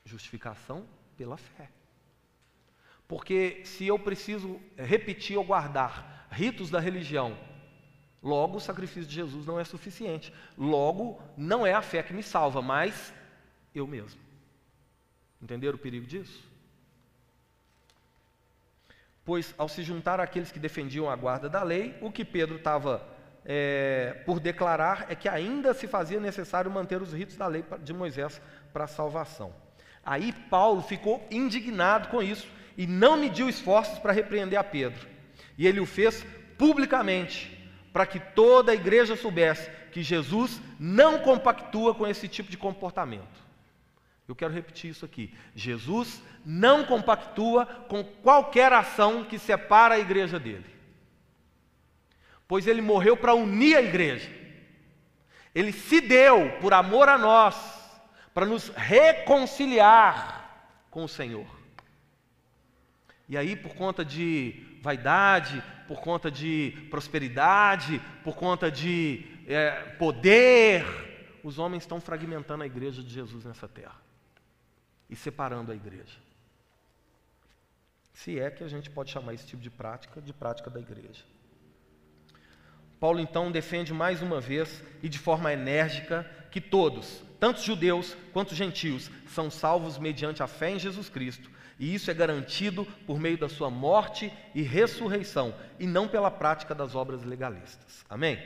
Justificação 0.05 0.87
pela 1.17 1.35
fé. 1.35 1.69
Porque 3.07 3.61
se 3.65 3.85
eu 3.85 3.99
preciso 3.99 4.59
repetir 4.77 5.37
ou 5.37 5.43
guardar 5.43 6.27
ritos 6.31 6.69
da 6.69 6.79
religião, 6.79 7.37
logo 8.21 8.57
o 8.57 8.61
sacrifício 8.61 9.07
de 9.07 9.15
Jesus 9.15 9.45
não 9.45 9.59
é 9.59 9.63
suficiente. 9.63 10.33
Logo, 10.57 11.21
não 11.35 11.65
é 11.65 11.73
a 11.73 11.81
fé 11.81 12.01
que 12.03 12.13
me 12.13 12.23
salva, 12.23 12.61
mas 12.61 13.13
eu 13.73 13.87
mesmo. 13.87 14.19
Entenderam 15.41 15.75
o 15.75 15.79
perigo 15.79 16.05
disso? 16.05 16.43
Pois, 19.23 19.53
ao 19.57 19.67
se 19.67 19.83
juntar 19.83 20.19
àqueles 20.19 20.51
que 20.51 20.59
defendiam 20.59 21.09
a 21.09 21.15
guarda 21.15 21.49
da 21.49 21.61
lei, 21.61 21.97
o 22.01 22.11
que 22.11 22.23
Pedro 22.23 22.55
estava 22.55 23.05
é, 23.45 24.21
por 24.25 24.39
declarar 24.39 25.05
é 25.09 25.15
que 25.15 25.29
ainda 25.29 25.73
se 25.73 25.87
fazia 25.87 26.19
necessário 26.19 26.69
manter 26.69 27.01
os 27.01 27.13
ritos 27.13 27.37
da 27.37 27.47
lei 27.47 27.63
de 27.81 27.93
Moisés 27.93 28.41
para 28.73 28.85
a 28.85 28.87
salvação. 28.87 29.53
Aí 30.05 30.33
Paulo 30.49 30.81
ficou 30.81 31.25
indignado 31.29 32.09
com 32.09 32.21
isso 32.21 32.47
e 32.77 32.87
não 32.87 33.17
mediu 33.17 33.49
esforços 33.49 33.99
para 33.99 34.13
repreender 34.13 34.59
a 34.59 34.63
Pedro. 34.63 35.07
E 35.57 35.65
ele 35.65 35.79
o 35.79 35.85
fez 35.85 36.25
publicamente, 36.57 37.56
para 37.97 38.05
que 38.05 38.19
toda 38.19 38.71
a 38.71 38.75
igreja 38.75 39.15
soubesse 39.15 39.71
que 39.91 40.03
Jesus 40.03 40.61
não 40.79 41.17
compactua 41.17 41.95
com 41.95 42.05
esse 42.05 42.27
tipo 42.27 42.47
de 42.47 42.55
comportamento. 42.55 43.43
Eu 44.27 44.35
quero 44.35 44.53
repetir 44.53 44.91
isso 44.91 45.03
aqui. 45.03 45.33
Jesus 45.55 46.21
não 46.45 46.85
compactua 46.85 47.65
com 47.65 48.03
qualquer 48.03 48.71
ação 48.71 49.23
que 49.23 49.39
separa 49.39 49.95
a 49.95 49.99
igreja 49.99 50.39
dele. 50.39 50.67
Pois 52.47 52.67
ele 52.67 52.83
morreu 52.83 53.17
para 53.17 53.33
unir 53.33 53.75
a 53.75 53.81
igreja. 53.81 54.29
Ele 55.55 55.71
se 55.71 55.99
deu 55.99 56.51
por 56.61 56.75
amor 56.75 57.09
a 57.09 57.17
nós, 57.17 57.55
para 58.31 58.45
nos 58.45 58.69
reconciliar 58.75 60.69
com 60.91 61.03
o 61.03 61.09
Senhor. 61.09 61.47
E 63.27 63.35
aí, 63.35 63.55
por 63.55 63.73
conta 63.73 64.05
de 64.05 64.77
vaidade, 64.83 65.63
por 65.87 65.99
conta 65.99 66.29
de 66.29 66.87
prosperidade, 66.89 68.01
por 68.23 68.35
conta 68.35 68.69
de 68.69 69.25
é, 69.47 69.71
poder, 69.97 70.85
os 71.43 71.57
homens 71.57 71.83
estão 71.83 72.01
fragmentando 72.01 72.63
a 72.63 72.65
igreja 72.65 73.01
de 73.01 73.09
Jesus 73.09 73.45
nessa 73.45 73.67
terra 73.67 73.95
e 75.09 75.15
separando 75.15 75.71
a 75.71 75.75
igreja. 75.75 76.17
Se 78.13 78.39
é 78.39 78.49
que 78.49 78.63
a 78.63 78.67
gente 78.67 78.89
pode 78.89 79.11
chamar 79.11 79.33
esse 79.33 79.45
tipo 79.45 79.61
de 79.61 79.69
prática 79.69 80.21
de 80.21 80.33
prática 80.33 80.69
da 80.69 80.79
igreja. 80.79 81.23
Paulo 82.99 83.19
então 83.19 83.51
defende 83.51 83.93
mais 83.93 84.21
uma 84.21 84.41
vez 84.41 84.83
e 85.03 85.07
de 85.07 85.19
forma 85.19 85.53
enérgica 85.53 86.29
que 86.51 86.59
todos, 86.59 87.21
tanto 87.39 87.61
judeus 87.61 88.17
quanto 88.33 88.55
gentios, 88.55 89.11
são 89.27 89.51
salvos 89.51 89.99
mediante 89.99 90.41
a 90.41 90.47
fé 90.47 90.71
em 90.71 90.79
Jesus 90.79 91.07
Cristo, 91.07 91.49
e 91.79 91.93
isso 91.93 92.09
é 92.09 92.13
garantido 92.13 92.85
por 93.05 93.19
meio 93.19 93.37
da 93.37 93.47
sua 93.47 93.69
morte 93.69 94.31
e 94.55 94.61
ressurreição, 94.61 95.53
e 95.79 95.85
não 95.85 96.07
pela 96.07 96.31
prática 96.31 96.73
das 96.73 96.95
obras 96.95 97.23
legalistas. 97.23 98.05
Amém? 98.09 98.39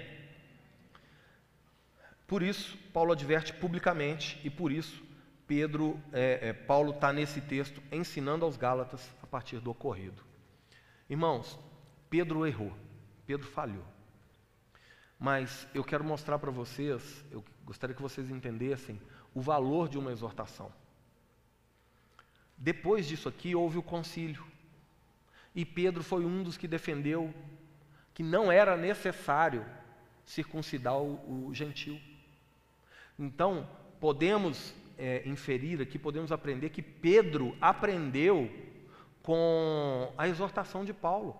Por 2.28 2.42
isso, 2.42 2.78
Paulo 2.94 3.12
adverte 3.12 3.54
publicamente, 3.54 4.40
e 4.44 4.50
por 4.50 4.72
isso 4.72 5.02
Pedro, 5.52 6.00
é, 6.14 6.50
é, 6.50 6.54
Paulo 6.54 6.92
está 6.92 7.12
nesse 7.12 7.42
texto 7.42 7.82
ensinando 7.92 8.46
aos 8.46 8.56
Gálatas 8.56 9.10
a 9.22 9.28
partir 9.28 9.60
do 9.60 9.70
ocorrido. 9.70 10.24
Irmãos, 11.10 11.60
Pedro 12.10 12.46
errou, 12.46 12.72
Pedro 13.26 13.46
falhou. 13.48 13.84
Mas 15.20 15.68
eu 15.74 15.84
quero 15.84 16.06
mostrar 16.06 16.40
para 16.40 16.52
vocês, 16.52 17.26
eu 17.30 17.44
gostaria 17.66 17.94
que 17.94 18.02
vocês 18.02 18.30
entendessem 18.30 18.98
o 19.34 19.42
valor 19.42 19.90
de 19.90 19.98
uma 19.98 20.14
exortação. 20.14 20.72
Depois 22.62 23.08
disso 23.08 23.28
aqui 23.28 23.56
houve 23.56 23.80
o 23.80 23.84
concílio. 23.84 24.46
E 25.56 25.66
Pedro 25.66 26.04
foi 26.04 26.24
um 26.24 26.44
dos 26.44 26.58
que 26.58 26.68
defendeu 26.68 27.34
que 28.14 28.22
não 28.22 28.52
era 28.52 28.78
necessário 28.78 29.66
circuncidar 30.24 30.96
o, 30.96 31.48
o 31.48 31.54
gentil. 31.56 32.00
Então, 33.18 33.68
podemos 34.00 34.76
é, 34.96 35.28
inferir 35.28 35.82
aqui, 35.82 35.98
podemos 35.98 36.32
aprender 36.32 36.70
que 36.70 36.84
Pedro 36.84 37.58
aprendeu 37.60 38.50
com 39.24 40.14
a 40.16 40.28
exortação 40.28 40.86
de 40.86 40.94
Paulo. 40.94 41.36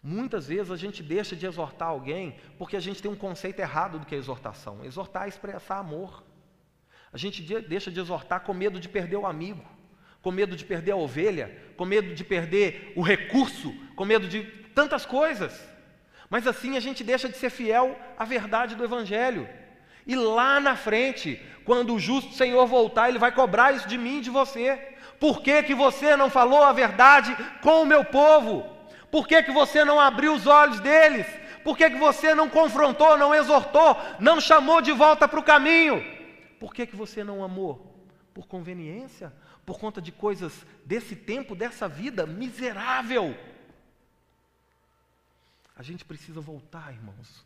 Muitas 0.00 0.46
vezes 0.46 0.70
a 0.70 0.76
gente 0.76 1.02
deixa 1.02 1.34
de 1.34 1.44
exortar 1.44 1.88
alguém 1.88 2.36
porque 2.56 2.76
a 2.76 2.80
gente 2.80 3.02
tem 3.02 3.10
um 3.10 3.16
conceito 3.16 3.58
errado 3.58 3.98
do 3.98 4.06
que 4.06 4.14
é 4.14 4.18
exortação. 4.18 4.84
Exortar 4.84 5.24
é 5.24 5.28
expressar 5.28 5.78
amor. 5.78 6.23
A 7.14 7.16
gente 7.16 7.40
deixa 7.60 7.92
de 7.92 8.00
exortar 8.00 8.40
com 8.40 8.52
medo 8.52 8.80
de 8.80 8.88
perder 8.88 9.14
o 9.14 9.24
amigo, 9.24 9.64
com 10.20 10.32
medo 10.32 10.56
de 10.56 10.64
perder 10.64 10.90
a 10.90 10.96
ovelha, 10.96 11.56
com 11.76 11.84
medo 11.84 12.12
de 12.12 12.24
perder 12.24 12.92
o 12.96 13.02
recurso, 13.02 13.72
com 13.94 14.04
medo 14.04 14.26
de 14.26 14.42
tantas 14.74 15.06
coisas. 15.06 15.64
Mas 16.28 16.44
assim 16.44 16.76
a 16.76 16.80
gente 16.80 17.04
deixa 17.04 17.28
de 17.28 17.36
ser 17.36 17.50
fiel 17.50 17.96
à 18.18 18.24
verdade 18.24 18.74
do 18.74 18.82
Evangelho. 18.82 19.48
E 20.04 20.16
lá 20.16 20.58
na 20.58 20.74
frente, 20.74 21.40
quando 21.64 21.94
o 21.94 22.00
justo 22.00 22.34
Senhor 22.34 22.66
voltar, 22.66 23.10
Ele 23.10 23.18
vai 23.20 23.30
cobrar 23.30 23.72
isso 23.72 23.86
de 23.86 23.96
mim 23.96 24.18
e 24.18 24.22
de 24.22 24.30
você. 24.30 24.76
Por 25.20 25.40
que, 25.40 25.62
que 25.62 25.74
você 25.74 26.16
não 26.16 26.28
falou 26.28 26.64
a 26.64 26.72
verdade 26.72 27.36
com 27.62 27.82
o 27.82 27.86
meu 27.86 28.04
povo? 28.04 28.68
Por 29.08 29.28
que, 29.28 29.40
que 29.44 29.52
você 29.52 29.84
não 29.84 30.00
abriu 30.00 30.34
os 30.34 30.48
olhos 30.48 30.80
deles? 30.80 31.28
Por 31.62 31.76
que, 31.76 31.90
que 31.90 31.96
você 31.96 32.34
não 32.34 32.48
confrontou, 32.48 33.16
não 33.16 33.32
exortou, 33.32 33.96
não 34.18 34.40
chamou 34.40 34.80
de 34.80 34.90
volta 34.90 35.28
para 35.28 35.38
o 35.38 35.44
caminho? 35.44 36.13
Por 36.64 36.72
que, 36.72 36.86
que 36.86 36.96
você 36.96 37.22
não 37.22 37.44
amou? 37.44 38.08
Por 38.32 38.46
conveniência? 38.46 39.30
Por 39.66 39.78
conta 39.78 40.00
de 40.00 40.10
coisas 40.10 40.64
desse 40.82 41.14
tempo, 41.14 41.54
dessa 41.54 41.86
vida 41.86 42.26
miserável? 42.26 43.36
A 45.76 45.82
gente 45.82 46.06
precisa 46.06 46.40
voltar, 46.40 46.90
irmãos, 46.90 47.44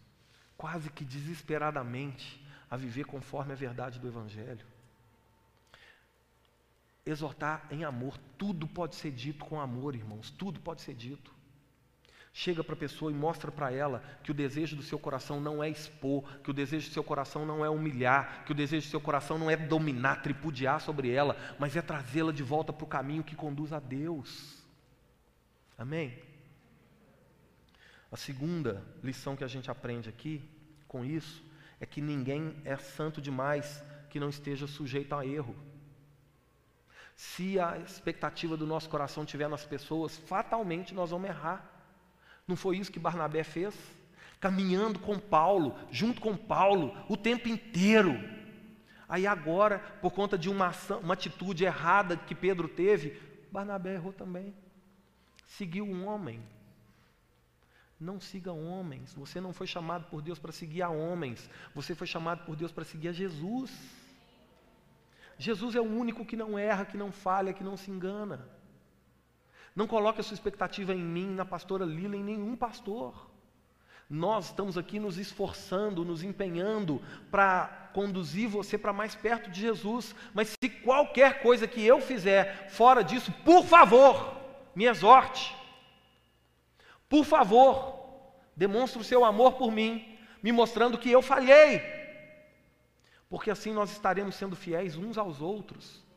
quase 0.57 0.89
que 0.89 1.05
desesperadamente, 1.05 2.41
a 2.71 2.77
viver 2.77 3.07
conforme 3.07 3.53
a 3.53 3.57
verdade 3.57 3.99
do 3.99 4.07
Evangelho. 4.07 4.65
Exortar 7.05 7.67
em 7.73 7.83
amor, 7.83 8.17
tudo 8.39 8.69
pode 8.69 8.95
ser 8.95 9.11
dito 9.11 9.45
com 9.47 9.61
amor, 9.61 9.97
irmãos, 9.97 10.31
tudo 10.31 10.61
pode 10.61 10.81
ser 10.81 10.95
dito. 10.95 11.35
Chega 12.41 12.63
para 12.63 12.75
a 12.75 12.79
pessoa 12.79 13.11
e 13.11 13.15
mostra 13.17 13.51
para 13.51 13.73
ela 13.73 14.01
que 14.23 14.31
o 14.31 14.35
desejo 14.35 14.77
do 14.77 14.83
seu 14.83 14.97
coração 14.97 15.41
não 15.41 15.61
é 15.61 15.69
expor, 15.69 16.23
que 16.39 16.53
o 16.53 16.55
desejo 16.55 16.89
do 16.89 16.93
seu 16.93 17.03
coração 17.03 17.45
não 17.45 17.65
é 17.65 17.69
humilhar, 17.69 18.45
que 18.45 18.53
o 18.53 18.55
desejo 18.55 18.87
do 18.87 18.91
seu 18.91 19.01
coração 19.01 19.37
não 19.37 19.51
é 19.51 19.57
dominar, 19.57 20.23
tripudiar 20.23 20.81
sobre 20.81 21.11
ela, 21.11 21.37
mas 21.59 21.75
é 21.75 21.83
trazê-la 21.83 22.31
de 22.31 22.45
volta 22.45 22.73
para 22.73 22.85
o 22.85 22.87
caminho 22.87 23.25
que 23.25 23.35
conduz 23.35 23.73
a 23.73 23.81
Deus. 23.81 24.63
Amém? 25.77 26.17
A 28.13 28.17
segunda 28.17 28.87
lição 29.03 29.35
que 29.35 29.43
a 29.43 29.49
gente 29.49 29.69
aprende 29.69 30.09
aqui 30.09 30.49
com 30.87 31.05
isso 31.05 31.43
é 31.81 31.87
que 31.87 32.01
ninguém 32.01 32.55
é 32.65 32.77
santo 32.77 33.21
demais 33.21 33.83
que 34.09 34.21
não 34.21 34.29
esteja 34.29 34.69
sujeito 34.69 35.13
a 35.13 35.27
erro. 35.27 35.57
Se 37.17 37.59
a 37.59 37.79
expectativa 37.79 38.57
do 38.57 38.65
nosso 38.65 38.89
coração 38.89 39.25
estiver 39.25 39.49
nas 39.49 39.67
pessoas, 39.67 40.17
fatalmente 40.17 40.95
nós 40.95 41.11
vamos 41.11 41.29
errar. 41.29 41.78
Não 42.49 42.57
foi 42.57 42.79
isso 42.79 42.91
que 42.91 42.99
Barnabé 42.99 43.45
fez? 43.45 43.75
Caminhando 44.41 44.99
com 44.99 45.19
Paulo, 45.19 45.79
junto 45.91 46.21
com 46.21 46.35
Paulo, 46.35 46.97
o 47.09 47.17
tempo 47.17 47.47
inteiro. 47.47 48.19
Aí 49.07 49.27
agora, 49.27 49.79
por 50.01 50.13
conta 50.13 50.39
de 50.39 50.49
uma, 50.49 50.69
ação, 50.69 51.01
uma 51.01 51.15
atitude 51.15 51.65
errada 51.65 52.17
que 52.17 52.35
Pedro 52.35 52.67
teve, 52.67 53.21
Barnabé 53.53 53.95
errou 53.95 54.13
também. 54.13 54.55
Seguiu 55.47 55.85
um 55.85 56.07
homem, 56.07 56.43
não 58.01 58.21
siga 58.21 58.53
homens. 58.53 59.13
Você 59.15 59.41
não 59.41 59.53
foi 59.53 59.67
chamado 59.67 60.07
por 60.07 60.23
Deus 60.23 60.39
para 60.39 60.53
seguir 60.53 60.83
a 60.83 60.89
homens. 60.89 61.51
Você 61.75 61.95
foi 61.95 62.07
chamado 62.07 62.45
por 62.45 62.55
Deus 62.55 62.73
para 62.73 62.85
seguir 62.85 63.09
a 63.09 63.13
Jesus. 63.13 63.71
Jesus 65.37 65.75
é 65.75 65.81
o 65.81 65.85
único 65.85 66.25
que 66.25 66.37
não 66.37 66.59
erra, 66.59 66.85
que 66.85 66.97
não 66.97 67.13
falha, 67.13 67.53
que 67.53 67.65
não 67.65 67.77
se 67.77 67.91
engana. 67.91 68.49
Não 69.79 69.87
coloque 69.87 70.21
a 70.21 70.25
sua 70.25 70.35
expectativa 70.35 70.93
em 70.93 71.01
mim, 71.01 71.29
na 71.29 71.45
pastora 71.45 71.85
Lila, 71.85 72.17
em 72.17 72.25
nenhum 72.25 72.57
pastor. 72.57 73.15
Nós 74.11 74.47
estamos 74.47 74.77
aqui 74.77 74.99
nos 74.99 75.19
esforçando, 75.19 76.05
nos 76.05 76.25
empenhando 76.25 77.01
para 77.31 77.89
conduzir 77.95 78.49
você 78.49 78.77
para 78.77 78.93
mais 78.93 79.15
perto 79.15 79.49
de 79.49 79.61
Jesus. 79.61 80.17
Mas 80.35 80.49
se 80.49 80.69
qualquer 80.69 81.43
coisa 81.43 81.69
que 81.69 81.81
eu 81.81 82.01
fizer 82.01 82.69
fora 82.71 83.05
disso, 83.05 83.31
por 83.45 83.65
favor, 83.67 84.37
me 84.75 84.87
exorte. 84.87 85.55
Por 87.09 87.25
favor, 87.25 88.01
demonstre 88.57 89.01
o 89.01 89.05
seu 89.05 89.25
amor 89.25 89.53
por 89.53 89.71
mim, 89.71 90.19
me 90.43 90.51
mostrando 90.51 90.99
que 90.99 91.09
eu 91.09 91.23
falhei. 91.23 91.81
Porque 93.31 93.49
assim 93.49 93.73
nós 93.73 93.93
estaremos 93.93 94.35
sendo 94.35 94.57
fiéis 94.57 94.97
uns 94.97 95.17
aos 95.17 95.41
outros 95.41 96.08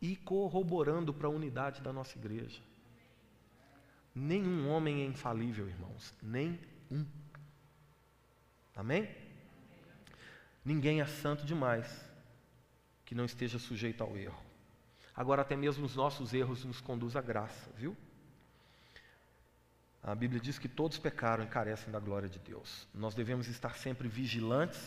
e 0.00 0.16
corroborando 0.16 1.12
para 1.12 1.26
a 1.26 1.30
unidade 1.30 1.80
da 1.80 1.92
nossa 1.92 2.18
igreja. 2.18 2.60
Nenhum 4.14 4.68
homem 4.68 5.02
é 5.02 5.04
infalível, 5.04 5.68
irmãos, 5.68 6.14
nem 6.22 6.58
um. 6.90 7.04
Amém? 8.74 9.08
Ninguém 10.64 11.00
é 11.00 11.06
santo 11.06 11.44
demais 11.44 12.04
que 13.04 13.14
não 13.14 13.24
esteja 13.24 13.58
sujeito 13.58 14.02
ao 14.02 14.16
erro. 14.16 14.42
Agora, 15.14 15.42
até 15.42 15.54
mesmo 15.54 15.86
os 15.86 15.94
nossos 15.94 16.34
erros 16.34 16.64
nos 16.64 16.80
conduz 16.80 17.14
à 17.14 17.20
graça, 17.20 17.70
viu? 17.76 17.96
A 20.02 20.14
Bíblia 20.14 20.40
diz 20.40 20.58
que 20.58 20.68
todos 20.68 20.98
pecaram 20.98 21.44
e 21.44 21.46
carecem 21.46 21.90
da 21.90 21.98
glória 21.98 22.28
de 22.28 22.38
Deus. 22.38 22.86
Nós 22.94 23.14
devemos 23.14 23.48
estar 23.48 23.76
sempre 23.76 24.08
vigilantes, 24.08 24.80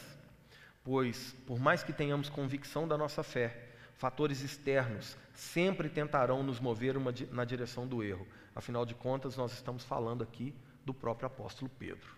pois, 0.84 1.36
por 1.45 1.60
mais 1.60 1.84
que 1.84 1.91
tenhamos 1.91 2.30
convicção 2.30 2.88
da 2.88 2.97
nossa 2.97 3.22
fé, 3.22 3.68
fatores 4.00 4.41
externos, 4.41 5.18
sempre 5.34 5.89
tentarão 5.89 6.41
nos 6.41 6.58
mover 6.58 6.95
uma, 6.95 7.14
na 7.32 7.43
direção 7.43 7.86
do 7.86 8.02
erro. 8.02 8.26
Afinal 8.56 8.86
de 8.86 8.95
contas, 8.95 9.36
nós 9.36 9.52
estamos 9.52 9.84
falando 9.84 10.24
aqui 10.24 10.56
do 10.86 10.93
próprio 10.93 11.28
apóstolo 11.28 11.70
Pedro. 11.78 12.16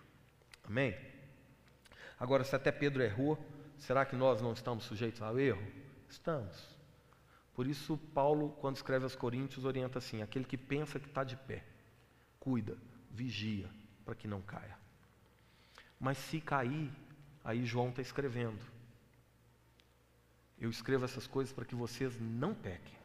Amém? 0.62 0.96
Agora, 2.20 2.44
se 2.44 2.54
até 2.54 2.70
Pedro 2.70 3.02
errou, 3.02 3.36
será 3.76 4.04
que 4.04 4.14
nós 4.14 4.40
não 4.40 4.52
estamos 4.52 4.84
sujeitos 4.84 5.20
ao 5.20 5.36
erro? 5.40 5.60
Estamos. 6.08 6.56
Por 7.52 7.66
isso, 7.66 7.98
Paulo, 8.14 8.50
quando 8.60 8.76
escreve 8.76 9.02
aos 9.02 9.16
Coríntios, 9.16 9.64
orienta 9.64 9.98
assim: 9.98 10.22
aquele 10.22 10.44
que 10.44 10.56
pensa 10.56 11.00
que 11.00 11.08
está 11.08 11.24
de 11.24 11.36
pé, 11.36 11.64
cuida, 12.38 12.78
vigia, 13.10 13.68
para 14.04 14.14
que 14.14 14.28
não 14.28 14.40
caia. 14.40 14.78
Mas 15.98 16.16
se 16.16 16.40
cair, 16.40 16.92
aí 17.42 17.66
João 17.66 17.88
está 17.88 18.00
escrevendo. 18.00 18.71
Eu 20.62 20.70
escrevo 20.70 21.04
essas 21.04 21.26
coisas 21.26 21.52
para 21.52 21.64
que 21.64 21.74
vocês 21.74 22.20
não 22.20 22.54
pequem. 22.54 22.96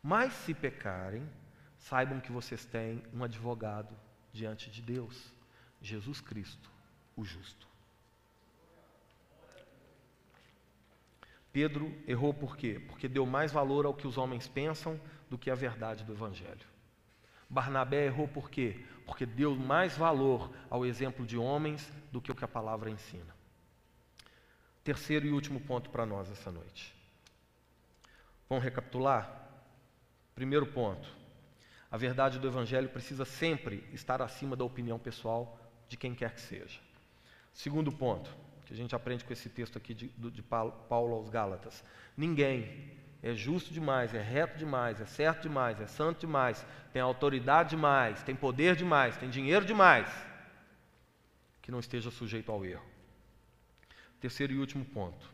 Mas 0.00 0.32
se 0.32 0.54
pecarem, 0.54 1.28
saibam 1.76 2.20
que 2.20 2.30
vocês 2.30 2.64
têm 2.64 3.02
um 3.12 3.24
advogado 3.24 3.92
diante 4.32 4.70
de 4.70 4.80
Deus, 4.80 5.34
Jesus 5.82 6.20
Cristo, 6.20 6.70
o 7.16 7.24
justo. 7.24 7.66
Pedro 11.52 11.92
errou 12.06 12.32
por 12.32 12.56
quê? 12.56 12.80
Porque 12.86 13.08
deu 13.08 13.26
mais 13.26 13.50
valor 13.50 13.84
ao 13.84 13.94
que 13.94 14.06
os 14.06 14.16
homens 14.16 14.46
pensam 14.46 15.00
do 15.28 15.36
que 15.36 15.50
à 15.50 15.56
verdade 15.56 16.04
do 16.04 16.12
Evangelho. 16.12 16.64
Barnabé 17.50 18.06
errou 18.06 18.28
por 18.28 18.48
quê? 18.48 18.84
Porque 19.04 19.26
deu 19.26 19.56
mais 19.56 19.96
valor 19.96 20.54
ao 20.70 20.86
exemplo 20.86 21.26
de 21.26 21.36
homens 21.36 21.92
do 22.12 22.20
que 22.20 22.30
o 22.30 22.36
que 22.36 22.44
a 22.44 22.48
palavra 22.48 22.88
ensina. 22.88 23.37
Terceiro 24.88 25.26
e 25.26 25.32
último 25.32 25.60
ponto 25.60 25.90
para 25.90 26.06
nós 26.06 26.30
essa 26.30 26.50
noite. 26.50 26.94
Vamos 28.48 28.64
recapitular? 28.64 29.46
Primeiro 30.34 30.64
ponto: 30.64 31.06
a 31.90 31.96
verdade 31.98 32.38
do 32.38 32.48
Evangelho 32.48 32.88
precisa 32.88 33.26
sempre 33.26 33.86
estar 33.92 34.22
acima 34.22 34.56
da 34.56 34.64
opinião 34.64 34.98
pessoal 34.98 35.60
de 35.90 35.98
quem 35.98 36.14
quer 36.14 36.32
que 36.32 36.40
seja. 36.40 36.80
Segundo 37.52 37.92
ponto: 37.92 38.34
que 38.64 38.72
a 38.72 38.76
gente 38.78 38.94
aprende 38.94 39.26
com 39.26 39.32
esse 39.34 39.50
texto 39.50 39.76
aqui 39.76 39.92
de, 39.92 40.08
de 40.08 40.42
Paulo 40.42 41.14
aos 41.14 41.28
Gálatas. 41.28 41.84
Ninguém 42.16 42.90
é 43.22 43.34
justo 43.34 43.74
demais, 43.74 44.14
é 44.14 44.22
reto 44.22 44.56
demais, 44.56 45.02
é 45.02 45.04
certo 45.04 45.42
demais, 45.42 45.78
é 45.82 45.86
santo 45.86 46.20
demais, 46.20 46.64
tem 46.94 47.02
autoridade 47.02 47.76
demais, 47.76 48.22
tem 48.22 48.34
poder 48.34 48.74
demais, 48.74 49.18
tem 49.18 49.28
dinheiro 49.28 49.66
demais, 49.66 50.08
que 51.60 51.70
não 51.70 51.78
esteja 51.78 52.10
sujeito 52.10 52.50
ao 52.50 52.64
erro. 52.64 52.97
Terceiro 54.20 54.52
e 54.52 54.58
último 54.58 54.84
ponto. 54.84 55.28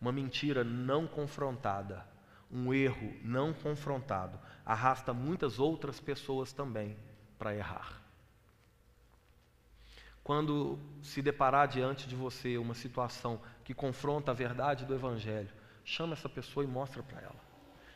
Uma 0.00 0.12
mentira 0.12 0.62
não 0.62 1.06
confrontada, 1.06 2.06
um 2.50 2.72
erro 2.72 3.14
não 3.22 3.52
confrontado, 3.52 4.38
arrasta 4.64 5.12
muitas 5.12 5.58
outras 5.58 5.98
pessoas 5.98 6.52
também 6.52 6.96
para 7.38 7.54
errar. 7.54 8.02
Quando 10.22 10.78
se 11.02 11.22
deparar 11.22 11.68
diante 11.68 12.08
de 12.08 12.16
você 12.16 12.58
uma 12.58 12.74
situação 12.74 13.40
que 13.62 13.72
confronta 13.72 14.32
a 14.32 14.34
verdade 14.34 14.84
do 14.84 14.94
Evangelho, 14.94 15.52
chama 15.84 16.14
essa 16.14 16.28
pessoa 16.28 16.64
e 16.64 16.66
mostra 16.66 17.02
para 17.02 17.20
ela. 17.20 17.40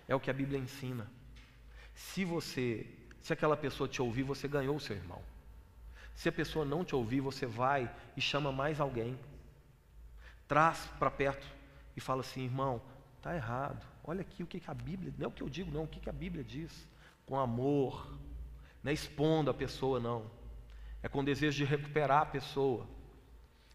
É 0.06 0.14
o 0.14 0.20
que 0.20 0.30
a 0.30 0.32
Bíblia 0.34 0.58
ensina. 0.58 1.10
Se 1.92 2.24
você, 2.24 2.86
se 3.20 3.32
aquela 3.32 3.56
pessoa 3.56 3.88
te 3.88 4.00
ouvir, 4.00 4.22
você 4.22 4.46
ganhou 4.46 4.76
o 4.76 4.80
seu 4.80 4.94
irmão. 4.94 5.20
Se 6.14 6.28
a 6.28 6.32
pessoa 6.32 6.64
não 6.64 6.84
te 6.84 6.94
ouvir, 6.94 7.20
você 7.20 7.46
vai 7.46 7.90
e 8.16 8.20
chama 8.20 8.52
mais 8.52 8.80
alguém. 8.80 9.18
Traz 10.50 10.90
para 10.98 11.12
perto 11.12 11.46
e 11.96 12.00
fala 12.00 12.22
assim, 12.22 12.42
irmão, 12.42 12.82
está 13.16 13.36
errado. 13.36 13.86
Olha 14.02 14.22
aqui 14.22 14.42
o 14.42 14.46
que, 14.48 14.58
que 14.58 14.68
a 14.68 14.74
Bíblia, 14.74 15.14
não 15.16 15.26
é 15.26 15.28
o 15.28 15.30
que 15.30 15.44
eu 15.44 15.48
digo, 15.48 15.70
não, 15.70 15.84
o 15.84 15.86
que, 15.86 16.00
que 16.00 16.10
a 16.10 16.12
Bíblia 16.12 16.42
diz. 16.42 16.88
Com 17.24 17.38
amor, 17.38 18.18
não 18.82 18.90
é 18.90 18.92
expondo 18.92 19.48
a 19.48 19.54
pessoa, 19.54 20.00
não 20.00 20.40
é 21.02 21.08
com 21.08 21.24
desejo 21.24 21.58
de 21.58 21.64
recuperar 21.64 22.22
a 22.22 22.26
pessoa. 22.26 22.86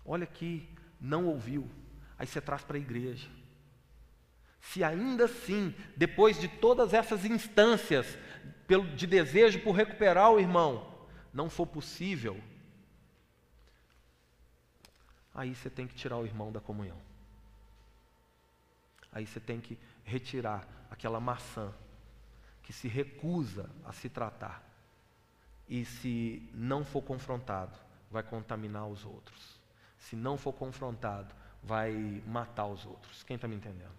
Olha 0.06 0.24
aqui, 0.24 0.68
não 1.00 1.28
ouviu. 1.28 1.70
Aí 2.18 2.28
você 2.28 2.40
traz 2.40 2.64
para 2.64 2.78
a 2.78 2.80
igreja. 2.80 3.30
Se 4.62 4.84
ainda 4.84 5.26
assim, 5.26 5.74
depois 5.96 6.40
de 6.40 6.48
todas 6.48 6.94
essas 6.94 7.26
instâncias 7.26 8.18
de 8.96 9.08
desejo 9.08 9.60
por 9.62 9.74
recuperar 9.74 10.32
o 10.32 10.40
irmão, 10.40 10.92
não 11.34 11.50
for 11.50 11.68
possível, 11.68 12.40
aí 15.36 15.54
você 15.54 15.70
tem 15.70 15.86
que 15.86 15.94
tirar 15.94 16.18
o 16.18 16.26
irmão 16.26 16.52
da 16.52 16.62
comunhão. 16.62 16.98
Aí 19.12 19.28
você 19.28 19.40
tem 19.40 19.60
que 19.60 19.78
retirar 20.04 20.68
aquela 20.90 21.20
maçã 21.20 21.74
que 22.64 22.74
se 22.74 22.88
recusa 22.88 23.70
a 23.84 23.92
se 23.94 24.10
tratar 24.10 24.64
e 25.68 25.84
se 25.84 26.48
não 26.54 26.86
for 26.86 27.02
confrontado, 27.02 27.78
vai 28.10 28.24
contaminar 28.24 28.88
os 28.88 29.06
outros. 29.06 29.60
Se 29.98 30.16
não 30.16 30.38
for 30.38 30.54
confrontado, 30.54 31.34
vai 31.64 31.92
matar 32.28 32.68
os 32.68 32.86
outros. 32.86 33.24
Quem 33.24 33.36
está 33.36 33.48
me 33.48 33.56
entendendo? 33.56 33.96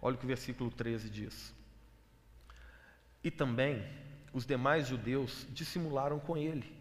Olha 0.00 0.16
o 0.16 0.18
que 0.18 0.24
o 0.24 0.28
versículo 0.28 0.70
13 0.70 1.08
diz. 1.08 1.54
E 3.22 3.30
também 3.30 3.82
os 4.32 4.44
demais 4.44 4.86
judeus 4.86 5.46
dissimularam 5.50 6.20
com 6.20 6.36
ele, 6.36 6.73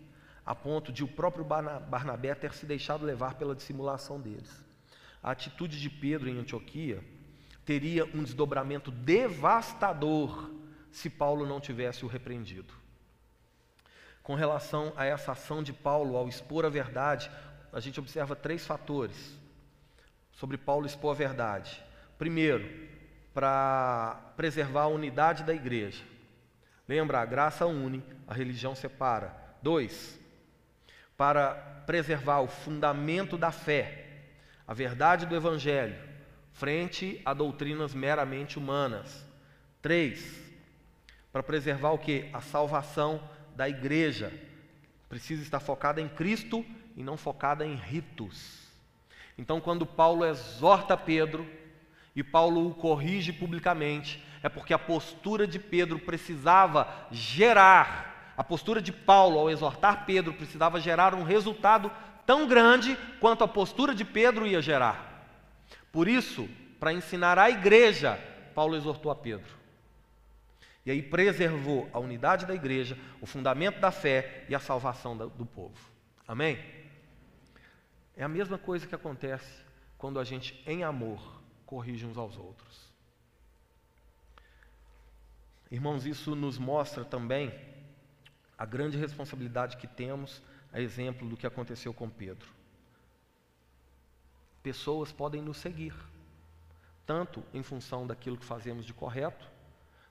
a 0.45 0.53
ponto 0.53 0.91
de 0.91 1.03
o 1.03 1.07
próprio 1.07 1.45
Barnabé 1.45 2.35
ter 2.35 2.53
se 2.53 2.65
deixado 2.65 3.05
levar 3.05 3.35
pela 3.35 3.55
dissimulação 3.55 4.19
deles. 4.19 4.51
A 5.21 5.31
atitude 5.31 5.79
de 5.79 5.89
Pedro 5.89 6.29
em 6.29 6.37
Antioquia 6.37 7.03
teria 7.65 8.05
um 8.05 8.23
desdobramento 8.23 8.91
devastador 8.91 10.51
se 10.91 11.09
Paulo 11.09 11.45
não 11.45 11.59
tivesse 11.59 12.03
o 12.03 12.07
repreendido 12.07 12.83
com 14.23 14.35
relação 14.35 14.93
a 14.95 15.05
essa 15.05 15.33
ação 15.33 15.61
de 15.61 15.73
Paulo 15.73 16.15
ao 16.15 16.29
expor 16.29 16.65
a 16.65 16.69
verdade, 16.69 17.29
a 17.73 17.79
gente 17.81 17.99
observa 17.99 18.35
três 18.35 18.65
fatores 18.65 19.37
sobre 20.31 20.57
Paulo 20.57 20.85
expor 20.85 21.11
a 21.11 21.17
verdade. 21.17 21.83
Primeiro, 22.17 22.87
para 23.33 24.33
preservar 24.37 24.83
a 24.83 24.87
unidade 24.87 25.43
da 25.43 25.53
igreja. 25.53 26.03
Lembra, 26.87 27.19
a 27.19 27.25
graça 27.25 27.65
une, 27.65 28.01
a 28.25 28.33
religião 28.33 28.73
separa. 28.73 29.35
Dois, 29.61 30.17
para 31.17 31.83
preservar 31.85 32.39
o 32.41 32.47
fundamento 32.47 33.37
da 33.37 33.51
fé, 33.51 34.05
a 34.67 34.73
verdade 34.73 35.25
do 35.25 35.35
evangelho, 35.35 35.95
frente 36.53 37.21
a 37.25 37.33
doutrinas 37.33 37.93
meramente 37.93 38.57
humanas. 38.57 39.25
Três, 39.81 40.41
para 41.31 41.43
preservar 41.43 41.91
o 41.91 41.97
que? 41.97 42.29
A 42.31 42.41
salvação 42.41 43.21
da 43.55 43.67
igreja 43.67 44.31
precisa 45.09 45.41
estar 45.41 45.59
focada 45.59 45.99
em 45.99 46.07
Cristo 46.07 46.65
e 46.95 47.03
não 47.03 47.17
focada 47.17 47.65
em 47.65 47.75
ritos. 47.75 48.63
Então, 49.37 49.59
quando 49.59 49.85
Paulo 49.85 50.25
exorta 50.25 50.95
Pedro 50.95 51.47
e 52.15 52.23
Paulo 52.23 52.67
o 52.67 52.75
corrige 52.75 53.33
publicamente, 53.33 54.23
é 54.43 54.49
porque 54.49 54.73
a 54.73 54.79
postura 54.79 55.47
de 55.47 55.57
Pedro 55.57 55.97
precisava 55.97 57.07
gerar, 57.11 58.12
a 58.35 58.43
postura 58.43 58.81
de 58.81 58.91
Paulo 58.91 59.37
ao 59.37 59.49
exortar 59.49 60.05
Pedro 60.05 60.33
precisava 60.33 60.79
gerar 60.79 61.13
um 61.13 61.23
resultado 61.23 61.91
tão 62.25 62.47
grande 62.47 62.97
quanto 63.19 63.43
a 63.43 63.47
postura 63.47 63.93
de 63.93 64.03
Pedro 64.03 64.47
ia 64.47 64.61
gerar. 64.61 65.27
Por 65.91 66.07
isso, 66.07 66.49
para 66.79 66.93
ensinar 66.93 67.37
a 67.37 67.49
igreja, 67.49 68.19
Paulo 68.55 68.75
exortou 68.75 69.11
a 69.11 69.15
Pedro. 69.15 69.63
E 70.85 70.91
aí 70.91 71.01
preservou 71.01 71.89
a 71.93 71.99
unidade 71.99 72.45
da 72.45 72.53
igreja, 72.53 72.97
o 73.21 73.25
fundamento 73.25 73.79
da 73.79 73.91
fé 73.91 74.45
e 74.49 74.55
a 74.55 74.59
salvação 74.59 75.15
do 75.15 75.45
povo. 75.45 75.77
Amém? 76.27 76.59
É 78.17 78.23
a 78.23 78.27
mesma 78.27 78.57
coisa 78.57 78.85
que 78.85 78.95
acontece 78.95 79.63
quando 79.97 80.19
a 80.19 80.23
gente, 80.23 80.61
em 80.67 80.83
amor, 80.83 81.41
corrige 81.65 82.05
uns 82.05 82.17
aos 82.17 82.37
outros. 82.37 82.91
Irmãos, 85.71 86.05
isso 86.05 86.35
nos 86.35 86.57
mostra 86.57 87.05
também 87.05 87.51
a 88.63 88.65
grande 88.65 88.97
responsabilidade 88.97 89.75
que 89.75 89.85
temos, 89.85 90.41
a 90.71 90.79
exemplo 90.79 91.27
do 91.27 91.35
que 91.35 91.45
aconteceu 91.45 91.93
com 91.93 92.09
Pedro. 92.09 92.47
Pessoas 94.63 95.11
podem 95.11 95.41
nos 95.41 95.57
seguir, 95.57 95.93
tanto 97.05 97.43
em 97.53 97.61
função 97.61 98.07
daquilo 98.07 98.37
que 98.37 98.45
fazemos 98.45 98.85
de 98.85 98.93
correto, 98.93 99.51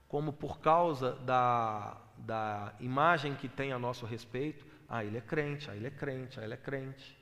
como 0.07 0.35
por 0.35 0.61
causa 0.61 1.13
da, 1.13 1.97
da 2.19 2.75
imagem 2.79 3.35
que 3.35 3.49
tem 3.49 3.73
a 3.73 3.79
nosso 3.79 4.05
respeito, 4.05 4.67
ah, 4.87 5.03
ele 5.03 5.17
é 5.17 5.23
crente, 5.23 5.71
ah, 5.71 5.75
ele 5.75 5.87
é 5.87 5.91
crente, 5.91 6.39
ah, 6.39 6.45
ele 6.45 6.53
é 6.53 6.59
crente. 6.59 7.19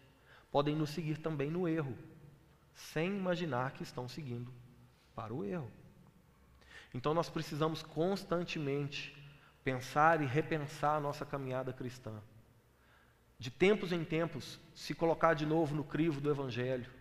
Podem 0.51 0.75
nos 0.75 0.91
seguir 0.91 1.19
também 1.19 1.49
no 1.49 1.69
erro, 1.69 1.97
sem 2.75 3.17
imaginar 3.17 3.71
que 3.71 3.85
estão 3.85 4.09
seguindo 4.09 4.53
para 5.15 5.33
o 5.33 5.45
erro. 5.45 5.71
Então 6.93 7.15
nós 7.15 7.31
precisamos 7.31 7.85
constantemente 7.85 9.20
pensar 9.65 10.21
e 10.23 10.27
repensar 10.27 10.97
a 10.97 11.01
nossa 11.01 11.25
caminhada 11.25 11.73
cristã. 11.73 12.13
De 13.39 13.51
tempos 13.51 13.93
em 13.93 14.05
tempos, 14.05 14.61
se 14.75 14.95
colocar 14.95 15.35
de 15.35 15.47
novo 15.47 15.75
no 15.75 15.85
crivo 15.85 16.21
do 16.21 16.31
Evangelho 16.31 17.01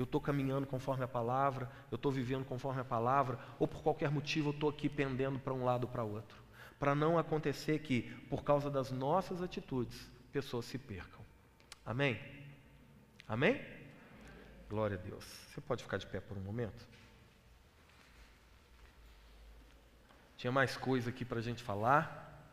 eu 0.00 0.04
estou 0.04 0.20
caminhando 0.20 0.66
conforme 0.66 1.04
a 1.04 1.08
palavra, 1.08 1.70
eu 1.90 1.96
estou 1.96 2.10
vivendo 2.10 2.42
conforme 2.44 2.80
a 2.80 2.84
palavra, 2.84 3.38
ou 3.58 3.68
por 3.68 3.82
qualquer 3.82 4.10
motivo 4.10 4.48
eu 4.48 4.54
estou 4.54 4.70
aqui 4.70 4.88
pendendo 4.88 5.38
para 5.38 5.52
um 5.52 5.62
lado 5.62 5.84
ou 5.84 5.90
para 5.90 6.02
outro. 6.02 6.42
Para 6.78 6.94
não 6.94 7.18
acontecer 7.18 7.80
que, 7.80 8.02
por 8.30 8.42
causa 8.42 8.70
das 8.70 8.90
nossas 8.90 9.42
atitudes, 9.42 10.10
pessoas 10.32 10.64
se 10.64 10.78
percam. 10.78 11.20
Amém? 11.84 12.18
Amém? 13.28 13.60
Glória 14.70 14.96
a 14.96 15.00
Deus. 15.00 15.24
Você 15.52 15.60
pode 15.60 15.82
ficar 15.82 15.98
de 15.98 16.06
pé 16.06 16.18
por 16.18 16.38
um 16.38 16.40
momento? 16.40 16.88
Tinha 20.40 20.50
mais 20.50 20.74
coisa 20.74 21.10
aqui 21.10 21.22
para 21.22 21.38
a 21.38 21.42
gente 21.42 21.62
falar. 21.62 22.48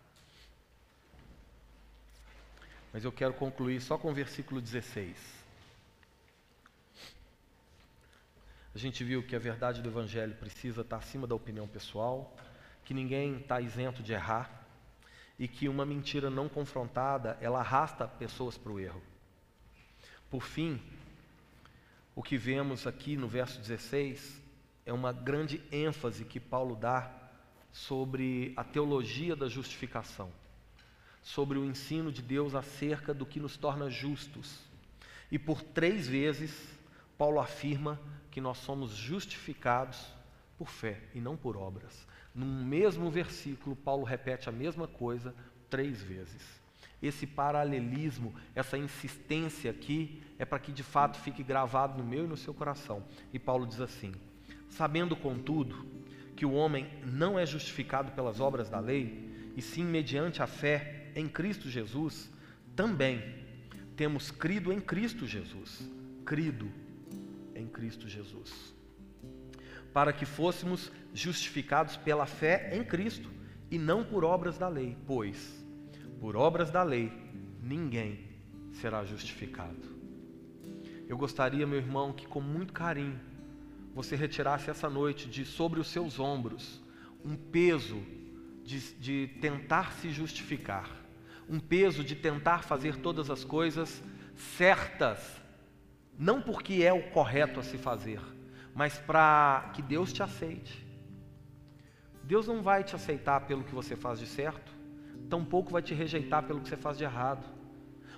Mas 2.91 3.05
eu 3.05 3.13
quero 3.13 3.33
concluir 3.33 3.79
só 3.79 3.97
com 3.97 4.11
o 4.11 4.13
versículo 4.13 4.59
16. 4.59 5.17
A 8.75 8.77
gente 8.77 9.05
viu 9.05 9.23
que 9.23 9.37
a 9.37 9.39
verdade 9.39 9.81
do 9.81 9.87
Evangelho 9.87 10.35
precisa 10.35 10.81
estar 10.81 10.97
acima 10.97 11.25
da 11.25 11.33
opinião 11.33 11.65
pessoal, 11.65 12.35
que 12.83 12.93
ninguém 12.93 13.37
está 13.37 13.61
isento 13.61 14.03
de 14.03 14.11
errar 14.11 14.67
e 15.39 15.47
que 15.47 15.69
uma 15.69 15.85
mentira 15.85 16.29
não 16.29 16.49
confrontada 16.49 17.37
ela 17.39 17.61
arrasta 17.61 18.05
pessoas 18.05 18.57
para 18.57 18.73
o 18.73 18.81
erro. 18.81 19.01
Por 20.29 20.43
fim, 20.43 20.81
o 22.13 22.21
que 22.21 22.37
vemos 22.37 22.85
aqui 22.85 23.15
no 23.15 23.29
verso 23.29 23.61
16 23.61 24.41
é 24.85 24.91
uma 24.91 25.13
grande 25.13 25.63
ênfase 25.71 26.25
que 26.25 26.37
Paulo 26.37 26.75
dá 26.75 27.26
sobre 27.71 28.53
a 28.55 28.63
teologia 28.63 29.35
da 29.35 29.47
justificação, 29.47 30.31
sobre 31.21 31.57
o 31.57 31.65
ensino 31.65 32.11
de 32.11 32.21
Deus 32.21 32.55
acerca 32.55 33.13
do 33.13 33.25
que 33.25 33.39
nos 33.39 33.57
torna 33.57 33.89
justos. 33.89 34.59
E 35.31 35.37
por 35.37 35.61
três 35.61 36.07
vezes, 36.07 36.55
Paulo 37.17 37.39
afirma 37.39 37.99
que 38.31 38.39
nós 38.39 38.57
somos 38.59 38.91
justificados 38.91 40.07
por 40.57 40.69
fé 40.69 41.01
e 41.13 41.19
não 41.19 41.35
por 41.35 41.57
obras. 41.57 42.07
No 42.33 42.45
mesmo 42.45 43.09
versículo, 43.09 43.75
Paulo 43.75 44.03
repete 44.03 44.47
a 44.47 44.51
mesma 44.51 44.87
coisa 44.87 45.33
três 45.69 46.01
vezes. 46.01 46.41
Esse 47.01 47.27
paralelismo, 47.27 48.33
essa 48.55 48.77
insistência 48.77 49.69
aqui, 49.69 50.21
é 50.39 50.45
para 50.45 50.59
que 50.59 50.71
de 50.71 50.83
fato 50.83 51.17
fique 51.19 51.43
gravado 51.43 51.97
no 51.97 52.07
meu 52.07 52.25
e 52.25 52.27
no 52.27 52.37
seu 52.37 52.53
coração. 52.53 53.03
E 53.31 53.37
Paulo 53.37 53.67
diz 53.67 53.79
assim: 53.79 54.13
Sabendo, 54.69 55.15
contudo, 55.15 55.85
que 56.37 56.45
o 56.45 56.53
homem 56.53 56.87
não 57.03 57.37
é 57.37 57.45
justificado 57.45 58.11
pelas 58.11 58.39
obras 58.39 58.69
da 58.69 58.79
lei, 58.79 59.51
e 59.55 59.61
sim 59.61 59.83
mediante 59.83 60.41
a 60.41 60.47
fé 60.47 61.11
em 61.15 61.27
Cristo 61.27 61.67
Jesus, 61.67 62.31
também 62.75 63.21
temos 63.95 64.29
crido 64.29 64.71
em 64.71 64.79
Cristo 64.79 65.25
Jesus. 65.25 65.89
Crido 66.23 66.71
em 67.55 67.65
Cristo 67.67 68.07
Jesus. 68.07 68.71
Para 69.91 70.13
que 70.13 70.25
fôssemos 70.25 70.91
justificados 71.11 71.97
pela 71.97 72.27
fé 72.27 72.69
em 72.77 72.83
Cristo 72.83 73.31
e 73.71 73.79
não 73.79 74.03
por 74.03 74.23
obras 74.23 74.59
da 74.59 74.67
lei, 74.67 74.95
pois 75.07 75.65
por 76.19 76.35
obras 76.35 76.69
da 76.69 76.83
lei 76.83 77.11
ninguém 77.63 78.19
será 78.73 79.03
justificado. 79.03 79.97
Eu 81.07 81.17
gostaria, 81.17 81.65
meu 81.65 81.79
irmão, 81.79 82.13
que 82.13 82.27
com 82.27 82.41
muito 82.41 82.73
carinho 82.73 83.19
você 83.97 84.15
retirasse 84.15 84.69
essa 84.69 84.87
noite 84.87 85.27
de 85.27 85.43
sobre 85.43 85.79
os 85.79 85.87
seus 85.87 86.19
ombros 86.19 86.79
um 87.25 87.35
peso 87.35 87.99
de, 88.63 88.79
de 88.93 89.27
tentar 89.41 89.91
se 89.93 90.11
justificar, 90.11 90.87
um 91.49 91.59
peso 91.59 92.03
de 92.03 92.15
tentar 92.15 92.63
fazer 92.63 92.97
todas 92.97 93.31
as 93.31 93.43
coisas 93.43 94.03
certas 94.35 95.41
não 96.15 96.39
porque 96.39 96.83
é 96.83 96.93
o 96.93 97.09
correto 97.09 97.59
a 97.59 97.63
se 97.63 97.75
fazer, 97.75 98.21
mas 98.75 98.99
para 98.99 99.71
que 99.73 99.81
Deus 99.81 100.13
te 100.13 100.21
aceite. 100.21 100.85
Deus 102.23 102.45
não 102.45 102.61
vai 102.61 102.83
te 102.83 102.95
aceitar 102.95 103.47
pelo 103.47 103.63
que 103.63 103.73
você 103.73 103.95
faz 103.95 104.19
de 104.19 104.27
certo, 104.27 104.71
tampouco 105.27 105.71
vai 105.71 105.81
te 105.81 105.95
rejeitar 105.95 106.43
pelo 106.43 106.61
que 106.61 106.69
você 106.69 106.77
faz 106.77 106.99
de 106.99 107.03
errado, 107.03 107.43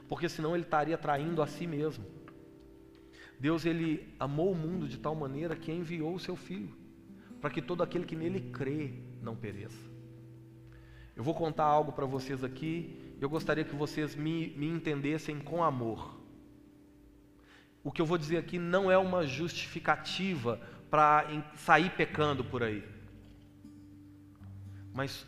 porque 0.10 0.28
senão 0.28 0.56
ele 0.56 0.66
estaria 0.66 0.98
traindo 0.98 1.42
a 1.42 1.48
si 1.48 1.66
mesmo. 1.66 2.19
Deus 3.40 3.66
ele 3.66 4.14
amou 4.20 4.52
o 4.52 4.56
mundo 4.56 4.88
de 4.88 4.98
tal 4.98 5.16
maneira 5.16 5.56
que 5.56 5.72
enviou 5.72 6.14
o 6.14 6.20
seu 6.20 6.36
filho, 6.36 6.76
para 7.40 7.50
que 7.50 7.62
todo 7.62 7.82
aquele 7.82 8.06
que 8.06 8.16
nele 8.16 8.52
crê 8.52 8.94
não 9.22 9.36
pereça. 9.36 9.90
Eu 11.16 11.24
vou 11.24 11.34
contar 11.34 11.66
algo 11.66 11.94
para 11.94 12.06
vocês 12.06 12.44
aqui, 12.44 13.16
eu 13.22 13.30
gostaria 13.30 13.64
que 13.64 13.76
vocês 13.76 14.16
me, 14.16 14.50
me 14.58 14.68
entendessem 14.68 15.40
com 15.40 15.64
amor. 15.64 16.20
O 17.84 17.92
que 17.92 18.02
eu 18.02 18.06
vou 18.06 18.18
dizer 18.18 18.38
aqui 18.38 18.60
não 18.60 18.92
é 18.92 18.98
uma 18.98 19.26
justificativa 19.26 20.60
para 20.90 21.26
sair 21.56 21.92
pecando 21.92 22.44
por 22.44 22.62
aí. 22.62 22.84
Mas 24.94 25.26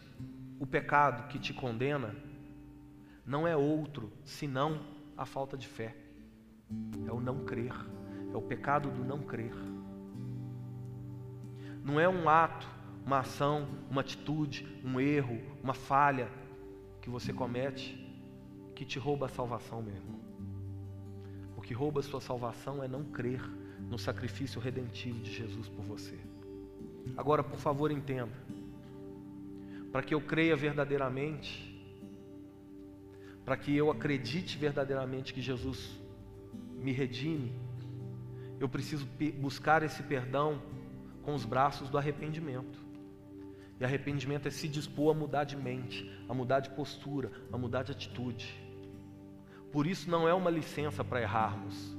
o 0.60 0.66
pecado 0.66 1.28
que 1.30 1.40
te 1.40 1.54
condena 1.54 2.14
não 3.26 3.48
é 3.48 3.56
outro 3.56 4.12
senão 4.24 4.86
a 5.16 5.26
falta 5.26 5.58
de 5.58 5.68
fé. 5.68 5.96
É 7.08 7.12
o 7.12 7.20
não 7.20 7.46
crer. 7.46 7.74
É 8.34 8.38
o 8.38 8.42
pecado 8.42 8.90
do 8.90 9.04
não 9.04 9.20
crer. 9.20 9.54
Não 11.84 12.00
é 12.00 12.08
um 12.08 12.30
ato, 12.30 12.68
uma 13.06 13.20
ação, 13.20 13.68
uma 13.90 14.02
atitude, 14.02 14.68
um 14.84 15.00
erro, 15.00 15.40
uma 15.64 15.74
falha 15.74 16.30
que 17.02 17.10
você 17.10 17.34
comete 17.34 18.00
que 18.76 18.86
te 18.86 18.98
rouba 18.98 19.28
a 19.28 19.30
salvação, 19.30 19.82
meu 19.82 19.96
irmão 19.96 20.22
que 21.72 21.74
rouba 21.74 22.02
a 22.02 22.04
sua 22.04 22.20
salvação 22.20 22.84
é 22.84 22.88
não 22.88 23.02
crer 23.02 23.42
no 23.90 23.98
sacrifício 23.98 24.60
redentivo 24.60 25.22
de 25.22 25.32
Jesus 25.32 25.70
por 25.70 25.86
você. 25.86 26.20
Agora, 27.16 27.42
por 27.42 27.58
favor, 27.58 27.90
entenda. 27.92 28.34
Para 29.90 30.04
que 30.04 30.14
eu 30.14 30.20
creia 30.20 30.54
verdadeiramente, 30.54 31.50
para 33.46 33.56
que 33.56 33.74
eu 33.74 33.90
acredite 33.90 34.58
verdadeiramente 34.58 35.34
que 35.34 35.42
Jesus 35.42 35.98
me 36.76 36.92
redime, 36.92 37.54
eu 38.62 38.70
preciso 38.70 39.08
buscar 39.40 39.82
esse 39.82 40.04
perdão 40.04 40.62
com 41.24 41.34
os 41.34 41.44
braços 41.44 41.90
do 41.90 41.98
arrependimento. 41.98 42.80
E 43.80 43.84
arrependimento 43.84 44.48
é 44.48 44.52
se 44.52 44.68
dispor 44.68 45.16
a 45.16 45.18
mudar 45.18 45.46
de 45.46 45.58
mente, 45.58 46.08
a 46.30 46.34
mudar 46.36 46.60
de 46.60 46.70
postura, 46.70 47.32
a 47.52 47.58
mudar 47.58 47.82
de 47.82 47.92
atitude. 47.92 48.54
Por 49.72 49.88
isso 49.88 50.12
não 50.12 50.28
é 50.28 50.34
uma 50.36 50.52
licença 50.52 51.04
para 51.04 51.20
errarmos. 51.20 51.98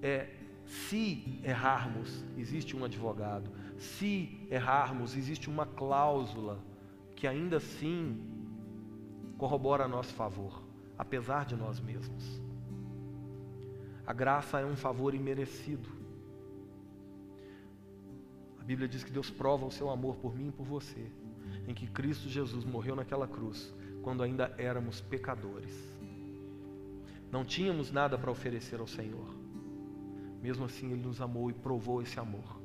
É 0.00 0.30
se 0.64 1.38
errarmos, 1.44 2.24
existe 2.38 2.74
um 2.74 2.82
advogado. 2.82 3.50
Se 3.76 4.48
errarmos, 4.50 5.14
existe 5.14 5.50
uma 5.50 5.66
cláusula 5.66 6.64
que 7.14 7.26
ainda 7.26 7.58
assim 7.58 8.22
corrobora 9.36 9.84
a 9.84 9.88
nosso 9.88 10.14
favor, 10.14 10.62
apesar 10.96 11.44
de 11.44 11.54
nós 11.54 11.78
mesmos. 11.78 12.47
A 14.08 14.14
graça 14.14 14.58
é 14.58 14.64
um 14.64 14.74
favor 14.74 15.14
imerecido. 15.14 15.86
A 18.58 18.64
Bíblia 18.64 18.88
diz 18.88 19.04
que 19.04 19.10
Deus 19.10 19.28
prova 19.30 19.66
o 19.66 19.70
seu 19.70 19.90
amor 19.90 20.16
por 20.16 20.34
mim 20.34 20.48
e 20.48 20.50
por 20.50 20.64
você, 20.64 21.12
em 21.66 21.74
que 21.74 21.86
Cristo 21.86 22.26
Jesus 22.26 22.64
morreu 22.64 22.96
naquela 22.96 23.28
cruz, 23.28 23.70
quando 24.00 24.22
ainda 24.22 24.54
éramos 24.56 25.02
pecadores. 25.02 25.74
Não 27.30 27.44
tínhamos 27.44 27.92
nada 27.92 28.16
para 28.16 28.30
oferecer 28.30 28.80
ao 28.80 28.86
Senhor. 28.86 29.28
Mesmo 30.40 30.64
assim, 30.64 30.90
Ele 30.90 31.02
nos 31.02 31.20
amou 31.20 31.50
e 31.50 31.52
provou 31.52 32.00
esse 32.00 32.18
amor. 32.18 32.62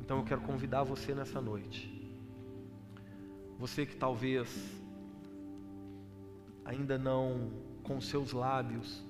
Então 0.00 0.20
eu 0.20 0.24
quero 0.24 0.40
convidar 0.40 0.84
você 0.84 1.14
nessa 1.14 1.42
noite. 1.42 1.92
Você 3.58 3.84
que 3.84 3.94
talvez 3.94 4.48
ainda 6.64 6.96
não, 6.96 7.50
com 7.82 8.00
seus 8.00 8.32
lábios, 8.32 9.04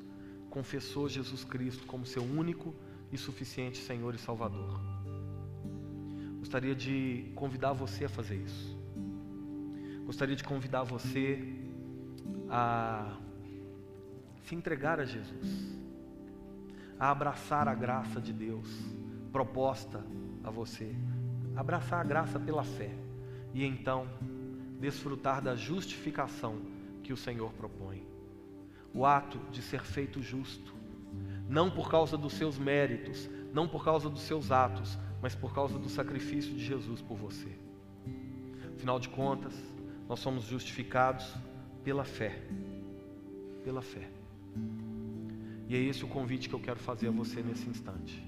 confessou 0.54 1.08
Jesus 1.08 1.42
Cristo 1.42 1.84
como 1.84 2.06
seu 2.06 2.22
único 2.22 2.72
e 3.10 3.18
suficiente 3.18 3.78
Senhor 3.78 4.14
e 4.14 4.18
Salvador. 4.18 4.80
Gostaria 6.38 6.76
de 6.76 7.32
convidar 7.34 7.72
você 7.72 8.04
a 8.04 8.08
fazer 8.08 8.36
isso. 8.36 8.78
Gostaria 10.06 10.36
de 10.36 10.44
convidar 10.44 10.84
você 10.84 11.42
a 12.48 13.18
se 14.44 14.54
entregar 14.54 15.00
a 15.00 15.04
Jesus, 15.04 15.76
a 17.00 17.10
abraçar 17.10 17.66
a 17.66 17.74
graça 17.74 18.20
de 18.20 18.32
Deus 18.32 18.68
proposta 19.32 20.04
a 20.44 20.50
você, 20.50 20.94
abraçar 21.56 22.00
a 22.00 22.04
graça 22.04 22.38
pela 22.38 22.62
fé 22.62 22.94
e 23.52 23.64
então 23.64 24.06
desfrutar 24.78 25.42
da 25.42 25.56
justificação 25.56 26.60
que 27.02 27.12
o 27.12 27.16
Senhor 27.16 27.52
propõe. 27.54 28.13
O 28.94 29.04
ato 29.04 29.38
de 29.50 29.60
ser 29.60 29.82
feito 29.82 30.22
justo, 30.22 30.72
não 31.48 31.70
por 31.70 31.90
causa 31.90 32.16
dos 32.16 32.32
seus 32.34 32.56
méritos, 32.56 33.28
não 33.52 33.68
por 33.68 33.84
causa 33.84 34.08
dos 34.08 34.22
seus 34.22 34.50
atos, 34.50 34.96
mas 35.20 35.34
por 35.34 35.52
causa 35.52 35.78
do 35.78 35.88
sacrifício 35.88 36.54
de 36.54 36.64
Jesus 36.64 37.02
por 37.02 37.16
você. 37.16 37.58
Afinal 38.74 38.98
de 38.98 39.08
contas, 39.08 39.54
nós 40.08 40.20
somos 40.20 40.44
justificados 40.44 41.34
pela 41.82 42.04
fé. 42.04 42.42
Pela 43.64 43.82
fé. 43.82 44.08
E 45.68 45.74
é 45.74 45.78
esse 45.78 46.04
o 46.04 46.08
convite 46.08 46.48
que 46.48 46.54
eu 46.54 46.60
quero 46.60 46.78
fazer 46.78 47.08
a 47.08 47.10
você 47.10 47.42
nesse 47.42 47.68
instante. 47.68 48.24